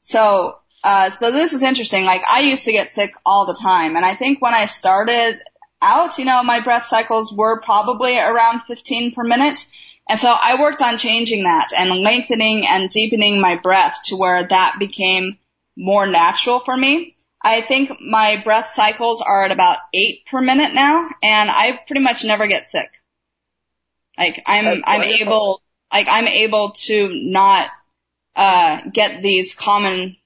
So, 0.00 0.58
uh, 0.82 1.10
so 1.10 1.30
this 1.30 1.52
is 1.52 1.62
interesting. 1.62 2.04
Like 2.04 2.22
I 2.26 2.40
used 2.40 2.64
to 2.64 2.72
get 2.72 2.88
sick 2.88 3.12
all 3.26 3.46
the 3.46 3.54
time 3.54 3.94
and 3.94 4.06
I 4.06 4.14
think 4.14 4.40
when 4.40 4.54
I 4.54 4.64
started 4.64 5.36
out, 5.80 6.18
you 6.18 6.24
know, 6.24 6.42
my 6.42 6.60
breath 6.60 6.86
cycles 6.86 7.32
were 7.32 7.60
probably 7.60 8.18
around 8.18 8.62
15 8.66 9.14
per 9.14 9.22
minute. 9.22 9.64
And 10.08 10.18
so 10.18 10.30
I 10.30 10.60
worked 10.60 10.80
on 10.80 10.96
changing 10.96 11.44
that 11.44 11.72
and 11.76 11.90
lengthening 12.02 12.66
and 12.66 12.88
deepening 12.88 13.40
my 13.40 13.56
breath 13.56 13.98
to 14.06 14.16
where 14.16 14.46
that 14.48 14.76
became 14.78 15.38
more 15.76 16.06
natural 16.06 16.60
for 16.60 16.76
me. 16.76 17.14
I 17.42 17.60
think 17.60 18.00
my 18.00 18.40
breath 18.42 18.70
cycles 18.70 19.20
are 19.20 19.44
at 19.44 19.52
about 19.52 19.78
eight 19.92 20.24
per 20.26 20.40
minute 20.40 20.74
now, 20.74 21.08
and 21.22 21.50
I 21.50 21.78
pretty 21.86 22.00
much 22.00 22.24
never 22.24 22.46
get 22.46 22.66
sick. 22.66 22.90
Like 24.16 24.42
I'm, 24.46 24.82
I'm 24.84 25.02
able, 25.02 25.62
like 25.92 26.08
I'm 26.10 26.26
able 26.26 26.72
to 26.86 27.10
not, 27.12 27.68
uh, 28.34 28.80
get 28.92 29.22
these 29.22 29.54
common 29.54 30.16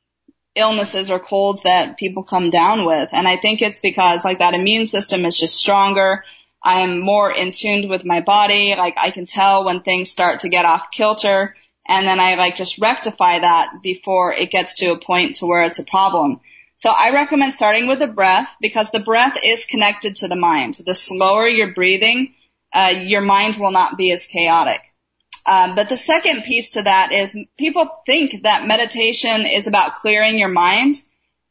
illnesses 0.55 1.11
or 1.11 1.19
colds 1.19 1.63
that 1.63 1.99
people 1.99 2.23
come 2.23 2.51
down 2.51 2.87
with. 2.87 3.09
And 3.13 3.27
I 3.27 3.37
think 3.37 3.63
it's 3.63 3.81
because 3.81 4.25
like 4.25 4.39
that 4.39 4.55
immune 4.55 4.87
system 4.87 5.25
is 5.25 5.37
just 5.37 5.57
stronger. 5.57 6.25
I'm 6.65 7.01
more 7.01 7.31
in 7.33 7.53
tune 7.53 7.89
with 7.89 8.05
my 8.05 8.21
body. 8.21 8.75
Like 8.77 8.95
I 8.97 9.11
can 9.11 9.27
tell 9.27 9.65
when 9.65 9.83
things 9.83 10.11
start 10.11 10.41
to 10.41 10.49
get 10.49 10.65
off 10.65 10.91
kilter 10.93 11.55
and 11.87 12.07
then 12.07 12.21
I 12.21 12.37
like 12.37 12.57
just 12.57 12.81
rectify 12.81 13.41
that 13.41 13.83
before 13.83 14.33
it 14.33 14.51
gets 14.51 14.77
to 14.77 14.93
a 14.93 14.99
point 14.99 15.37
to 15.37 15.47
where 15.47 15.63
it's 15.63 15.79
a 15.79 15.85
problem. 15.85 16.41
So 16.79 16.91
I 16.91 17.13
recommend 17.13 17.55
starting 17.55 17.87
with 17.87 18.01
the 18.01 18.07
breath 18.07 18.49
because 18.61 18.91
the 18.91 19.01
breath 19.01 19.37
is 19.43 19.67
connected 19.67 20.17
to 20.17 20.29
the 20.29 20.37
mind. 20.37 20.79
The 20.85 20.95
slower 20.95 21.49
you're 21.49 21.75
breathing, 21.75 22.35
uh, 22.73 22.95
your 23.03 23.21
mind 23.21 23.57
will 23.57 23.71
not 23.71 23.97
be 23.97 24.11
as 24.13 24.27
chaotic. 24.27 24.81
Um, 25.45 25.75
but 25.75 25.89
the 25.89 25.97
second 25.97 26.43
piece 26.43 26.71
to 26.73 26.83
that 26.83 27.13
is 27.13 27.37
people 27.59 27.89
think 28.07 28.45
that 28.45 28.67
meditation 28.67 29.45
is 29.45 29.67
about 29.67 29.97
clearing 29.97 30.39
your 30.39 30.49
mind, 30.49 30.97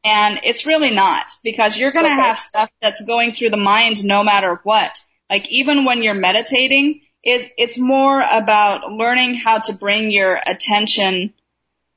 and 0.04 0.39
it's 0.43 0.66
really 0.66 0.91
not 0.91 1.32
because 1.43 1.78
you're 1.78 1.91
going 1.91 2.06
to 2.06 2.12
okay. 2.12 2.22
have 2.22 2.39
stuff 2.39 2.70
that's 2.82 3.02
going 3.02 3.32
through 3.32 3.52
the 3.52 3.58
mind 3.58 4.04
no 4.04 4.24
matter 4.24 4.60
what. 4.64 4.99
Like 5.30 5.49
even 5.49 5.86
when 5.86 6.04
you're 6.04 6.14
meditating, 6.14 7.02
it, 7.24 7.52
it's 7.58 7.78
more 7.78 8.20
about 8.20 8.91
learning 8.91 9.36
how 9.36 9.60
to 9.60 9.74
bring 9.74 10.12
your 10.12 10.39
attention 10.45 11.34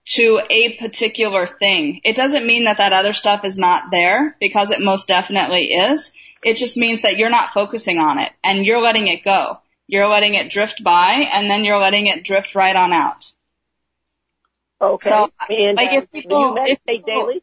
to 0.07 0.41
a 0.51 0.77
particular 0.77 1.47
thing. 1.47 2.01
It 2.05 2.15
doesn't 2.15 2.47
mean 2.47 2.65
that 2.65 2.79
that 2.79 2.93
other 2.93 3.15
stuff 3.15 3.45
is 3.45 3.59
not 3.59 3.91
there 3.91 4.37
because 4.39 4.71
it 4.71 4.81
most 4.81 5.09
definitely 5.09 5.73
is. 5.73 6.13
It 6.43 6.57
just 6.57 6.77
means 6.77 7.03
that 7.03 7.17
you're 7.17 7.31
not 7.31 7.55
focusing 7.55 7.99
on 7.99 8.19
it 8.19 8.31
and 8.43 8.67
you're 8.67 8.83
letting 8.83 9.09
it 9.09 9.25
go. 9.25 9.59
You're 9.87 10.09
letting 10.09 10.35
it 10.35 10.51
drift 10.51 10.85
by 10.85 11.27
and 11.33 11.51
then 11.51 11.65
you're 11.65 11.79
letting 11.79 12.07
it 12.07 12.23
drift 12.23 12.55
right 12.55 12.77
on 12.77 12.93
out. 12.93 13.33
Okay. 14.81 15.09
So, 15.09 15.31
and, 15.49 15.77
like 15.77 15.93
uh, 15.93 15.97
if 15.97 16.13
people, 16.13 16.49
you 16.49 16.55
meditate 16.55 16.79
if 16.87 17.07
people, 17.07 17.27
daily? 17.27 17.43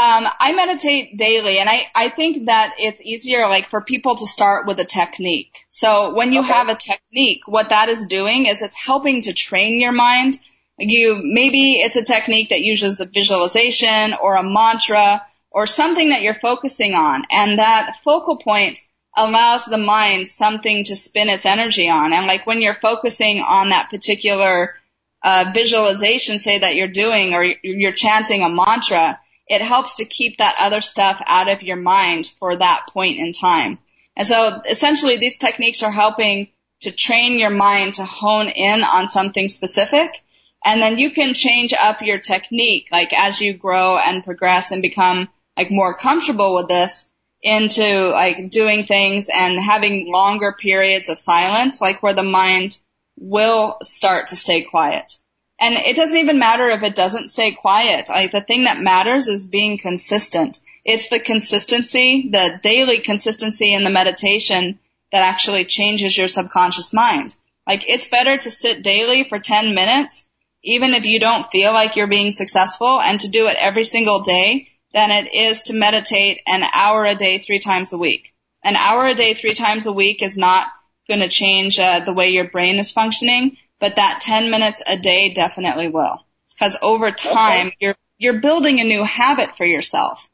Um, 0.00 0.24
I 0.40 0.52
meditate 0.52 1.18
daily 1.18 1.58
and 1.58 1.68
I, 1.68 1.86
I 1.94 2.08
think 2.08 2.46
that 2.46 2.74
it's 2.78 3.02
easier 3.02 3.48
like 3.48 3.68
for 3.68 3.82
people 3.82 4.16
to 4.16 4.26
start 4.26 4.66
with 4.66 4.80
a 4.80 4.84
technique. 4.84 5.54
So 5.70 6.14
when 6.14 6.32
you 6.32 6.40
Okay. 6.40 6.48
have 6.54 6.68
a 6.68 6.74
technique, 6.74 7.42
what 7.46 7.68
that 7.68 7.90
is 7.90 8.06
doing 8.06 8.46
is 8.46 8.62
it's 8.62 8.76
helping 8.76 9.20
to 9.22 9.34
train 9.34 9.78
your 9.78 9.92
mind. 9.92 10.38
You, 10.78 11.20
maybe 11.22 11.74
it's 11.74 11.96
a 11.96 12.02
technique 12.02 12.48
that 12.48 12.62
uses 12.62 13.00
a 13.00 13.04
visualization 13.04 14.14
or 14.22 14.36
a 14.36 14.42
mantra 14.42 15.26
or 15.50 15.66
something 15.66 16.08
that 16.10 16.22
you're 16.22 16.34
focusing 16.50 16.94
on 16.94 17.24
and 17.30 17.58
that 17.58 17.96
focal 18.02 18.38
point 18.38 18.80
allows 19.14 19.66
the 19.66 19.76
mind 19.76 20.28
something 20.28 20.84
to 20.84 20.96
spin 20.96 21.28
its 21.28 21.44
energy 21.44 21.90
on. 21.90 22.14
And 22.14 22.26
like 22.26 22.46
when 22.46 22.62
you're 22.62 22.78
focusing 22.80 23.40
on 23.40 23.68
that 23.68 23.90
particular 23.90 24.76
uh, 25.22 25.50
visualization, 25.52 26.38
say 26.38 26.60
that 26.60 26.74
you're 26.76 26.88
doing 27.04 27.34
or 27.34 27.44
you're 27.62 27.92
chanting 27.92 28.42
a 28.42 28.48
mantra, 28.48 29.20
it 29.50 29.60
helps 29.60 29.96
to 29.96 30.04
keep 30.04 30.38
that 30.38 30.54
other 30.60 30.80
stuff 30.80 31.20
out 31.26 31.48
of 31.48 31.62
your 31.62 31.76
mind 31.76 32.30
for 32.38 32.56
that 32.56 32.86
point 32.88 33.18
in 33.18 33.32
time. 33.32 33.80
And 34.16 34.26
so 34.26 34.62
essentially 34.68 35.16
these 35.18 35.38
techniques 35.38 35.82
are 35.82 35.90
helping 35.90 36.48
to 36.82 36.92
train 36.92 37.38
your 37.38 37.50
mind 37.50 37.94
to 37.94 38.04
hone 38.04 38.48
in 38.48 38.84
on 38.84 39.08
something 39.08 39.48
specific. 39.48 40.22
And 40.64 40.80
then 40.80 40.98
you 40.98 41.10
can 41.10 41.34
change 41.34 41.74
up 41.74 42.00
your 42.00 42.18
technique, 42.18 42.88
like 42.92 43.12
as 43.12 43.40
you 43.40 43.52
grow 43.52 43.98
and 43.98 44.22
progress 44.22 44.70
and 44.70 44.82
become 44.82 45.28
like 45.56 45.70
more 45.72 45.96
comfortable 45.96 46.54
with 46.54 46.68
this 46.68 47.10
into 47.42 48.10
like 48.10 48.50
doing 48.50 48.86
things 48.86 49.28
and 49.28 49.60
having 49.60 50.12
longer 50.12 50.52
periods 50.52 51.08
of 51.08 51.18
silence, 51.18 51.80
like 51.80 52.04
where 52.04 52.14
the 52.14 52.22
mind 52.22 52.78
will 53.18 53.78
start 53.82 54.28
to 54.28 54.36
stay 54.36 54.62
quiet. 54.62 55.16
And 55.60 55.74
it 55.74 55.94
doesn't 55.94 56.16
even 56.16 56.38
matter 56.38 56.70
if 56.70 56.82
it 56.82 56.94
doesn't 56.94 57.28
stay 57.28 57.52
quiet. 57.52 58.08
Like 58.08 58.32
the 58.32 58.40
thing 58.40 58.64
that 58.64 58.80
matters 58.80 59.28
is 59.28 59.44
being 59.44 59.76
consistent. 59.78 60.58
It's 60.86 61.10
the 61.10 61.20
consistency, 61.20 62.30
the 62.32 62.58
daily 62.62 63.00
consistency 63.00 63.72
in 63.74 63.84
the 63.84 63.90
meditation 63.90 64.78
that 65.12 65.22
actually 65.22 65.66
changes 65.66 66.16
your 66.16 66.28
subconscious 66.28 66.94
mind. 66.94 67.36
Like 67.66 67.84
it's 67.86 68.08
better 68.08 68.38
to 68.38 68.50
sit 68.50 68.82
daily 68.82 69.28
for 69.28 69.38
10 69.38 69.74
minutes, 69.74 70.26
even 70.64 70.94
if 70.94 71.04
you 71.04 71.20
don't 71.20 71.50
feel 71.50 71.72
like 71.72 71.94
you're 71.94 72.06
being 72.06 72.30
successful 72.30 72.98
and 72.98 73.20
to 73.20 73.28
do 73.28 73.46
it 73.46 73.56
every 73.60 73.84
single 73.84 74.20
day 74.20 74.66
than 74.94 75.10
it 75.10 75.34
is 75.34 75.64
to 75.64 75.74
meditate 75.74 76.40
an 76.46 76.62
hour 76.72 77.04
a 77.04 77.14
day 77.14 77.38
three 77.38 77.60
times 77.60 77.92
a 77.92 77.98
week. 77.98 78.34
An 78.64 78.76
hour 78.76 79.06
a 79.06 79.14
day 79.14 79.34
three 79.34 79.54
times 79.54 79.86
a 79.86 79.92
week 79.92 80.22
is 80.22 80.38
not 80.38 80.68
going 81.06 81.20
to 81.20 81.28
change 81.28 81.78
uh, 81.78 82.00
the 82.00 82.12
way 82.12 82.30
your 82.30 82.48
brain 82.50 82.78
is 82.78 82.92
functioning, 82.92 83.56
but 83.80 83.96
that 83.96 84.20
10 84.20 84.50
minutes 84.50 84.82
a 84.86 84.96
day 84.96 85.32
definitely 85.32 85.88
will. 85.88 86.24
Because 86.50 86.76
over 86.82 87.10
time, 87.10 87.72
you're, 87.80 87.96
you're 88.18 88.40
building 88.40 88.80
a 88.80 88.84
new 88.84 89.02
habit 89.02 89.56
for 89.56 89.64
yourself. 89.64 90.28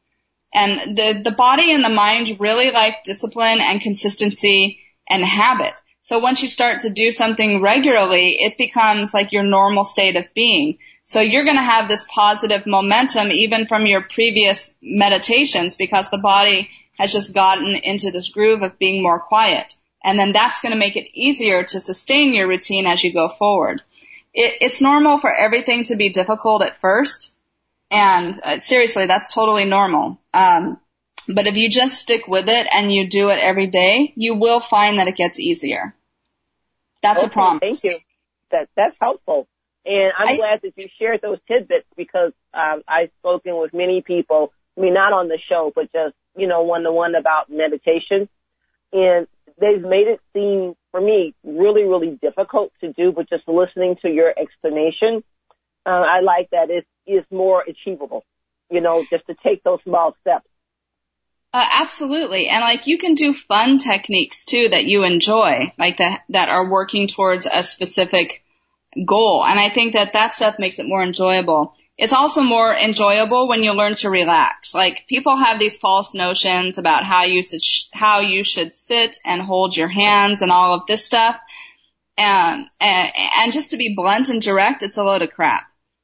And 0.53 0.97
the, 0.97 1.21
the 1.23 1.31
body 1.31 1.73
and 1.73 1.83
the 1.83 1.89
mind 1.89 2.37
really 2.39 2.71
like 2.71 3.03
discipline 3.03 3.59
and 3.61 3.81
consistency 3.81 4.79
and 5.09 5.23
habit. 5.23 5.73
So 6.01 6.19
once 6.19 6.41
you 6.41 6.47
start 6.47 6.81
to 6.81 6.89
do 6.89 7.09
something 7.09 7.61
regularly, 7.61 8.37
it 8.39 8.57
becomes 8.57 9.13
like 9.13 9.31
your 9.31 9.43
normal 9.43 9.83
state 9.83 10.15
of 10.15 10.33
being. 10.33 10.77
So 11.03 11.21
you're 11.21 11.45
going 11.45 11.57
to 11.57 11.61
have 11.61 11.87
this 11.87 12.05
positive 12.09 12.65
momentum 12.65 13.31
even 13.31 13.65
from 13.65 13.85
your 13.85 14.01
previous 14.01 14.73
meditations 14.81 15.75
because 15.75 16.09
the 16.09 16.17
body 16.17 16.69
has 16.97 17.13
just 17.13 17.33
gotten 17.33 17.75
into 17.75 18.11
this 18.11 18.29
groove 18.29 18.61
of 18.61 18.79
being 18.79 19.01
more 19.03 19.19
quiet. 19.19 19.73
And 20.07 20.17
then 20.17 20.31
that's 20.31 20.61
going 20.61 20.71
to 20.71 20.79
make 20.79 20.95
it 20.95 21.09
easier 21.13 21.63
to 21.63 21.79
sustain 21.81 22.33
your 22.33 22.47
routine 22.47 22.85
as 22.85 23.03
you 23.03 23.11
go 23.11 23.27
forward. 23.27 23.81
It, 24.33 24.55
it's 24.61 24.81
normal 24.81 25.19
for 25.19 25.29
everything 25.29 25.83
to 25.85 25.97
be 25.97 26.09
difficult 26.11 26.61
at 26.61 26.79
first. 26.79 27.35
And 27.91 28.39
uh, 28.41 28.59
seriously, 28.59 29.05
that's 29.05 29.33
totally 29.33 29.65
normal. 29.65 30.17
Um, 30.33 30.79
but 31.27 31.45
if 31.45 31.55
you 31.55 31.69
just 31.69 31.99
stick 31.99 32.25
with 32.25 32.47
it 32.47 32.67
and 32.71 32.89
you 32.89 33.09
do 33.09 33.27
it 33.27 33.39
every 33.39 33.67
day, 33.67 34.13
you 34.15 34.35
will 34.35 34.61
find 34.61 34.97
that 34.97 35.09
it 35.09 35.17
gets 35.17 35.41
easier. 35.41 35.93
That's 37.03 37.21
a 37.21 37.25
Okay, 37.25 37.33
promise. 37.33 37.59
Thank 37.59 37.83
you. 37.83 37.99
That 38.51 38.69
that's 38.77 38.95
helpful, 39.01 39.45
and 39.85 40.13
I'm 40.17 40.29
I- 40.29 40.35
glad 40.37 40.61
that 40.63 40.71
you 40.77 40.87
shared 40.97 41.19
those 41.21 41.39
tidbits 41.49 41.85
because 41.97 42.31
um, 42.53 42.81
I've 42.87 43.11
spoken 43.19 43.57
with 43.59 43.73
many 43.73 44.01
people. 44.01 44.53
I 44.77 44.81
mean, 44.81 44.93
not 44.93 45.11
on 45.11 45.27
the 45.27 45.37
show, 45.49 45.73
but 45.75 45.91
just 45.91 46.15
you 46.37 46.47
know, 46.47 46.61
one 46.63 46.83
to 46.83 46.93
one 46.93 47.15
about 47.15 47.49
meditation, 47.49 48.29
and 48.93 49.27
they've 49.59 49.81
made 49.81 50.07
it 50.07 50.19
seem 50.33 50.75
for 50.91 51.01
me 51.01 51.33
really, 51.43 51.83
really 51.83 52.17
difficult 52.21 52.71
to 52.81 52.93
do. 52.93 53.11
But 53.11 53.29
just 53.29 53.47
listening 53.47 53.95
to 54.01 54.09
your 54.09 54.33
explanation, 54.37 55.23
uh, 55.85 55.89
I 55.89 56.21
like 56.21 56.49
that 56.51 56.69
it 56.69 56.85
is 57.05 57.23
more 57.31 57.63
achievable. 57.67 58.25
You 58.69 58.81
know, 58.81 59.05
just 59.09 59.25
to 59.27 59.35
take 59.43 59.63
those 59.63 59.79
small 59.83 60.15
steps. 60.21 60.47
Uh, 61.53 61.65
absolutely. 61.81 62.49
And 62.49 62.61
like 62.61 62.87
you 62.87 62.97
can 62.97 63.13
do 63.13 63.33
fun 63.33 63.79
techniques 63.79 64.43
too 64.45 64.67
that 64.69 64.85
you 64.85 65.03
enjoy, 65.03 65.73
like 65.79 65.97
that, 65.97 66.21
that 66.29 66.49
are 66.49 66.69
working 66.69 67.07
towards 67.07 67.47
a 67.51 67.63
specific 67.63 68.43
goal. 69.05 69.43
And 69.45 69.59
I 69.59 69.69
think 69.69 69.93
that 69.93 70.13
that 70.13 70.33
stuff 70.33 70.55
makes 70.59 70.79
it 70.79 70.87
more 70.87 71.01
enjoyable. 71.01 71.73
It's 71.97 72.13
also 72.13 72.43
more 72.43 72.75
enjoyable 72.75 73.47
when 73.47 73.63
you 73.63 73.73
learn 73.73 73.95
to 73.95 74.09
relax. 74.09 74.75
Like 74.75 75.05
people 75.07 75.35
have 75.35 75.59
these 75.59 75.79
false 75.79 76.13
notions 76.13 76.77
about 76.77 77.03
how 77.03 77.23
you 77.23 77.41
should, 77.41 77.61
how 77.91 78.19
you 78.19 78.43
should 78.43 78.75
sit 78.75 79.17
and 79.25 79.41
hold 79.41 79.75
your 79.75 79.87
hands 79.87 80.41
and 80.43 80.51
all 80.51 80.75
of 80.75 80.85
this 80.85 81.03
stuff. 81.03 81.37
And, 82.15 82.67
and, 82.79 83.09
and 83.15 83.51
just 83.51 83.71
to 83.71 83.77
be 83.77 83.95
blunt 83.95 84.29
and 84.29 84.41
direct, 84.41 84.83
it's 84.83 84.97
a 84.97 85.03
load 85.03 85.23
of 85.23 85.31
crap. 85.31 85.63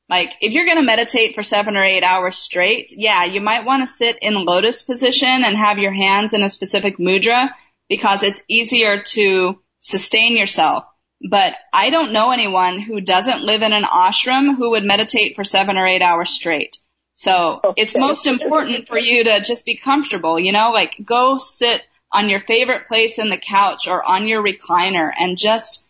Like, 0.09 0.31
if 0.41 0.53
you're 0.53 0.65
gonna 0.65 0.83
meditate 0.83 1.35
for 1.35 1.43
seven 1.43 1.75
or 1.75 1.83
eight 1.83 2.03
hours 2.03 2.37
straight, 2.37 2.91
yeah, 2.91 3.25
you 3.25 3.41
might 3.41 3.65
wanna 3.65 3.87
sit 3.87 4.17
in 4.21 4.45
lotus 4.45 4.81
position 4.81 5.43
and 5.43 5.55
have 5.55 5.77
your 5.77 5.93
hands 5.93 6.33
in 6.33 6.43
a 6.43 6.49
specific 6.49 6.97
mudra 6.97 7.49
because 7.87 8.23
it's 8.23 8.41
easier 8.47 9.03
to 9.03 9.59
sustain 9.79 10.37
yourself. 10.37 10.85
But 11.23 11.53
I 11.71 11.89
don't 11.89 12.11
know 12.11 12.31
anyone 12.31 12.79
who 12.79 12.99
doesn't 12.99 13.43
live 13.43 13.61
in 13.61 13.71
an 13.71 13.83
ashram 13.83 14.55
who 14.55 14.71
would 14.71 14.83
meditate 14.83 15.35
for 15.35 15.43
seven 15.43 15.77
or 15.77 15.87
eight 15.87 16.01
hours 16.01 16.31
straight. 16.31 16.77
So 17.15 17.61
it's 17.77 17.95
most 17.95 18.27
important 18.27 18.87
for 18.87 18.97
you 18.97 19.23
to 19.23 19.39
just 19.39 19.65
be 19.65 19.77
comfortable, 19.77 20.39
you 20.39 20.51
know, 20.51 20.71
like 20.71 20.95
go 21.05 21.37
sit 21.37 21.81
on 22.11 22.29
your 22.29 22.41
favorite 22.41 22.87
place 22.87 23.19
in 23.19 23.29
the 23.29 23.37
couch 23.37 23.87
or 23.87 24.03
on 24.03 24.27
your 24.27 24.43
recliner 24.43 25.11
and 25.17 25.37
just 25.37 25.83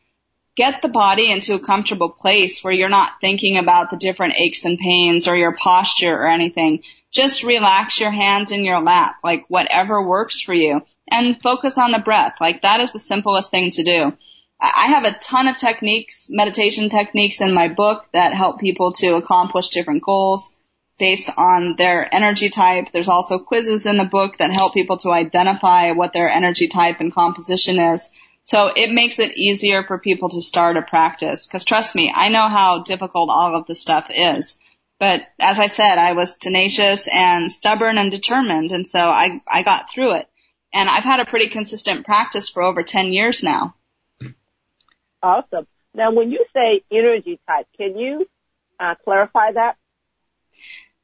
get 0.56 0.82
the 0.82 0.88
body 0.88 1.32
into 1.32 1.56
a 1.56 1.60
comfortable 1.60 2.10
place 2.10 2.64
where 2.64 2.74
you're 2.74 2.90
not 2.90 3.14
thinking 3.20 3.58
about 3.58 3.90
the 3.90 3.98
different 3.98 4.36
aches 4.38 4.66
and 4.66 4.78
pains 4.78 5.28
or 5.28 5.36
your 5.36 5.56
posture 5.56 6.14
or 6.14 6.28
anything. 6.28 6.84
Just 7.12 7.44
relax 7.44 8.00
your 8.00 8.12
hands 8.12 8.52
in 8.52 8.64
your 8.64 8.82
lap, 8.82 9.16
like 9.24 9.46
whatever 9.48 10.02
works 10.02 10.42
for 10.42 10.54
you 10.54 10.82
and 11.10 11.42
focus 11.42 11.78
on 11.78 11.92
the 11.92 12.00
breath. 12.00 12.36
Like 12.40 12.62
that 12.62 12.82
is 12.82 12.92
the 12.92 13.00
simplest 13.00 13.52
thing 13.52 13.72
to 13.72 13.84
do. 13.84 14.14
I 14.64 14.88
have 14.88 15.04
a 15.04 15.12
ton 15.12 15.50
of 15.50 15.58
techniques, 15.58 16.30
meditation 16.30 16.90
techniques 16.90 17.42
in 17.42 17.54
my 17.54 17.68
book 17.68 18.06
that 18.14 18.34
help 18.34 18.62
people 18.62 18.94
to 18.94 19.16
accomplish 19.16 19.68
different 19.70 20.04
goals 20.04 20.56
based 20.98 21.30
on 21.36 21.76
their 21.78 22.08
energy 22.16 22.50
type. 22.50 22.90
There's 22.94 23.10
also 23.10 23.40
quizzes 23.40 23.86
in 23.86 23.98
the 23.98 24.06
book 24.06 24.38
that 24.38 24.52
help 24.52 24.74
people 24.74 24.98
to 25.00 25.12
identify 25.12 25.92
what 25.92 26.14
their 26.14 26.30
energy 26.30 26.70
type 26.70 27.02
and 27.02 27.14
composition 27.14 27.78
is. 27.78 28.10
So 28.46 28.68
it 28.68 28.90
makes 28.90 29.20
it 29.20 29.38
easier 29.38 29.84
for 29.84 30.00
people 30.00 30.30
to 30.30 30.42
start 30.42 30.78
a 30.78 30.82
practice. 30.82 31.46
Cause 31.46 31.66
trust 31.66 31.94
me, 31.94 32.14
I 32.16 32.30
know 32.30 32.48
how 32.48 32.84
difficult 32.84 33.30
all 33.30 33.58
of 33.58 33.66
this 33.66 33.82
stuff 33.82 34.06
is. 34.10 34.60
But 34.98 35.24
as 35.40 35.60
I 35.60 35.68
said, 35.68 35.98
I 35.98 36.14
was 36.14 36.38
tenacious 36.38 37.10
and 37.12 37.52
stubborn 37.52 37.98
and 37.98 38.10
determined. 38.10 38.72
And 38.72 38.88
so 38.88 39.00
I, 39.00 39.42
I 39.46 39.64
got 39.64 39.90
through 39.90 40.16
it. 40.16 40.30
And 40.74 40.90
I've 40.90 41.04
had 41.04 41.20
a 41.20 41.26
pretty 41.26 41.50
consistent 41.50 42.06
practice 42.06 42.48
for 42.48 42.64
over 42.64 42.82
10 42.82 43.12
years 43.12 43.44
now. 43.44 43.76
Awesome. 45.24 45.66
Now, 45.96 46.12
when 46.12 46.32
you 46.32 46.46
say 46.54 46.84
energy 46.92 47.40
type, 47.48 47.68
can 47.78 47.98
you 47.98 48.28
uh, 48.80 48.96
clarify 49.04 49.54
that? 49.54 49.78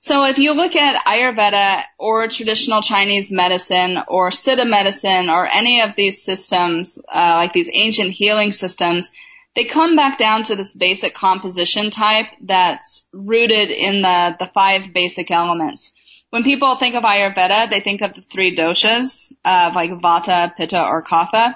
So 0.02 0.24
if 0.24 0.38
you 0.38 0.54
look 0.54 0.76
at 0.76 1.04
Ayurveda 1.06 1.84
or 1.98 2.28
traditional 2.28 2.82
Chinese 2.82 3.32
medicine 3.32 3.98
or 4.08 4.30
Siddha 4.30 4.70
medicine 4.70 5.30
or 5.30 5.46
any 5.46 5.82
of 5.82 5.96
these 5.96 6.24
systems, 6.24 7.00
uh, 7.14 7.36
like 7.36 7.54
these 7.54 7.70
ancient 7.74 8.12
healing 8.12 8.52
systems, 8.52 9.12
they 9.56 9.66
come 9.66 9.96
back 9.96 10.18
down 10.18 10.44
to 10.44 10.56
this 10.56 10.74
basic 10.74 11.14
composition 11.16 11.90
type 11.90 12.28
that's 12.42 13.08
rooted 13.12 13.72
in 13.72 14.02
the, 14.02 14.36
the 14.40 14.50
five 14.54 14.94
basic 14.94 15.32
elements. 15.32 15.94
When 16.30 16.44
people 16.44 16.76
think 16.76 16.96
of 16.96 17.04
Ayurveda, 17.04 17.70
they 17.70 17.80
think 17.80 18.02
of 18.02 18.14
the 18.14 18.22
three 18.22 18.56
doshas, 18.56 19.34
uh, 19.44 19.72
like 19.74 19.92
Vata, 19.92 20.56
Pitta, 20.56 20.82
or 20.82 21.04
Kapha. 21.04 21.56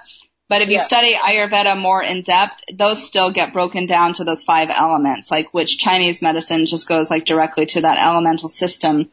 But 0.54 0.62
if 0.62 0.70
you 0.70 0.76
Yeah. 0.76 0.82
study 0.84 1.16
Ayurveda 1.16 1.76
more 1.76 2.04
in 2.04 2.22
depth, 2.22 2.62
those 2.72 3.04
still 3.04 3.32
get 3.32 3.54
broken 3.54 3.88
down 3.88 4.14
to 4.14 4.24
those 4.24 4.44
five 4.44 4.70
elements, 4.70 5.32
like 5.32 5.52
which 5.52 5.80
Chinese 5.80 6.22
medicine 6.22 6.68
just 6.68 6.88
goes 6.88 7.10
like 7.10 7.26
directly 7.26 7.66
to 7.74 7.82
that 7.82 7.98
elemental 7.98 8.50
system. 8.50 9.10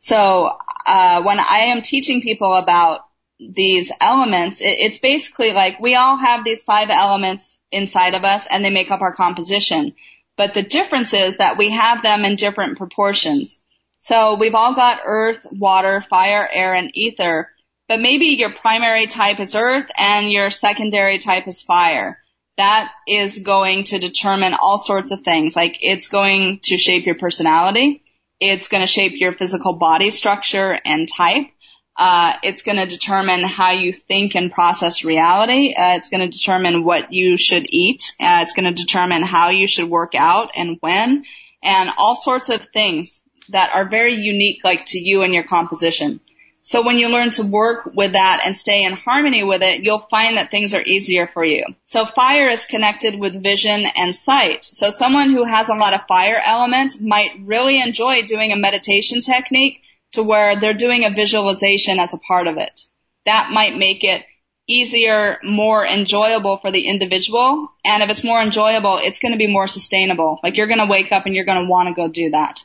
So, 0.00 0.56
uh, 0.84 1.22
when 1.22 1.38
I 1.38 1.66
am 1.72 1.82
teaching 1.82 2.20
people 2.20 2.52
about 2.52 3.04
these 3.38 3.92
elements, 4.00 4.60
it, 4.60 4.74
it's 4.86 4.98
basically 4.98 5.52
like 5.52 5.78
we 5.78 5.94
all 5.94 6.16
have 6.16 6.42
these 6.42 6.64
five 6.64 6.90
elements 6.90 7.60
inside 7.70 8.16
of 8.16 8.24
us 8.24 8.48
and 8.50 8.64
they 8.64 8.70
make 8.70 8.90
up 8.90 9.02
our 9.02 9.14
composition. 9.14 9.94
but 10.36 10.52
the 10.52 10.64
difference 10.64 11.14
is 11.14 11.36
that 11.36 11.58
we 11.58 11.70
have 11.70 12.02
them 12.02 12.24
in 12.24 12.34
different 12.34 12.76
proportions. 12.76 13.62
So 14.00 14.34
we've 14.34 14.56
all 14.56 14.74
got 14.74 14.98
earth, 15.04 15.46
water, 15.52 16.04
fire, 16.10 16.48
air, 16.52 16.74
and 16.74 16.90
ether, 16.94 17.52
but 17.92 18.00
maybe 18.00 18.28
your 18.38 18.54
primary 18.54 19.06
type 19.06 19.38
is 19.38 19.54
earth 19.54 19.90
and 19.98 20.32
your 20.32 20.48
secondary 20.48 21.18
type 21.18 21.46
is 21.46 21.60
fire. 21.60 22.16
That 22.56 22.90
is 23.06 23.40
going 23.40 23.84
to 23.84 23.98
determine 23.98 24.54
all 24.54 24.78
sorts 24.78 25.10
of 25.10 25.20
things. 25.20 25.54
Like 25.54 25.76
it's 25.82 26.08
going 26.08 26.60
to 26.62 26.78
shape 26.78 27.04
your 27.04 27.16
personality. 27.16 28.02
It's 28.40 28.68
going 28.68 28.82
to 28.82 28.86
shape 28.86 29.12
your 29.16 29.34
physical 29.34 29.74
body 29.74 30.10
structure 30.10 30.74
and 30.86 31.06
type. 31.06 31.48
Uh, 31.94 32.32
it's 32.42 32.62
going 32.62 32.78
to 32.78 32.86
determine 32.86 33.44
how 33.44 33.72
you 33.72 33.92
think 33.92 34.36
and 34.36 34.50
process 34.50 35.04
reality. 35.04 35.74
Uh, 35.74 35.96
it's 35.96 36.08
going 36.08 36.22
to 36.22 36.34
determine 36.34 36.84
what 36.84 37.12
you 37.12 37.36
should 37.36 37.66
eat. 37.68 38.14
Uh, 38.18 38.38
it's 38.40 38.54
going 38.54 38.74
to 38.74 38.82
determine 38.82 39.22
how 39.22 39.50
you 39.50 39.66
should 39.66 39.90
work 39.90 40.14
out 40.14 40.52
and 40.54 40.78
when, 40.80 41.26
and 41.62 41.90
all 41.98 42.14
sorts 42.14 42.48
of 42.48 42.64
things 42.72 43.20
that 43.50 43.70
are 43.74 43.86
very 43.86 44.14
unique, 44.14 44.64
like 44.64 44.86
to 44.86 44.98
you 44.98 45.20
and 45.20 45.34
your 45.34 45.44
composition. 45.44 46.20
So 46.64 46.82
when 46.82 46.98
you 46.98 47.08
learn 47.08 47.30
to 47.32 47.44
work 47.44 47.90
with 47.92 48.12
that 48.12 48.40
and 48.44 48.54
stay 48.54 48.84
in 48.84 48.92
harmony 48.92 49.42
with 49.42 49.62
it, 49.62 49.82
you'll 49.82 50.06
find 50.10 50.36
that 50.36 50.50
things 50.50 50.74
are 50.74 50.82
easier 50.82 51.26
for 51.26 51.44
you. 51.44 51.64
So 51.86 52.06
fire 52.06 52.48
is 52.48 52.66
connected 52.66 53.18
with 53.18 53.42
vision 53.42 53.84
and 53.96 54.14
sight. 54.14 54.62
So 54.64 54.90
someone 54.90 55.32
who 55.32 55.44
has 55.44 55.68
a 55.68 55.74
lot 55.74 55.92
of 55.92 56.06
fire 56.06 56.40
element 56.44 57.00
might 57.00 57.32
really 57.44 57.80
enjoy 57.80 58.22
doing 58.22 58.52
a 58.52 58.56
meditation 58.56 59.22
technique 59.22 59.80
to 60.12 60.22
where 60.22 60.54
they're 60.56 60.74
doing 60.74 61.04
a 61.04 61.14
visualization 61.14 61.98
as 61.98 62.14
a 62.14 62.18
part 62.18 62.46
of 62.46 62.58
it. 62.58 62.82
That 63.24 63.50
might 63.52 63.76
make 63.76 64.04
it 64.04 64.24
easier, 64.68 65.38
more 65.42 65.84
enjoyable 65.84 66.58
for 66.58 66.70
the 66.70 66.86
individual. 66.86 67.72
And 67.84 68.02
if 68.02 68.10
it's 68.10 68.24
more 68.24 68.40
enjoyable, 68.40 69.00
it's 69.02 69.18
going 69.18 69.32
to 69.32 69.38
be 69.38 69.52
more 69.52 69.66
sustainable. 69.66 70.38
Like 70.42 70.56
you're 70.56 70.68
going 70.68 70.78
to 70.78 70.86
wake 70.86 71.10
up 71.10 71.26
and 71.26 71.34
you're 71.34 71.44
going 71.44 71.64
to 71.64 71.68
want 71.68 71.88
to 71.88 71.94
go 71.94 72.08
do 72.08 72.30
that. 72.30 72.60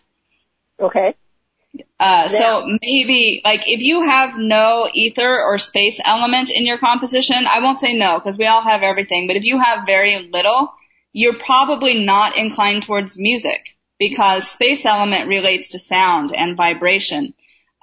Okay. 0.79 1.15
Uh, 1.99 2.27
so 2.29 2.77
maybe, 2.83 3.41
like, 3.43 3.63
if 3.65 3.81
you 3.81 4.01
have 4.01 4.37
no 4.37 4.87
ether 4.93 5.41
or 5.41 5.57
space 5.57 5.99
element 6.03 6.51
in 6.51 6.65
your 6.65 6.77
composition, 6.77 7.47
I 7.49 7.59
won't 7.59 7.79
say 7.79 7.93
no, 7.93 8.19
because 8.19 8.37
we 8.37 8.45
all 8.45 8.61
have 8.61 8.83
everything, 8.83 9.25
but 9.25 9.35
if 9.35 9.43
you 9.43 9.57
have 9.57 9.87
very 9.87 10.29
little, 10.31 10.71
you're 11.11 11.39
probably 11.39 12.05
not 12.05 12.37
inclined 12.37 12.83
towards 12.83 13.17
music, 13.17 13.75
because 13.97 14.47
space 14.47 14.85
element 14.85 15.27
relates 15.27 15.69
to 15.69 15.79
sound 15.79 16.35
and 16.35 16.55
vibration. 16.55 17.33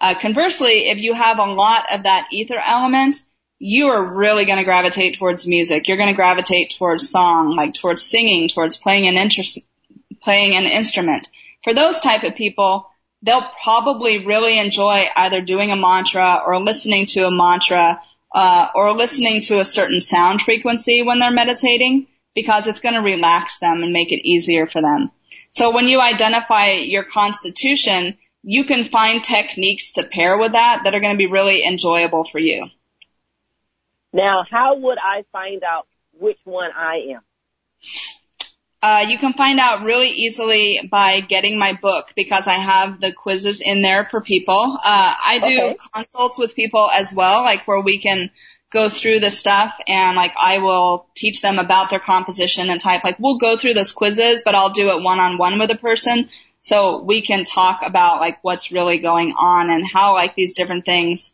Uh, 0.01 0.15
conversely, 0.15 0.91
if 0.91 0.99
you 0.99 1.13
have 1.13 1.39
a 1.39 1.53
lot 1.53 1.93
of 1.93 2.05
that 2.05 2.29
ether 2.31 2.59
element, 2.65 3.21
you 3.59 3.87
are 3.87 4.15
really 4.15 4.45
going 4.45 4.59
to 4.59 4.65
gravitate 4.65 5.19
towards 5.19 5.47
music. 5.47 5.89
You're 5.89 5.97
going 5.97 6.11
to 6.11 6.15
gravitate 6.15 6.75
towards 6.77 7.11
song, 7.11 7.57
like 7.57 7.75
towards 7.75 8.03
singing, 8.03 8.49
towards 8.49 8.77
playing 8.77 9.09
an 9.09 9.17
interest, 9.17 9.59
playing 10.23 10.55
an 10.57 10.65
instrument. 10.65 11.29
For 11.65 11.75
those 11.75 11.99
type 12.01 12.25
of 12.25 12.37
people, 12.37 12.91
they'll 13.25 13.51
probably 13.63 14.25
really 14.27 14.59
enjoy 14.59 15.07
either 15.17 15.41
doing 15.41 15.71
a 15.71 15.77
mantra 15.77 16.43
or 16.47 16.63
listening 16.63 17.07
to 17.07 17.27
a 17.27 17.31
mantra, 17.31 18.01
uh, 18.35 18.69
or 18.75 18.95
listening 18.95 19.41
to 19.43 19.61
a 19.61 19.65
certain 19.65 20.01
sound 20.01 20.43
frequency 20.43 21.03
when 21.03 21.19
they're 21.19 21.31
meditating 21.31 22.07
because 22.35 22.67
it's 22.67 22.81
going 22.81 22.95
to 22.95 23.01
relax 23.01 23.59
them 23.59 23.83
and 23.83 23.93
make 23.93 24.13
it 24.13 24.27
easier 24.27 24.67
for 24.67 24.83
them. 24.83 25.11
So 25.51 25.73
when 25.73 25.87
you 25.87 26.01
identify 26.01 26.73
your 26.73 27.05
constitution, 27.05 28.19
you 28.43 28.65
can 28.65 28.89
find 28.89 29.23
techniques 29.23 29.93
to 29.95 30.03
pair 30.03 30.37
with 30.37 30.53
that 30.53 30.83
that 30.85 30.95
are 30.95 31.01
going 31.01 31.15
to 31.15 31.19
be 31.19 31.31
really 31.31 31.65
enjoyable 31.65 32.25
for 32.25 32.41
you. 32.41 32.67
Now, 34.13 34.45
how 34.49 34.77
would 34.77 34.99
I 34.99 35.25
find 35.33 35.63
out 35.63 35.87
which 36.13 36.39
one 36.45 36.71
I 36.77 37.15
am? 37.15 37.23
Uh, 38.85 39.07
you 39.09 39.17
can 39.17 39.33
find 39.33 39.59
out 39.59 39.83
really 39.83 40.11
easily 40.11 40.87
by 40.91 41.21
getting 41.21 41.59
my 41.59 41.73
book 41.73 42.13
because 42.15 42.47
I 42.47 42.59
have 42.59 43.01
the 43.01 43.15
quizzes 43.15 43.63
in 43.63 43.81
there 43.81 44.07
for 44.11 44.21
people. 44.21 44.77
Uh, 44.77 45.15
I 45.25 45.39
do 45.43 45.59
okay. 45.63 45.77
consults 45.95 46.39
with 46.39 46.55
people 46.55 46.91
as 46.93 47.11
well, 47.11 47.43
like 47.45 47.67
where 47.67 47.81
we 47.81 47.99
can 47.99 48.31
go 48.71 48.91
through 48.91 49.21
the 49.21 49.31
stuff 49.31 49.73
and 49.89 50.19
like 50.19 50.35
I 50.37 50.59
will 50.59 51.07
teach 51.15 51.41
them 51.41 51.59
about 51.59 51.89
their 51.89 51.99
composition 51.99 52.69
and 52.69 52.79
type. 52.79 53.03
Like 53.03 53.19
we'll 53.19 53.39
go 53.39 53.57
through 53.57 53.73
those 53.73 53.93
quizzes, 53.93 54.43
but 54.45 54.55
I'll 54.55 54.75
do 54.75 54.91
it 54.91 55.03
one 55.03 55.19
on 55.19 55.39
one 55.39 55.59
with 55.59 55.71
a 55.71 55.77
person 55.77 56.29
so 56.61 57.03
we 57.03 57.23
can 57.23 57.47
talk 57.47 57.81
about 57.83 58.21
like 58.21 58.45
what's 58.45 58.71
really 58.71 58.99
going 58.99 59.31
on 59.33 59.71
and 59.71 59.87
how 59.91 60.13
like 60.13 60.35
these 60.35 60.53
different 60.53 60.85
things 60.85 61.33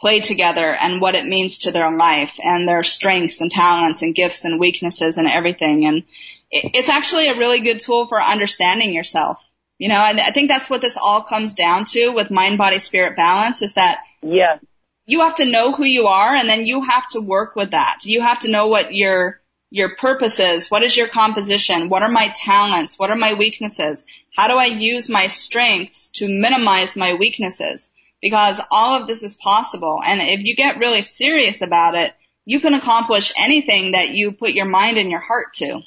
play 0.00 0.20
together 0.20 0.74
and 0.74 1.02
what 1.02 1.14
it 1.14 1.26
means 1.26 1.58
to 1.58 1.72
their 1.72 1.94
life 1.94 2.32
and 2.38 2.66
their 2.66 2.82
strengths 2.84 3.42
and 3.42 3.50
talents 3.50 4.00
and 4.00 4.14
gifts 4.14 4.46
and 4.46 4.58
weaknesses 4.58 5.18
and 5.18 5.28
everything. 5.28 5.84
And 5.84 6.04
it's 6.50 6.88
actually 6.88 7.28
a 7.28 7.38
really 7.38 7.60
good 7.60 7.80
tool 7.80 8.06
for 8.06 8.22
understanding 8.22 8.92
yourself. 8.92 9.42
You 9.78 9.88
know, 9.88 10.00
and 10.00 10.18
I 10.20 10.30
think 10.30 10.48
that's 10.48 10.70
what 10.70 10.80
this 10.80 10.96
all 10.96 11.22
comes 11.22 11.52
down 11.54 11.84
to 11.86 12.08
with 12.08 12.30
mind, 12.30 12.56
body, 12.56 12.78
spirit 12.78 13.16
balance 13.16 13.60
is 13.60 13.74
that 13.74 13.98
yeah. 14.22 14.58
you 15.04 15.20
have 15.20 15.36
to 15.36 15.44
know 15.44 15.72
who 15.72 15.84
you 15.84 16.06
are 16.06 16.34
and 16.34 16.48
then 16.48 16.64
you 16.64 16.80
have 16.80 17.06
to 17.08 17.20
work 17.20 17.56
with 17.56 17.72
that. 17.72 17.98
You 18.04 18.22
have 18.22 18.38
to 18.40 18.50
know 18.50 18.68
what 18.68 18.94
your 18.94 19.40
your 19.70 19.96
purpose 19.96 20.40
is. 20.40 20.70
what 20.70 20.84
is 20.84 20.96
your 20.96 21.08
composition, 21.08 21.88
what 21.88 22.02
are 22.02 22.10
my 22.10 22.32
talents, 22.34 22.98
what 22.98 23.10
are 23.10 23.16
my 23.16 23.34
weaknesses, 23.34 24.06
how 24.36 24.48
do 24.48 24.54
I 24.54 24.66
use 24.66 25.08
my 25.08 25.26
strengths 25.26 26.06
to 26.14 26.28
minimize 26.28 26.96
my 26.96 27.14
weaknesses? 27.14 27.90
Because 28.22 28.60
all 28.70 29.00
of 29.00 29.08
this 29.08 29.22
is 29.22 29.36
possible. 29.36 30.00
And 30.02 30.20
if 30.20 30.40
you 30.40 30.56
get 30.56 30.78
really 30.78 31.02
serious 31.02 31.62
about 31.62 31.94
it, 31.94 32.14
you 32.44 32.60
can 32.60 32.74
accomplish 32.74 33.32
anything 33.36 33.90
that 33.90 34.10
you 34.10 34.32
put 34.32 34.52
your 34.52 34.66
mind 34.66 34.98
and 34.98 35.10
your 35.10 35.20
heart 35.20 35.52
to. 35.54 35.80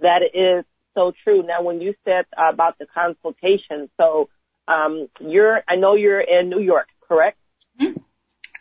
That 0.00 0.22
is 0.22 0.64
so 0.94 1.12
true. 1.24 1.42
Now, 1.42 1.62
when 1.62 1.80
you 1.80 1.94
said 2.04 2.24
about 2.36 2.78
the 2.78 2.86
consultation, 2.86 3.88
so 3.96 4.28
um, 4.68 5.08
you're, 5.20 5.62
I 5.68 5.76
know 5.76 5.94
you're 5.94 6.20
in 6.20 6.50
New 6.50 6.60
York, 6.60 6.88
correct? 7.08 7.38
Mm-hmm. 7.80 8.00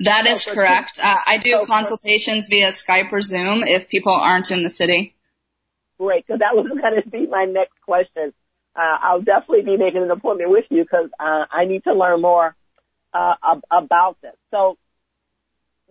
That 0.01 0.27
is 0.27 0.43
correct. 0.43 0.99
Uh, 1.01 1.17
I 1.25 1.37
do 1.37 1.63
consultations 1.65 2.47
via 2.47 2.67
Skype 2.67 3.11
or 3.13 3.21
Zoom 3.21 3.63
if 3.63 3.87
people 3.87 4.13
aren't 4.13 4.51
in 4.51 4.63
the 4.63 4.69
city. 4.69 5.15
Great, 5.97 6.25
because 6.27 6.39
that 6.39 6.53
was 6.55 6.67
going 6.81 7.01
to 7.01 7.09
be 7.09 7.27
my 7.27 7.45
next 7.45 7.79
question. 7.81 8.33
Uh, 8.75 8.97
I'll 9.01 9.21
definitely 9.21 9.61
be 9.61 9.77
making 9.77 10.03
an 10.03 10.11
appointment 10.11 10.51
with 10.51 10.65
you 10.69 10.83
because 10.83 11.09
uh, 11.17 11.45
I 11.49 11.65
need 11.65 11.85
to 11.85 11.93
learn 11.93 12.21
more 12.21 12.55
uh, 13.13 13.33
ab- 13.41 13.63
about 13.71 14.17
this. 14.21 14.35
So 14.51 14.77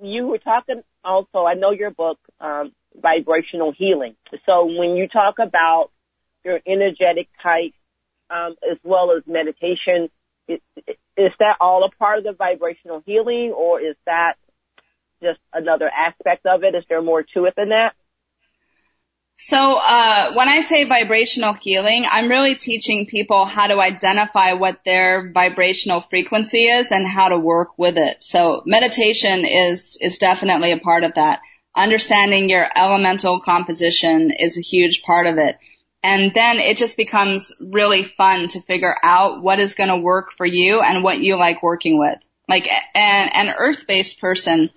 you 0.03 0.27
were 0.27 0.39
talking 0.39 0.83
also. 1.03 1.45
I 1.45 1.55
know 1.55 1.71
your 1.71 1.91
book, 1.91 2.19
um, 2.41 2.73
vibrational 3.01 3.73
healing. 3.77 4.17
So 4.47 4.67
when 4.67 4.97
you 4.97 5.09
talk 5.09 5.37
about 5.39 5.91
your 6.45 6.61
energetic 6.67 7.29
type, 7.43 7.73
um, 8.31 8.57
as 8.71 8.79
well 8.83 9.13
as 9.17 9.23
meditation, 9.27 10.09
is, 10.49 10.61
is 11.17 11.33
that 11.39 11.57
all 11.61 11.85
a 11.85 11.97
part 11.97 12.19
of 12.19 12.25
the 12.25 12.33
vibrational 12.33 13.03
healing 13.07 13.53
or 13.57 13.81
is 13.81 13.97
that 14.07 14.35
just 15.23 15.41
another 15.53 15.89
aspect 15.89 16.47
of 16.47 16.65
it? 16.65 16.75
Is 16.75 16.85
there 16.89 17.03
more 17.03 17.23
to 17.35 17.45
it 17.47 17.55
than 17.57 17.71
that? 17.71 17.95
So 19.37 19.75
uh, 19.75 20.33
when 20.35 20.49
I 20.49 20.61
say 20.61 20.85
vibrational 20.85 21.55
healing, 21.55 22.07
I'm 22.09 22.29
really 22.29 22.55
teaching 22.55 23.07
people 23.07 23.45
how 23.47 23.67
to 23.67 23.81
identify 23.81 24.53
what 24.53 24.81
their 24.85 25.33
vibrational 25.33 26.01
frequency 26.03 26.65
is 26.67 26.93
and 26.93 27.07
how 27.07 27.29
to 27.29 27.39
work 27.39 27.77
with 27.77 27.97
it. 27.97 28.23
So 28.23 28.63
meditation 28.65 29.45
is 29.45 29.99
is 30.01 30.19
definitely 30.19 30.71
a 30.73 30.79
part 30.79 31.03
of 31.03 31.15
that. 31.15 31.41
Understanding 31.77 32.49
your 32.49 32.67
elemental 32.77 33.41
composition 33.41 34.31
is 34.31 34.57
a 34.57 34.63
huge 34.63 35.03
part 35.03 35.27
of 35.27 35.39
it. 35.39 35.59
And 36.05 36.33
then 36.35 36.59
it 36.59 36.77
just 36.77 36.97
becomes 36.97 37.53
really 37.61 38.05
fun 38.05 38.49
to 38.49 38.61
figure 38.61 38.95
out 39.03 39.43
what 39.43 39.59
is 39.59 39.75
going 39.75 39.89
to 39.89 39.97
work 39.97 40.33
for 40.37 40.45
you 40.45 40.83
and 40.83 41.03
what 41.03 41.21
you 41.21 41.37
like 41.37 41.63
working 41.63 41.99
with. 41.99 42.19
Like 42.49 42.69
an, 42.95 43.31
an 43.33 43.55
earth-based 43.57 44.21
person, 44.21 44.71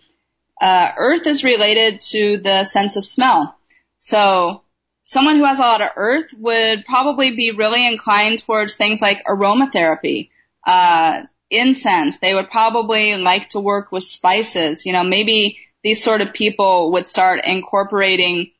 uh, 0.61 0.91
earth 0.97 1.27
is 1.27 1.43
related 1.43 1.99
to 2.11 2.37
the 2.37 2.63
sense 2.63 2.95
of 2.95 3.05
smell. 3.05 3.57
So 3.99 4.63
someone 5.05 5.35
who 5.37 5.45
has 5.45 5.59
a 5.59 5.63
lot 5.63 5.81
of 5.81 5.89
earth 5.97 6.33
would 6.37 6.85
probably 6.85 7.35
be 7.35 7.51
really 7.51 7.85
inclined 7.85 8.39
towards 8.39 8.75
things 8.75 9.01
like 9.01 9.25
aromatherapy, 9.25 10.29
uh, 10.65 11.23
incense. 11.49 12.17
They 12.19 12.33
would 12.33 12.49
probably 12.49 13.17
like 13.17 13.49
to 13.49 13.59
work 13.59 13.91
with 13.91 14.03
spices. 14.03 14.85
You 14.85 14.93
know, 14.93 15.03
maybe 15.03 15.59
these 15.87 16.03
sort 16.03 16.19
of 16.19 16.33
people 16.33 16.91
would 16.91 17.07
start 17.07 17.45
incorporating 17.45 18.51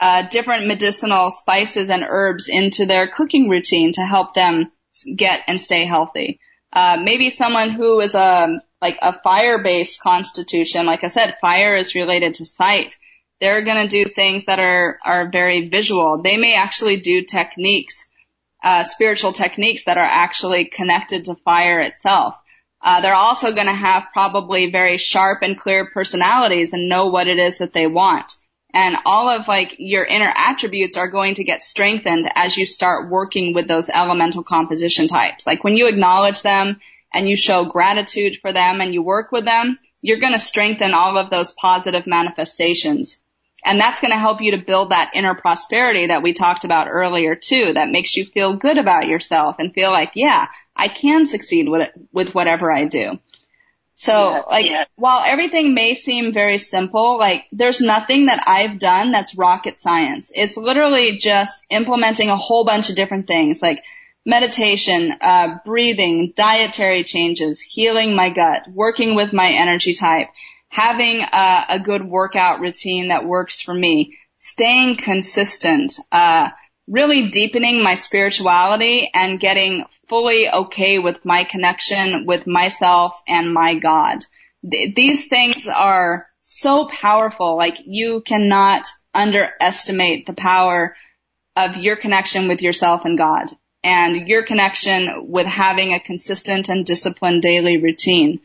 uh, 0.00 0.22
different 0.30 0.66
medicinal 0.66 1.30
spices 1.30 1.90
and 1.90 2.02
herbs 2.08 2.48
into 2.48 2.86
their 2.86 3.06
cooking 3.06 3.50
routine 3.50 3.92
to 3.92 4.00
help 4.00 4.32
them 4.32 4.72
get 5.14 5.40
and 5.46 5.60
stay 5.60 5.84
healthy. 5.84 6.40
Uh, 6.72 6.96
maybe 6.96 7.28
someone 7.28 7.68
who 7.68 8.00
is 8.00 8.14
a 8.14 8.62
like 8.80 8.96
a 9.02 9.12
fire-based 9.20 10.00
constitution, 10.00 10.86
like 10.86 11.04
I 11.04 11.08
said, 11.08 11.36
fire 11.38 11.76
is 11.76 11.94
related 11.94 12.32
to 12.34 12.46
sight. 12.46 12.96
They're 13.42 13.62
going 13.62 13.86
to 13.86 14.02
do 14.02 14.08
things 14.08 14.46
that 14.46 14.58
are 14.58 14.98
are 15.04 15.28
very 15.28 15.68
visual. 15.68 16.22
They 16.22 16.38
may 16.38 16.54
actually 16.54 17.00
do 17.00 17.24
techniques, 17.24 18.08
uh, 18.64 18.84
spiritual 18.84 19.34
techniques 19.34 19.84
that 19.84 19.98
are 19.98 20.12
actually 20.26 20.64
connected 20.64 21.26
to 21.26 21.34
fire 21.44 21.80
itself. 21.80 22.39
Uh, 22.82 23.00
they're 23.00 23.14
also 23.14 23.52
going 23.52 23.66
to 23.66 23.74
have 23.74 24.04
probably 24.12 24.70
very 24.70 24.96
sharp 24.96 25.42
and 25.42 25.58
clear 25.58 25.86
personalities 25.86 26.72
and 26.72 26.88
know 26.88 27.06
what 27.06 27.28
it 27.28 27.38
is 27.38 27.58
that 27.58 27.72
they 27.72 27.86
want. 27.86 28.36
And 28.72 28.96
all 29.04 29.28
of 29.28 29.48
like 29.48 29.76
your 29.78 30.04
inner 30.04 30.32
attributes 30.34 30.96
are 30.96 31.08
going 31.08 31.34
to 31.34 31.44
get 31.44 31.62
strengthened 31.62 32.30
as 32.34 32.56
you 32.56 32.66
start 32.66 33.10
working 33.10 33.52
with 33.52 33.66
those 33.66 33.90
elemental 33.90 34.44
composition 34.44 35.08
types. 35.08 35.46
Like 35.46 35.64
when 35.64 35.76
you 35.76 35.88
acknowledge 35.88 36.42
them 36.42 36.80
and 37.12 37.28
you 37.28 37.36
show 37.36 37.64
gratitude 37.64 38.36
for 38.36 38.52
them 38.52 38.80
and 38.80 38.94
you 38.94 39.02
work 39.02 39.32
with 39.32 39.44
them, 39.44 39.78
you're 40.00 40.20
going 40.20 40.32
to 40.32 40.38
strengthen 40.38 40.94
all 40.94 41.18
of 41.18 41.30
those 41.30 41.52
positive 41.52 42.06
manifestations. 42.06 43.18
And 43.64 43.80
that's 43.80 44.00
going 44.00 44.12
to 44.12 44.18
help 44.18 44.40
you 44.40 44.52
to 44.52 44.64
build 44.64 44.90
that 44.90 45.12
inner 45.14 45.34
prosperity 45.34 46.06
that 46.06 46.22
we 46.22 46.32
talked 46.32 46.64
about 46.64 46.88
earlier 46.88 47.34
too, 47.34 47.72
that 47.74 47.90
makes 47.90 48.16
you 48.16 48.24
feel 48.24 48.56
good 48.56 48.78
about 48.78 49.06
yourself 49.06 49.56
and 49.58 49.72
feel 49.72 49.90
like, 49.90 50.12
yeah, 50.14 50.48
I 50.74 50.88
can 50.88 51.26
succeed 51.26 51.68
with 51.68 51.82
it, 51.82 51.92
with 52.12 52.34
whatever 52.34 52.72
I 52.72 52.86
do. 52.86 53.18
So 53.96 54.12
yeah, 54.12 54.42
like 54.48 54.66
yeah. 54.66 54.84
while 54.96 55.22
everything 55.26 55.74
may 55.74 55.92
seem 55.92 56.32
very 56.32 56.56
simple, 56.56 57.18
like 57.18 57.44
there's 57.52 57.82
nothing 57.82 58.26
that 58.26 58.42
I've 58.46 58.78
done 58.78 59.12
that's 59.12 59.36
rocket 59.36 59.78
science. 59.78 60.32
It's 60.34 60.56
literally 60.56 61.18
just 61.18 61.62
implementing 61.68 62.30
a 62.30 62.36
whole 62.38 62.64
bunch 62.64 62.88
of 62.88 62.96
different 62.96 63.26
things 63.26 63.60
like 63.60 63.84
meditation, 64.24 65.12
uh, 65.20 65.58
breathing, 65.66 66.32
dietary 66.34 67.04
changes, 67.04 67.60
healing 67.60 68.16
my 68.16 68.30
gut, 68.30 68.62
working 68.72 69.14
with 69.14 69.34
my 69.34 69.52
energy 69.52 69.92
type, 69.92 70.28
having 70.70 71.20
a, 71.20 71.64
a 71.68 71.80
good 71.80 72.04
workout 72.04 72.60
routine 72.60 73.08
that 73.08 73.26
works 73.26 73.60
for 73.60 73.74
me, 73.74 74.16
staying 74.38 74.96
consistent, 74.96 75.98
uh, 76.10 76.48
really 76.88 77.28
deepening 77.28 77.82
my 77.82 77.96
spirituality 77.96 79.10
and 79.12 79.40
getting 79.40 79.84
fully 80.08 80.48
okay 80.48 80.98
with 80.98 81.24
my 81.24 81.44
connection 81.44 82.24
with 82.24 82.46
myself 82.46 83.20
and 83.28 83.52
my 83.52 83.74
God. 83.74 84.24
Th- 84.68 84.94
these 84.94 85.26
things 85.26 85.68
are 85.68 86.26
so 86.40 86.86
powerful. 86.86 87.56
Like 87.56 87.78
you 87.84 88.22
cannot 88.24 88.86
underestimate 89.12 90.26
the 90.26 90.32
power 90.32 90.96
of 91.56 91.76
your 91.76 91.96
connection 91.96 92.46
with 92.46 92.62
yourself 92.62 93.04
and 93.04 93.18
God 93.18 93.50
and 93.82 94.28
your 94.28 94.44
connection 94.44 95.28
with 95.28 95.46
having 95.46 95.94
a 95.94 96.00
consistent 96.00 96.68
and 96.68 96.86
disciplined 96.86 97.42
daily 97.42 97.76
routine 97.76 98.40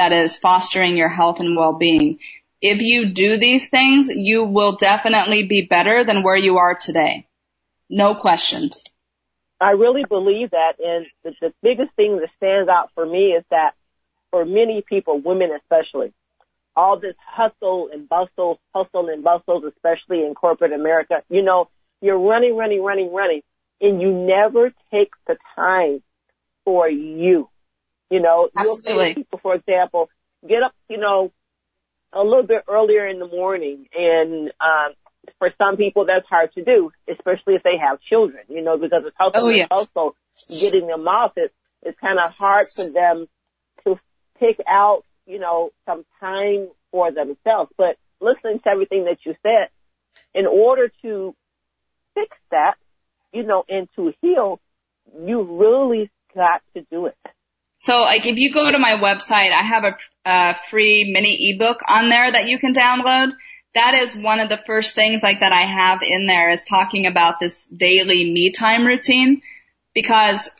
that 0.00 0.12
is 0.12 0.38
fostering 0.38 0.96
your 0.96 1.10
health 1.10 1.40
and 1.40 1.54
well-being. 1.54 2.18
If 2.62 2.80
you 2.80 3.10
do 3.12 3.36
these 3.36 3.68
things, 3.68 4.08
you 4.08 4.44
will 4.44 4.76
definitely 4.76 5.42
be 5.46 5.66
better 5.68 6.04
than 6.04 6.22
where 6.22 6.36
you 6.36 6.56
are 6.56 6.74
today. 6.74 7.26
No 7.90 8.14
questions. 8.14 8.84
I 9.60 9.72
really 9.72 10.04
believe 10.08 10.52
that. 10.52 10.72
And 10.82 11.04
the, 11.22 11.34
the 11.42 11.52
biggest 11.62 11.94
thing 11.96 12.16
that 12.16 12.30
stands 12.38 12.70
out 12.70 12.88
for 12.94 13.04
me 13.04 13.32
is 13.32 13.44
that 13.50 13.72
for 14.30 14.46
many 14.46 14.82
people, 14.88 15.20
women 15.20 15.50
especially, 15.54 16.14
all 16.74 16.98
this 16.98 17.16
hustle 17.26 17.90
and 17.92 18.08
bustle, 18.08 18.58
hustle 18.74 19.10
and 19.10 19.22
bustles, 19.22 19.64
especially 19.64 20.24
in 20.24 20.34
corporate 20.34 20.72
America, 20.72 21.22
you 21.28 21.42
know, 21.42 21.68
you're 22.00 22.18
running, 22.18 22.56
running, 22.56 22.82
running, 22.82 23.12
running, 23.12 23.42
and 23.82 24.00
you 24.00 24.12
never 24.12 24.72
take 24.90 25.10
the 25.26 25.36
time 25.54 26.02
for 26.64 26.88
you. 26.88 27.50
You 28.10 28.20
know, 28.20 28.48
Absolutely. 28.56 28.92
you'll 28.92 29.04
see 29.06 29.14
people, 29.14 29.38
for 29.42 29.54
example, 29.54 30.10
get 30.46 30.62
up, 30.62 30.74
you 30.88 30.98
know, 30.98 31.32
a 32.12 32.22
little 32.22 32.46
bit 32.46 32.64
earlier 32.68 33.06
in 33.06 33.18
the 33.18 33.28
morning 33.28 33.86
and, 33.96 34.52
um, 34.60 34.94
for 35.38 35.50
some 35.58 35.76
people 35.76 36.06
that's 36.06 36.26
hard 36.26 36.52
to 36.54 36.64
do, 36.64 36.90
especially 37.08 37.54
if 37.54 37.62
they 37.62 37.76
have 37.80 38.00
children, 38.00 38.42
you 38.48 38.62
know, 38.62 38.76
because 38.76 39.02
it's 39.06 39.16
also, 39.20 39.46
oh, 39.46 39.48
yeah. 39.48 39.66
also 39.70 40.16
getting 40.60 40.86
them 40.86 41.06
off. 41.06 41.32
It, 41.36 41.52
it's 41.82 41.98
kind 42.00 42.18
of 42.18 42.34
hard 42.34 42.66
for 42.74 42.88
them 42.88 43.26
to 43.84 43.96
pick 44.38 44.58
out, 44.66 45.04
you 45.26 45.38
know, 45.38 45.70
some 45.86 46.04
time 46.18 46.68
for 46.90 47.12
themselves. 47.12 47.70
But 47.76 47.96
listening 48.20 48.60
to 48.64 48.70
everything 48.70 49.04
that 49.04 49.18
you 49.24 49.34
said, 49.42 49.68
in 50.34 50.46
order 50.46 50.90
to 51.02 51.34
fix 52.14 52.36
that, 52.50 52.74
you 53.32 53.44
know, 53.44 53.64
and 53.68 53.88
to 53.96 54.12
heal, 54.20 54.60
you 55.18 55.42
really 55.42 56.10
got 56.34 56.62
to 56.74 56.82
do 56.90 57.06
it. 57.06 57.16
So 57.80 58.00
like 58.00 58.26
if 58.26 58.36
you 58.38 58.52
go 58.52 58.70
to 58.70 58.78
my 58.78 58.92
website, 58.92 59.52
I 59.52 59.62
have 59.62 59.84
a, 59.84 59.96
a 60.26 60.56
free 60.68 61.10
mini 61.12 61.50
ebook 61.50 61.80
on 61.88 62.10
there 62.10 62.30
that 62.30 62.46
you 62.46 62.58
can 62.58 62.72
download. 62.72 63.32
That 63.74 63.94
is 63.94 64.14
one 64.14 64.38
of 64.38 64.48
the 64.48 64.60
first 64.66 64.94
things 64.94 65.22
like 65.22 65.40
that 65.40 65.52
I 65.52 65.62
have 65.62 66.02
in 66.02 66.26
there 66.26 66.50
is 66.50 66.64
talking 66.64 67.06
about 67.06 67.38
this 67.38 67.66
daily 67.66 68.30
me 68.30 68.50
time 68.50 68.86
routine 68.86 69.40
because 69.94 70.50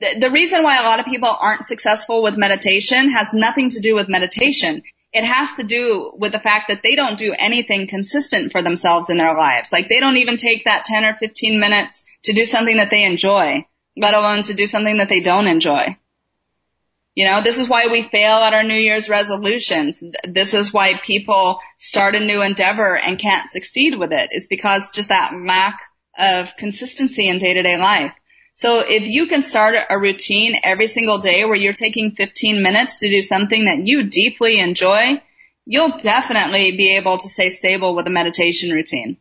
the, 0.00 0.18
the 0.20 0.30
reason 0.30 0.62
why 0.62 0.78
a 0.78 0.82
lot 0.82 1.00
of 1.00 1.06
people 1.06 1.34
aren't 1.40 1.66
successful 1.66 2.22
with 2.22 2.36
meditation 2.36 3.10
has 3.10 3.32
nothing 3.32 3.70
to 3.70 3.80
do 3.80 3.94
with 3.94 4.08
meditation. 4.08 4.82
It 5.10 5.24
has 5.24 5.54
to 5.54 5.62
do 5.62 6.12
with 6.18 6.32
the 6.32 6.38
fact 6.38 6.68
that 6.68 6.82
they 6.82 6.96
don't 6.96 7.16
do 7.16 7.32
anything 7.32 7.86
consistent 7.86 8.52
for 8.52 8.60
themselves 8.60 9.08
in 9.08 9.16
their 9.16 9.34
lives. 9.34 9.72
Like 9.72 9.88
they 9.88 10.00
don't 10.00 10.18
even 10.18 10.36
take 10.36 10.66
that 10.66 10.84
10 10.84 11.04
or 11.04 11.16
15 11.18 11.58
minutes 11.58 12.04
to 12.24 12.34
do 12.34 12.44
something 12.44 12.76
that 12.76 12.90
they 12.90 13.04
enjoy, 13.04 13.64
let 13.96 14.12
alone 14.12 14.42
to 14.42 14.54
do 14.54 14.66
something 14.66 14.98
that 14.98 15.08
they 15.08 15.20
don't 15.20 15.46
enjoy. 15.46 15.96
You 17.18 17.24
know, 17.24 17.42
this 17.42 17.58
is 17.58 17.68
why 17.68 17.88
we 17.88 18.02
fail 18.02 18.36
at 18.36 18.54
our 18.54 18.62
New 18.62 18.78
Year's 18.78 19.08
resolutions. 19.08 20.00
This 20.22 20.54
is 20.54 20.72
why 20.72 21.00
people 21.02 21.58
start 21.76 22.14
a 22.14 22.20
new 22.20 22.42
endeavor 22.42 22.96
and 22.96 23.18
can't 23.18 23.50
succeed 23.50 23.98
with 23.98 24.12
it. 24.12 24.30
it. 24.30 24.36
Is 24.36 24.46
because 24.46 24.92
just 24.92 25.08
that 25.08 25.32
lack 25.44 25.80
of 26.16 26.54
consistency 26.56 27.28
in 27.28 27.40
day 27.40 27.54
to 27.54 27.62
day 27.64 27.76
life. 27.76 28.12
So 28.54 28.84
if 28.86 29.08
you 29.08 29.26
can 29.26 29.42
start 29.42 29.74
a 29.90 29.98
routine 29.98 30.60
every 30.62 30.86
single 30.86 31.18
day 31.18 31.44
where 31.44 31.56
you're 31.56 31.72
taking 31.72 32.12
15 32.12 32.62
minutes 32.62 32.98
to 32.98 33.10
do 33.10 33.20
something 33.20 33.64
that 33.64 33.84
you 33.84 34.04
deeply 34.04 34.60
enjoy, 34.60 35.20
you'll 35.66 35.98
definitely 35.98 36.76
be 36.76 36.94
able 36.94 37.18
to 37.18 37.28
stay 37.28 37.48
stable 37.48 37.96
with 37.96 38.06
a 38.06 38.10
meditation 38.10 38.70
routine. 38.70 39.16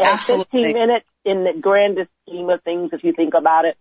Absolutely. 0.00 0.72
15 0.72 0.88
minutes 0.88 1.06
in 1.24 1.44
the 1.44 1.52
grandest 1.60 2.10
scheme 2.26 2.50
of 2.50 2.60
things, 2.64 2.90
if 2.92 3.04
you 3.04 3.12
think 3.12 3.34
about 3.34 3.64
it, 3.64 3.76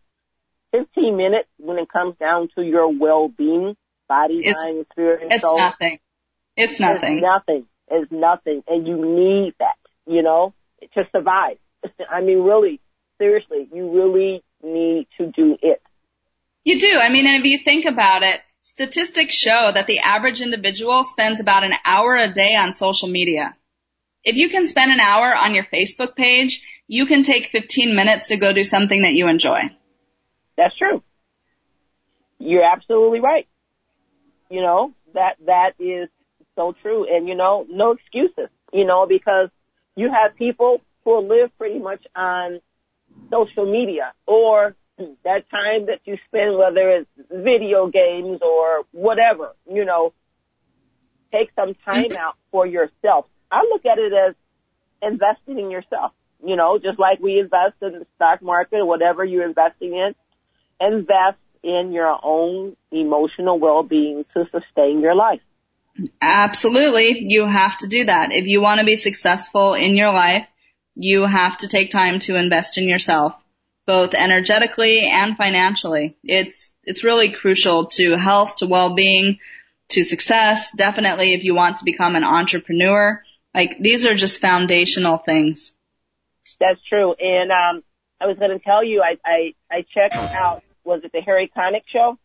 15 0.72 1.17
minutes 1.17 1.49
when 1.57 1.78
it 1.78 1.89
comes 1.91 2.15
down 2.20 2.49
to 2.55 2.63
your 2.63 2.88
well-being, 2.88 3.76
body, 4.07 4.41
it's, 4.43 4.59
mind, 4.59 4.86
spirit, 4.91 5.24
and 5.24 5.32
it's 5.32 5.45
soul. 5.45 5.55
It's 5.55 5.61
nothing. 5.61 5.99
It's 6.55 6.80
nothing. 6.80 7.13
It's 7.13 7.22
nothing. 7.22 7.65
It's 7.91 8.11
nothing. 8.11 8.63
And 8.67 8.88
you 8.88 8.95
need 8.97 9.53
that, 9.59 9.78
you 10.05 10.22
know, 10.22 10.53
to 10.93 11.03
survive. 11.11 11.57
I 12.09 12.22
mean, 12.22 12.39
really, 12.39 12.80
seriously, 13.17 13.70
you 13.74 13.91
really 13.91 14.43
need 14.63 15.07
to 15.17 15.32
do 15.32 15.57
it. 15.61 15.82
You 16.63 16.78
do. 16.78 16.99
I 16.99 17.09
mean, 17.09 17.26
and 17.26 17.39
if 17.39 17.45
you 17.45 17.59
think 17.63 17.86
about 17.86 18.24
it, 18.24 18.41
statistics 18.63 19.34
show 19.34 19.72
that 19.74 19.88
the 19.88 19.99
average 19.99 20.41
individual 20.41 21.03
spends 21.03 21.39
about 21.39 21.63
an 21.63 21.74
hour 21.86 22.15
a 22.15 22.34
day 22.34 22.55
on 22.55 22.74
social 22.74 23.07
media. 23.07 23.55
If 24.24 24.36
you 24.36 24.49
can 24.49 24.65
spend 24.65 24.91
an 24.91 24.99
hour 24.99 25.34
on 25.34 25.55
your 25.55 25.63
Facebook 25.63 26.15
page, 26.15 26.61
you 26.88 27.05
can 27.05 27.24
take 27.24 27.51
15 27.51 27.95
minutes 27.95 28.28
to 28.28 28.38
go 28.38 28.51
do 28.51 28.63
something 28.63 29.03
that 29.03 29.13
you 29.13 29.30
enjoy. 29.30 29.61
That's 30.60 30.78
true. 30.78 31.01
You're 32.38 32.70
absolutely 32.70 33.22
right. 33.22 33.47
You 34.49 34.60
know, 34.62 34.91
that, 35.14 35.38
that 35.45 35.72
is 35.80 36.10
so 36.55 36.76
true. 36.82 37.05
And 37.10 37.30
you 37.30 37.36
know, 37.36 37.66
no 37.70 37.91
excuses, 37.91 38.49
you 38.74 38.86
know, 38.86 39.05
because 39.07 39.49
you 39.95 40.12
have 40.12 40.36
people 40.36 40.82
who 41.05 41.20
live 41.22 41.57
pretty 41.57 41.80
much 41.80 42.05
on 42.14 42.60
social 43.32 43.72
media 43.72 44.12
or 44.28 44.76
that 44.97 45.49
time 45.49 45.86
that 45.86 46.01
you 46.03 46.18
spend, 46.28 46.57
whether 46.57 46.89
it's 46.89 47.10
video 47.32 47.88
games 47.88 48.41
or 48.41 48.84
whatever, 48.91 49.55
you 49.66 49.86
know, 49.86 50.12
take 51.32 51.51
some 51.55 51.74
time 51.86 52.10
mm-hmm. 52.10 52.18
out 52.18 52.36
for 52.51 52.68
yourself. 52.68 53.28
I 53.49 53.62
look 53.72 53.86
at 53.86 53.97
it 53.97 54.12
as 54.12 54.36
investing 55.01 55.57
in 55.57 55.72
yourself, 55.72 56.12
you 56.45 56.57
know, 56.57 56.80
just 56.80 56.99
like 56.99 57.20
we 57.22 57.39
invest 57.39 57.76
in 57.82 57.99
the 57.99 58.07
stock 58.18 58.41
market 58.41 58.80
or 58.80 58.86
whatever 58.86 59.24
you're 59.24 59.47
investing 59.47 59.93
in 59.93 60.14
invest 60.80 61.38
in 61.62 61.92
your 61.92 62.18
own 62.24 62.76
emotional 62.92 63.60
well-being 63.60 64.24
to 64.34 64.46
sustain 64.46 65.02
your 65.02 65.16
life. 65.16 65.42
Absolutely. 66.22 67.26
You 67.28 67.46
have 67.46 67.78
to 67.80 67.88
do 67.88 68.06
that. 68.06 68.30
If 68.32 68.46
you 68.46 68.62
want 68.62 68.80
to 68.80 68.86
be 68.86 68.96
successful 68.96 69.74
in 69.74 69.98
your 69.98 70.14
life, 70.14 70.48
you 70.96 71.24
have 71.24 71.58
to 71.58 71.68
take 71.68 71.92
time 71.92 72.20
to 72.20 72.38
invest 72.38 72.78
in 72.78 72.88
yourself, 72.88 73.34
both 73.86 74.14
energetically 74.14 75.02
and 75.02 75.36
financially. 75.36 76.16
It's, 76.24 76.72
it's 76.84 77.04
really 77.04 77.32
crucial 77.34 77.88
to 77.88 78.18
health, 78.18 78.58
to 78.58 78.68
well-being, 78.68 79.40
to 79.90 80.04
success. 80.04 80.72
Definitely 80.72 81.34
if 81.34 81.44
you 81.44 81.56
want 81.56 81.78
to 81.78 81.86
become 81.86 82.16
an 82.16 82.24
entrepreneur. 82.24 83.22
Like 83.54 83.78
these 83.82 84.06
are 84.06 84.16
just 84.16 84.40
foundational 84.40 85.18
things. 85.18 85.76
That's 86.60 86.80
true. 86.88 87.14
And, 87.14 87.52
um, 87.52 87.84
I 88.22 88.28
was 88.28 88.38
going 88.38 88.52
to 88.52 88.60
tell 88.60 88.84
you, 88.84 89.02
I, 89.02 89.18
I, 89.26 89.54
I 89.72 89.86
checked 89.94 90.16
out 90.16 90.62
was 90.84 91.02
it 91.04 91.12
the 91.12 91.22
Harry 91.22 91.52
Connick 91.56 91.84
show? 91.92 92.18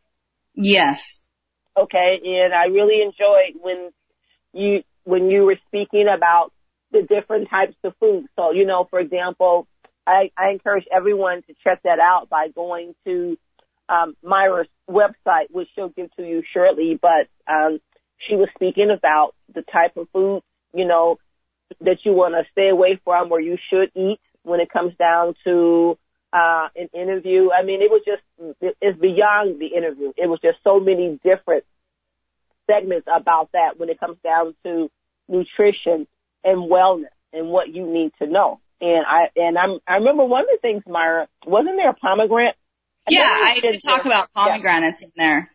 Yes. 0.55 1.29
Okay, 1.77 2.21
and 2.25 2.55
I 2.55 2.67
really 2.67 3.03
enjoyed 3.03 3.61
when 3.61 3.91
you 4.53 4.83
when 5.05 5.31
you 5.31 5.45
were 5.45 5.59
speaking 5.69 6.07
about 6.15 6.53
the 6.93 7.03
different 7.03 7.51
types 7.51 7.77
of 7.85 7.95
food. 7.99 8.27
So, 8.37 8.53
you 8.53 8.65
know, 8.65 8.87
for 8.89 9.01
example, 9.01 9.67
I, 10.07 10.31
I 10.39 10.51
encourage 10.51 10.85
everyone 10.95 11.43
to 11.43 11.55
check 11.63 11.83
that 11.85 11.99
out 11.99 12.29
by 12.31 12.49
going 12.55 12.95
to 13.05 13.37
um, 13.89 14.15
Myra's 14.23 14.69
website, 14.89 15.51
which 15.51 15.69
she'll 15.75 15.89
give 15.91 16.15
to 16.17 16.23
you 16.23 16.43
shortly. 16.55 16.99
But 17.01 17.29
um, 17.53 17.81
she 18.27 18.37
was 18.37 18.49
speaking 18.55 18.95
about 18.97 19.35
the 19.53 19.63
type 19.63 19.97
of 19.97 20.09
food, 20.13 20.43
you 20.73 20.87
know, 20.87 21.19
that 21.81 21.99
you 22.05 22.13
want 22.13 22.35
to 22.35 22.51
stay 22.53 22.69
away 22.69 23.01
from 23.05 23.33
or 23.33 23.41
you 23.41 23.57
should 23.71 23.91
eat 23.97 24.21
when 24.43 24.61
it 24.61 24.71
comes 24.71 24.95
down 24.99 25.35
to 25.45 25.99
uh, 26.35 26.69
an 26.75 26.89
interview. 26.93 27.51
I 27.53 27.65
mean, 27.65 27.81
it 27.81 27.91
was 27.91 28.03
just, 28.05 28.23
it's 28.83 28.99
beyond 28.99 29.61
the 29.61 29.69
interview. 29.69 30.13
It 30.17 30.29
was 30.29 30.41
just 30.43 30.59
so 30.65 30.81
many 30.81 31.21
different 31.23 31.65
segments 32.67 33.07
about 33.07 33.53
that 33.53 33.79
when 33.79 33.89
it 33.89 34.01
comes 34.01 34.17
down 34.25 34.55
to 34.65 34.91
nutrition 35.29 36.09
and 36.43 36.71
wellness 36.71 37.15
and 37.33 37.49
what 37.49 37.69
you 37.69 37.87
need 37.87 38.11
to 38.21 38.27
know. 38.27 38.61
And 38.81 39.07
I, 39.07 39.31
and 39.37 39.57
I'm, 39.57 39.79
I 39.87 39.95
remember 39.95 40.25
one 40.25 40.43
of 40.43 40.49
the 40.53 40.59
things, 40.61 40.83
Myra, 40.87 41.29
wasn't 41.47 41.77
there 41.77 41.91
a 41.91 41.95
pomegranate? 41.95 42.57
Yeah, 43.09 43.23
I 43.23 43.61
did 43.61 43.81
talk 43.81 44.05
about 44.05 44.33
pomegranates 44.35 45.03
yeah. 45.03 45.07
in 45.07 45.13
there. 45.17 45.51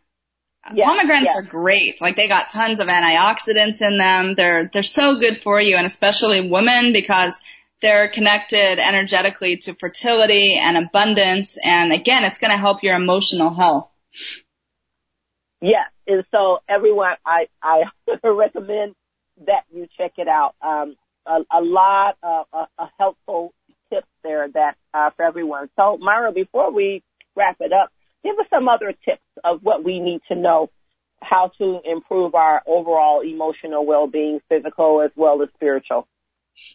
Yeah, 0.74 0.86
Pomegranates 0.86 1.32
yeah. 1.34 1.40
are 1.40 1.44
great. 1.44 2.00
Like 2.00 2.16
they 2.16 2.28
got 2.28 2.52
tons 2.52 2.80
of 2.80 2.88
antioxidants 2.88 3.82
in 3.82 3.98
them. 3.98 4.36
They're, 4.36 4.70
they're 4.72 4.84
so 4.84 5.18
good 5.18 5.42
for 5.42 5.60
you 5.60 5.78
and 5.78 5.86
especially 5.86 6.48
women 6.50 6.94
because 6.94 7.40
they're 7.82 8.10
connected 8.10 8.80
energetically 8.80 9.58
to 9.58 9.74
fertility 9.74 10.60
and 10.62 10.78
abundance. 10.78 11.58
And 11.64 11.94
again, 11.94 12.26
it's 12.26 12.38
going 12.38 12.52
to 12.52 12.58
help 12.58 12.84
your 12.84 12.96
emotional 12.96 13.54
health. 13.54 13.90
Yes. 15.62 15.90
And 16.08 16.24
so 16.32 16.60
everyone, 16.68 17.16
I, 17.26 17.48
I 17.62 17.84
recommend 18.24 18.96
that 19.46 19.64
you 19.74 19.88
check 19.98 20.14
it 20.18 20.28
out. 20.28 20.56
Um, 20.62 20.96
a, 21.26 21.40
a 21.52 21.62
lot 21.62 22.18
of 22.24 22.46
uh, 22.52 22.66
uh, 22.78 22.88
helpful 22.98 23.54
tips 23.92 24.08
there 24.24 24.48
that, 24.54 24.76
uh, 24.94 25.12
for 25.16 25.24
everyone. 25.24 25.70
So 25.76 25.98
Myra, 25.98 26.32
before 26.32 26.72
we 26.72 27.04
wrap 27.36 27.58
it 27.60 27.72
up, 27.72 27.92
give 28.24 28.38
us 28.40 28.46
some 28.50 28.68
other 28.68 28.94
tips 29.06 29.22
of 29.44 29.60
what 29.62 29.84
we 29.84 30.00
need 30.00 30.22
to 30.30 30.36
know 30.36 30.70
how 31.22 31.52
to 31.58 31.80
improve 31.84 32.34
our 32.36 32.62
overall 32.66 33.22
emotional 33.22 33.86
well-being, 33.86 34.40
physical 34.50 35.02
as 35.02 35.12
well 35.16 35.42
as 35.42 35.50
spiritual. 35.56 36.08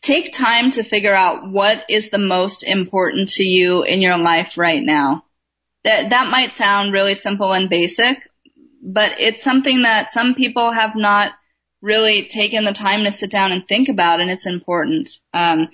Take 0.00 0.32
time 0.32 0.70
to 0.72 0.82
figure 0.82 1.14
out 1.14 1.48
what 1.48 1.84
is 1.88 2.10
the 2.10 2.18
most 2.18 2.62
important 2.62 3.30
to 3.30 3.44
you 3.44 3.82
in 3.82 4.02
your 4.02 4.18
life 4.18 4.58
right 4.58 4.82
now. 4.82 5.24
That, 5.84 6.10
that 6.10 6.30
might 6.30 6.52
sound 6.52 6.92
really 6.92 7.14
simple 7.14 7.52
and 7.52 7.68
basic, 7.68 8.18
but 8.82 9.12
it's 9.18 9.42
something 9.42 9.82
that 9.82 10.10
some 10.10 10.34
people 10.34 10.70
have 10.70 10.94
not 10.94 11.32
really 11.80 12.28
taken 12.30 12.64
the 12.64 12.72
time 12.72 13.04
to 13.04 13.12
sit 13.12 13.30
down 13.30 13.52
and 13.52 13.66
think 13.66 13.88
about 13.88 14.20
and 14.20 14.30
it's 14.30 14.46
important. 14.46 15.10
Um, 15.32 15.68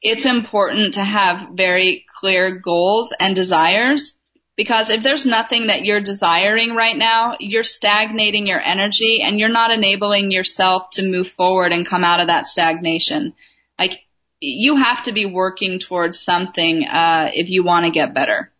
it's 0.00 0.26
important 0.26 0.94
to 0.94 1.02
have 1.02 1.48
very 1.54 2.06
clear 2.20 2.60
goals 2.60 3.12
and 3.18 3.34
desires 3.34 4.14
because 4.56 4.90
if 4.90 5.02
there's 5.02 5.26
nothing 5.26 5.66
that 5.66 5.84
you're 5.84 6.00
desiring 6.00 6.74
right 6.74 6.96
now, 6.96 7.36
you're 7.40 7.64
stagnating 7.64 8.46
your 8.46 8.60
energy 8.60 9.20
and 9.22 9.38
you're 9.38 9.48
not 9.48 9.70
enabling 9.70 10.30
yourself 10.30 10.90
to 10.92 11.02
move 11.02 11.28
forward 11.28 11.72
and 11.72 11.86
come 11.86 12.04
out 12.04 12.20
of 12.20 12.28
that 12.28 12.46
stagnation. 12.46 13.34
Like, 13.78 14.00
you 14.40 14.76
have 14.76 15.04
to 15.04 15.12
be 15.12 15.26
working 15.26 15.78
towards 15.78 16.18
something, 16.18 16.84
uh, 16.84 17.30
if 17.32 17.48
you 17.48 17.64
want 17.64 17.84
to 17.84 17.90
get 17.90 18.14
better. 18.14 18.52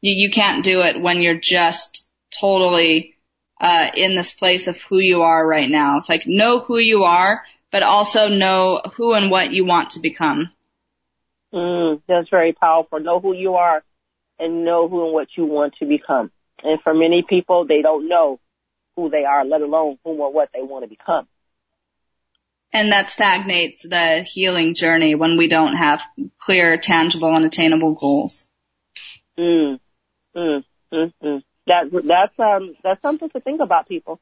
You, 0.00 0.14
you 0.16 0.30
can't 0.30 0.64
do 0.64 0.82
it 0.82 1.00
when 1.00 1.22
you're 1.22 1.40
just 1.40 2.04
totally, 2.40 3.14
uh, 3.60 3.86
in 3.94 4.16
this 4.16 4.32
place 4.32 4.68
of 4.68 4.76
who 4.88 4.98
you 4.98 5.22
are 5.22 5.46
right 5.46 5.68
now. 5.68 5.98
It's 5.98 6.08
like, 6.08 6.26
know 6.26 6.60
who 6.60 6.78
you 6.78 7.04
are, 7.04 7.42
but 7.72 7.82
also 7.82 8.28
know 8.28 8.80
who 8.96 9.14
and 9.14 9.30
what 9.30 9.50
you 9.50 9.64
want 9.64 9.90
to 9.90 10.00
become. 10.00 10.50
Mm, 11.52 12.02
that's 12.06 12.28
very 12.28 12.52
powerful. 12.52 13.00
Know 13.00 13.20
who 13.20 13.34
you 13.34 13.54
are 13.54 13.82
and 14.38 14.64
know 14.64 14.88
who 14.88 15.04
and 15.04 15.12
what 15.12 15.28
you 15.36 15.46
want 15.46 15.74
to 15.80 15.86
become. 15.86 16.30
And 16.62 16.80
for 16.82 16.94
many 16.94 17.24
people, 17.28 17.66
they 17.66 17.82
don't 17.82 18.08
know 18.08 18.40
who 18.96 19.10
they 19.10 19.24
are, 19.24 19.44
let 19.44 19.62
alone 19.62 19.98
who 20.04 20.10
or 20.10 20.32
what 20.32 20.50
they 20.52 20.62
want 20.62 20.84
to 20.84 20.88
become. 20.88 21.26
And 22.72 22.92
that 22.92 23.08
stagnates 23.08 23.82
the 23.82 24.22
healing 24.26 24.74
journey 24.74 25.14
when 25.14 25.38
we 25.38 25.48
don't 25.48 25.74
have 25.74 26.00
clear, 26.38 26.76
tangible, 26.76 27.34
and 27.34 27.44
attainable 27.44 27.94
goals. 27.94 28.46
Mm. 29.38 29.80
Mm. 30.36 30.64
Mm. 30.92 31.12
mm. 31.22 31.42
That 31.66 31.90
that's 32.04 32.38
um 32.38 32.74
that's 32.82 33.02
something 33.02 33.30
to 33.30 33.40
think 33.40 33.60
about, 33.60 33.88
people. 33.88 34.20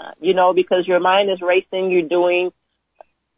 Uh, 0.00 0.12
you 0.20 0.34
know, 0.34 0.54
because 0.54 0.86
your 0.86 1.00
mind 1.00 1.30
is 1.30 1.40
racing, 1.40 1.90
you're 1.90 2.08
doing 2.08 2.50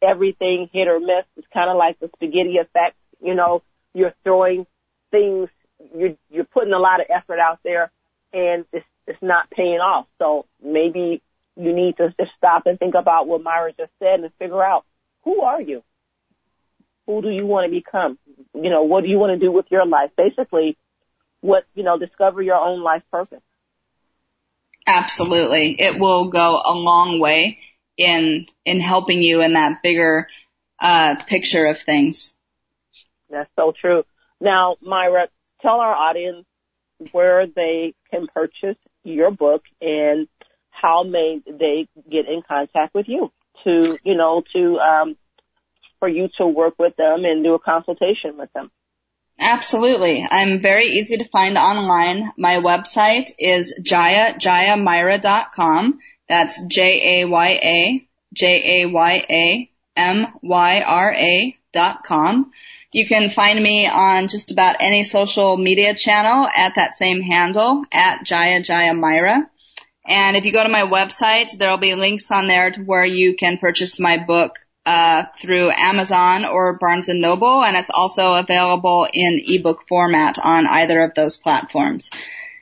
everything 0.01 0.69
hit 0.71 0.87
or 0.87 0.99
miss. 0.99 1.25
It's 1.35 1.47
kind 1.53 1.69
of 1.69 1.77
like 1.77 1.99
the 1.99 2.09
spaghetti 2.15 2.57
effect. 2.57 2.95
You 3.21 3.35
know, 3.35 3.63
you're 3.93 4.13
throwing 4.23 4.65
things 5.11 5.49
you're 5.95 6.15
you're 6.29 6.45
putting 6.45 6.73
a 6.73 6.79
lot 6.79 6.99
of 6.99 7.07
effort 7.09 7.39
out 7.39 7.59
there 7.63 7.91
and 8.33 8.65
it's 8.71 8.85
it's 9.05 9.21
not 9.21 9.49
paying 9.49 9.79
off. 9.79 10.07
So 10.19 10.45
maybe 10.63 11.21
you 11.57 11.73
need 11.73 11.97
to 11.97 12.13
just 12.19 12.31
stop 12.37 12.63
and 12.65 12.77
think 12.77 12.95
about 12.95 13.27
what 13.27 13.43
Myra 13.43 13.71
just 13.77 13.91
said 13.99 14.19
and 14.19 14.31
figure 14.39 14.63
out 14.63 14.85
who 15.23 15.41
are 15.41 15.61
you? 15.61 15.83
Who 17.05 17.21
do 17.21 17.29
you 17.29 17.45
want 17.45 17.65
to 17.65 17.71
become? 17.71 18.17
You 18.53 18.69
know, 18.69 18.83
what 18.83 19.03
do 19.03 19.09
you 19.09 19.17
want 19.17 19.39
to 19.39 19.45
do 19.45 19.51
with 19.51 19.65
your 19.69 19.85
life? 19.85 20.11
Basically, 20.17 20.77
what, 21.41 21.63
you 21.73 21.83
know, 21.83 21.97
discover 21.97 22.41
your 22.41 22.55
own 22.55 22.81
life 22.83 23.03
purpose. 23.11 23.41
Absolutely. 24.85 25.75
It 25.79 25.99
will 25.99 26.29
go 26.29 26.61
a 26.63 26.73
long 26.73 27.19
way 27.19 27.59
in, 27.97 28.45
in 28.65 28.79
helping 28.79 29.21
you 29.21 29.41
in 29.41 29.53
that 29.53 29.81
bigger, 29.81 30.27
uh, 30.79 31.15
picture 31.27 31.65
of 31.65 31.79
things. 31.79 32.33
That's 33.29 33.49
so 33.55 33.73
true. 33.79 34.03
Now, 34.39 34.75
Myra, 34.81 35.27
tell 35.61 35.79
our 35.79 35.93
audience 35.93 36.45
where 37.11 37.47
they 37.47 37.95
can 38.11 38.27
purchase 38.33 38.77
your 39.03 39.31
book 39.31 39.63
and 39.81 40.27
how 40.81 41.03
may 41.03 41.41
they 41.45 41.87
get 42.09 42.27
in 42.27 42.41
contact 42.47 42.93
with 42.93 43.07
you 43.07 43.31
to, 43.63 43.97
you 44.03 44.15
know, 44.15 44.43
to, 44.53 44.77
um, 44.77 45.17
for 45.99 46.07
you 46.07 46.29
to 46.37 46.45
work 46.45 46.75
with 46.77 46.95
them 46.95 47.25
and 47.25 47.43
do 47.43 47.53
a 47.55 47.59
consultation 47.59 48.37
with 48.37 48.51
them. 48.53 48.71
Absolutely. 49.39 50.25
I'm 50.29 50.61
very 50.61 50.85
easy 50.97 51.17
to 51.17 51.25
find 51.25 51.57
online. 51.57 52.31
My 52.37 52.55
website 52.55 53.31
is 53.37 53.75
jaya, 53.81 54.33
jayamyra.com. 54.39 55.99
That's 56.27 56.61
J-A-Y-A, 56.65 58.07
J-A-Y-A, 58.33 59.71
M-Y-R-A 59.95 61.57
dot 61.73 62.03
com. 62.03 62.51
You 62.91 63.05
can 63.05 63.29
find 63.29 63.61
me 63.61 63.87
on 63.87 64.27
just 64.27 64.51
about 64.51 64.77
any 64.79 65.03
social 65.03 65.57
media 65.57 65.93
channel 65.93 66.47
at 66.47 66.75
that 66.75 66.93
same 66.93 67.21
handle, 67.21 67.83
at 67.91 68.23
Jaya 68.23 68.63
Jaya 68.63 68.93
Myra. 68.93 69.49
And 70.07 70.37
if 70.37 70.45
you 70.45 70.53
go 70.53 70.63
to 70.63 70.69
my 70.69 70.83
website, 70.83 71.57
there 71.57 71.69
will 71.69 71.77
be 71.77 71.95
links 71.95 72.31
on 72.31 72.47
there 72.47 72.71
to 72.71 72.81
where 72.81 73.05
you 73.05 73.35
can 73.35 73.57
purchase 73.57 73.99
my 73.99 74.17
book 74.17 74.53
uh, 74.85 75.25
through 75.37 75.69
Amazon 75.69 76.45
or 76.45 76.77
Barnes 76.77 77.09
and 77.09 77.19
Noble, 77.19 77.61
and 77.61 77.75
it's 77.75 77.89
also 77.89 78.33
available 78.33 79.05
in 79.11 79.41
ebook 79.45 79.85
format 79.87 80.39
on 80.39 80.65
either 80.65 81.01
of 81.01 81.13
those 81.13 81.35
platforms. 81.35 82.09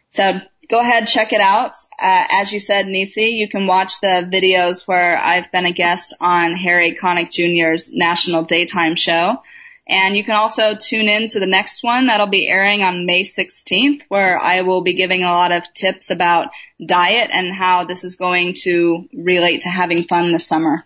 So 0.10 0.42
go 0.68 0.80
ahead, 0.80 1.06
check 1.06 1.34
it 1.34 1.42
out. 1.42 1.78
Uh, 2.00 2.26
as 2.30 2.52
you 2.52 2.60
said, 2.60 2.88
Nisi, 2.88 3.26
you 3.26 3.48
can 3.48 3.68
watch 3.68 4.02
the 4.02 4.28
videos 4.28 4.88
where 4.88 5.18
I've 5.18 5.52
been 5.52 5.68
a 5.68 5.72
guest 5.72 6.16
on 6.20 6.56
Harry 6.56 6.96
Connick 6.96 7.32
Jr.'s 7.32 7.94
national 7.94 8.46
daytime 8.46 8.96
show. 8.96 9.44
And 9.88 10.18
you 10.18 10.24
can 10.24 10.36
also 10.36 10.74
tune 10.76 11.08
in 11.08 11.28
to 11.28 11.40
the 11.40 11.46
next 11.46 11.84
one 11.84 12.08
that'll 12.08 12.26
be 12.28 12.48
airing 12.48 12.82
on 12.82 13.06
May 13.06 13.22
16th 13.22 14.02
where 14.08 14.38
I 14.38 14.62
will 14.62 14.82
be 14.82 14.96
giving 14.96 15.24
a 15.24 15.32
lot 15.32 15.52
of 15.52 15.72
tips 15.74 16.10
about 16.10 16.48
diet 16.84 17.30
and 17.32 17.54
how 17.54 17.86
this 17.86 18.04
is 18.04 18.16
going 18.16 18.56
to 18.64 19.08
relate 19.14 19.62
to 19.62 19.70
having 19.70 20.06
fun 20.06 20.34
this 20.34 20.48
summer. 20.48 20.84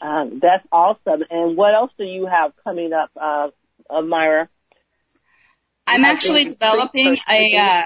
Um, 0.00 0.38
that's 0.40 0.64
awesome. 0.70 1.24
And 1.28 1.56
what 1.56 1.74
else 1.74 1.90
do 1.98 2.04
you 2.04 2.26
have 2.26 2.52
coming 2.62 2.92
up, 2.92 3.10
uh, 3.20 3.48
uh 3.90 4.02
Myra? 4.02 4.48
I'm 5.84 6.04
actually 6.04 6.44
developing 6.44 7.16
a, 7.28 7.56
uh, 7.56 7.82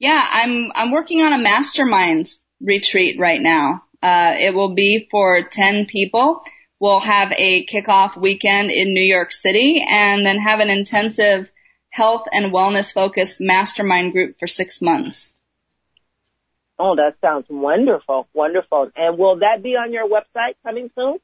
yeah, 0.00 0.24
I'm, 0.28 0.72
I'm 0.74 0.90
working 0.90 1.20
on 1.20 1.32
a 1.32 1.38
mastermind 1.38 2.32
retreat 2.60 3.20
right 3.20 3.40
now. 3.40 3.84
Uh, 4.02 4.34
it 4.38 4.54
will 4.54 4.74
be 4.74 5.06
for 5.10 5.42
10 5.42 5.86
people 5.86 6.42
We'll 6.80 7.00
have 7.00 7.32
a 7.32 7.64
kickoff 7.66 8.16
weekend 8.20 8.70
in 8.70 8.94
New 8.94 9.04
York 9.04 9.32
City 9.32 9.84
and 9.88 10.24
then 10.26 10.38
have 10.38 10.60
an 10.60 10.70
intensive 10.70 11.48
health 11.90 12.26
and 12.32 12.52
wellness 12.52 12.92
focused 12.92 13.40
mastermind 13.40 14.12
group 14.12 14.38
for 14.38 14.46
six 14.46 14.82
months. 14.82 15.32
Oh, 16.78 16.96
that 16.96 17.14
sounds 17.20 17.46
wonderful. 17.48 18.26
Wonderful. 18.34 18.90
And 18.96 19.16
will 19.16 19.36
that 19.36 19.62
be 19.62 19.76
on 19.76 19.92
your 19.92 20.08
website 20.08 20.54
coming 20.64 20.90
soon? 20.96 21.18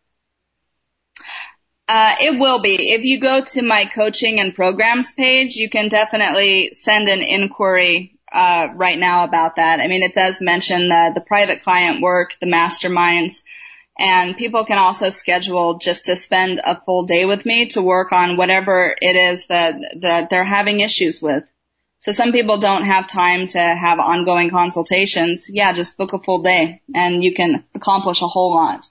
Uh, 1.89 2.15
it 2.21 2.39
will 2.39 2.61
be. 2.61 2.93
If 2.93 3.03
you 3.03 3.21
go 3.21 3.41
to 3.41 3.63
my 3.63 3.85
coaching 3.85 4.39
and 4.39 4.55
programs 4.55 5.13
page, 5.13 5.57
you 5.57 5.69
can 5.69 5.89
definitely 5.89 6.71
send 6.73 7.09
an 7.09 7.21
inquiry 7.21 8.17
uh, 8.33 8.69
right 8.77 8.97
now 8.97 9.25
about 9.25 9.57
that. 9.57 9.81
I 9.81 9.89
mean, 9.89 10.05
it 10.05 10.15
does 10.15 10.41
mention 10.41 10.87
the, 10.87 11.11
the 11.17 11.21
private 11.21 11.63
client 11.63 12.01
work, 12.01 12.31
the 12.41 12.47
masterminds, 12.47 13.43
and 14.01 14.35
people 14.35 14.65
can 14.65 14.79
also 14.79 15.11
schedule 15.11 15.77
just 15.77 16.07
to 16.07 16.17
spend 16.17 16.59
a 16.65 16.81
full 16.81 17.05
day 17.05 17.27
with 17.27 17.45
me 17.45 17.67
to 17.69 17.83
work 17.83 18.13
on 18.13 18.39
whatever 18.39 18.97
it 18.99 19.15
is 19.15 19.47
that, 19.47 19.75
that 20.01 20.31
they're 20.31 20.43
having 20.43 20.81
issues 20.81 21.21
with. 21.21 21.45
So 22.01 22.13
some 22.13 22.33
people 22.33 22.57
don't 22.57 22.85
have 22.87 23.07
time 23.07 23.47
to 23.49 23.59
have 23.59 24.01
ongoing 24.01 24.49
consultations. 24.49 25.51
Yeah, 25.51 25.75
just 25.75 25.99
book 25.99 26.15
a 26.15 26.19
full 26.19 26.43
day 26.43 26.81
and 26.95 27.23
you 27.23 27.35
can 27.35 27.63
accomplish 27.75 28.23
a 28.23 28.27
whole 28.27 28.55
lot. 28.55 28.89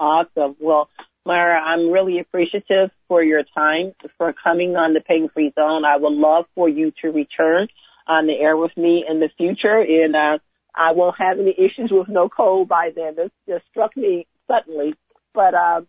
Awesome. 0.00 0.56
Well, 0.58 0.90
Myra, 1.24 1.60
I'm 1.60 1.90
really 1.90 2.18
appreciative 2.18 2.90
for 3.06 3.22
your 3.22 3.44
time, 3.54 3.94
for 4.18 4.32
coming 4.32 4.74
on 4.74 4.94
the 4.94 5.00
Pain 5.00 5.28
Free 5.32 5.52
Zone. 5.54 5.84
I 5.84 5.96
would 5.96 6.12
love 6.12 6.46
for 6.56 6.68
you 6.68 6.92
to 7.02 7.10
return 7.10 7.68
on 8.08 8.26
the 8.26 8.34
air 8.34 8.56
with 8.56 8.76
me 8.76 9.04
in 9.08 9.20
the 9.20 9.28
future, 9.36 9.80
and 9.80 10.14
uh, 10.14 10.38
I 10.76 10.92
won't 10.92 11.16
have 11.18 11.38
any 11.38 11.52
issues 11.52 11.90
with 11.90 12.08
no 12.08 12.28
cold 12.28 12.68
by 12.68 12.90
then. 12.94 13.16
This 13.16 13.30
just 13.48 13.64
struck 13.70 13.96
me 13.96 14.26
suddenly, 14.46 14.94
but 15.32 15.54
uh, 15.54 15.80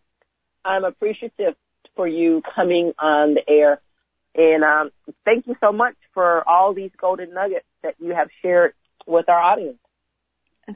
I'm 0.63 0.85
appreciative 0.85 1.55
for 1.95 2.07
you 2.07 2.41
coming 2.55 2.93
on 2.97 3.33
the 3.33 3.41
air. 3.47 3.81
And 4.35 4.63
um, 4.63 4.91
thank 5.25 5.47
you 5.47 5.55
so 5.59 5.71
much 5.71 5.95
for 6.13 6.47
all 6.47 6.73
these 6.73 6.91
golden 6.99 7.33
nuggets 7.33 7.65
that 7.83 7.95
you 7.99 8.13
have 8.15 8.29
shared 8.41 8.73
with 9.05 9.27
our 9.29 9.39
audience. 9.39 9.79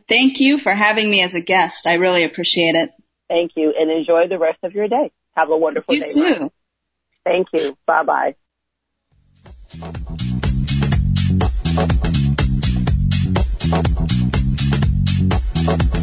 Thank 0.08 0.40
you 0.40 0.58
for 0.58 0.74
having 0.74 1.10
me 1.10 1.22
as 1.22 1.36
a 1.36 1.42
guest. 1.42 1.86
I 1.86 1.94
really 1.96 2.24
appreciate 2.24 2.76
it. 2.76 2.92
Thank 3.28 3.52
you, 3.56 3.74
and 3.78 3.90
enjoy 3.92 4.28
the 4.28 4.40
rest 4.40 4.60
of 4.64 4.74
your 4.74 4.88
day. 4.88 5.12
Have 5.36 5.50
a 5.50 5.58
wonderful 5.58 5.96
you 5.96 6.02
day. 6.02 6.12
You 6.14 6.36
too. 6.36 6.52
Thank 7.24 7.48
you. 7.54 7.78
Bye 7.86 8.04
bye. 8.04 8.36
Thank 13.72 13.90
you. 15.96 16.01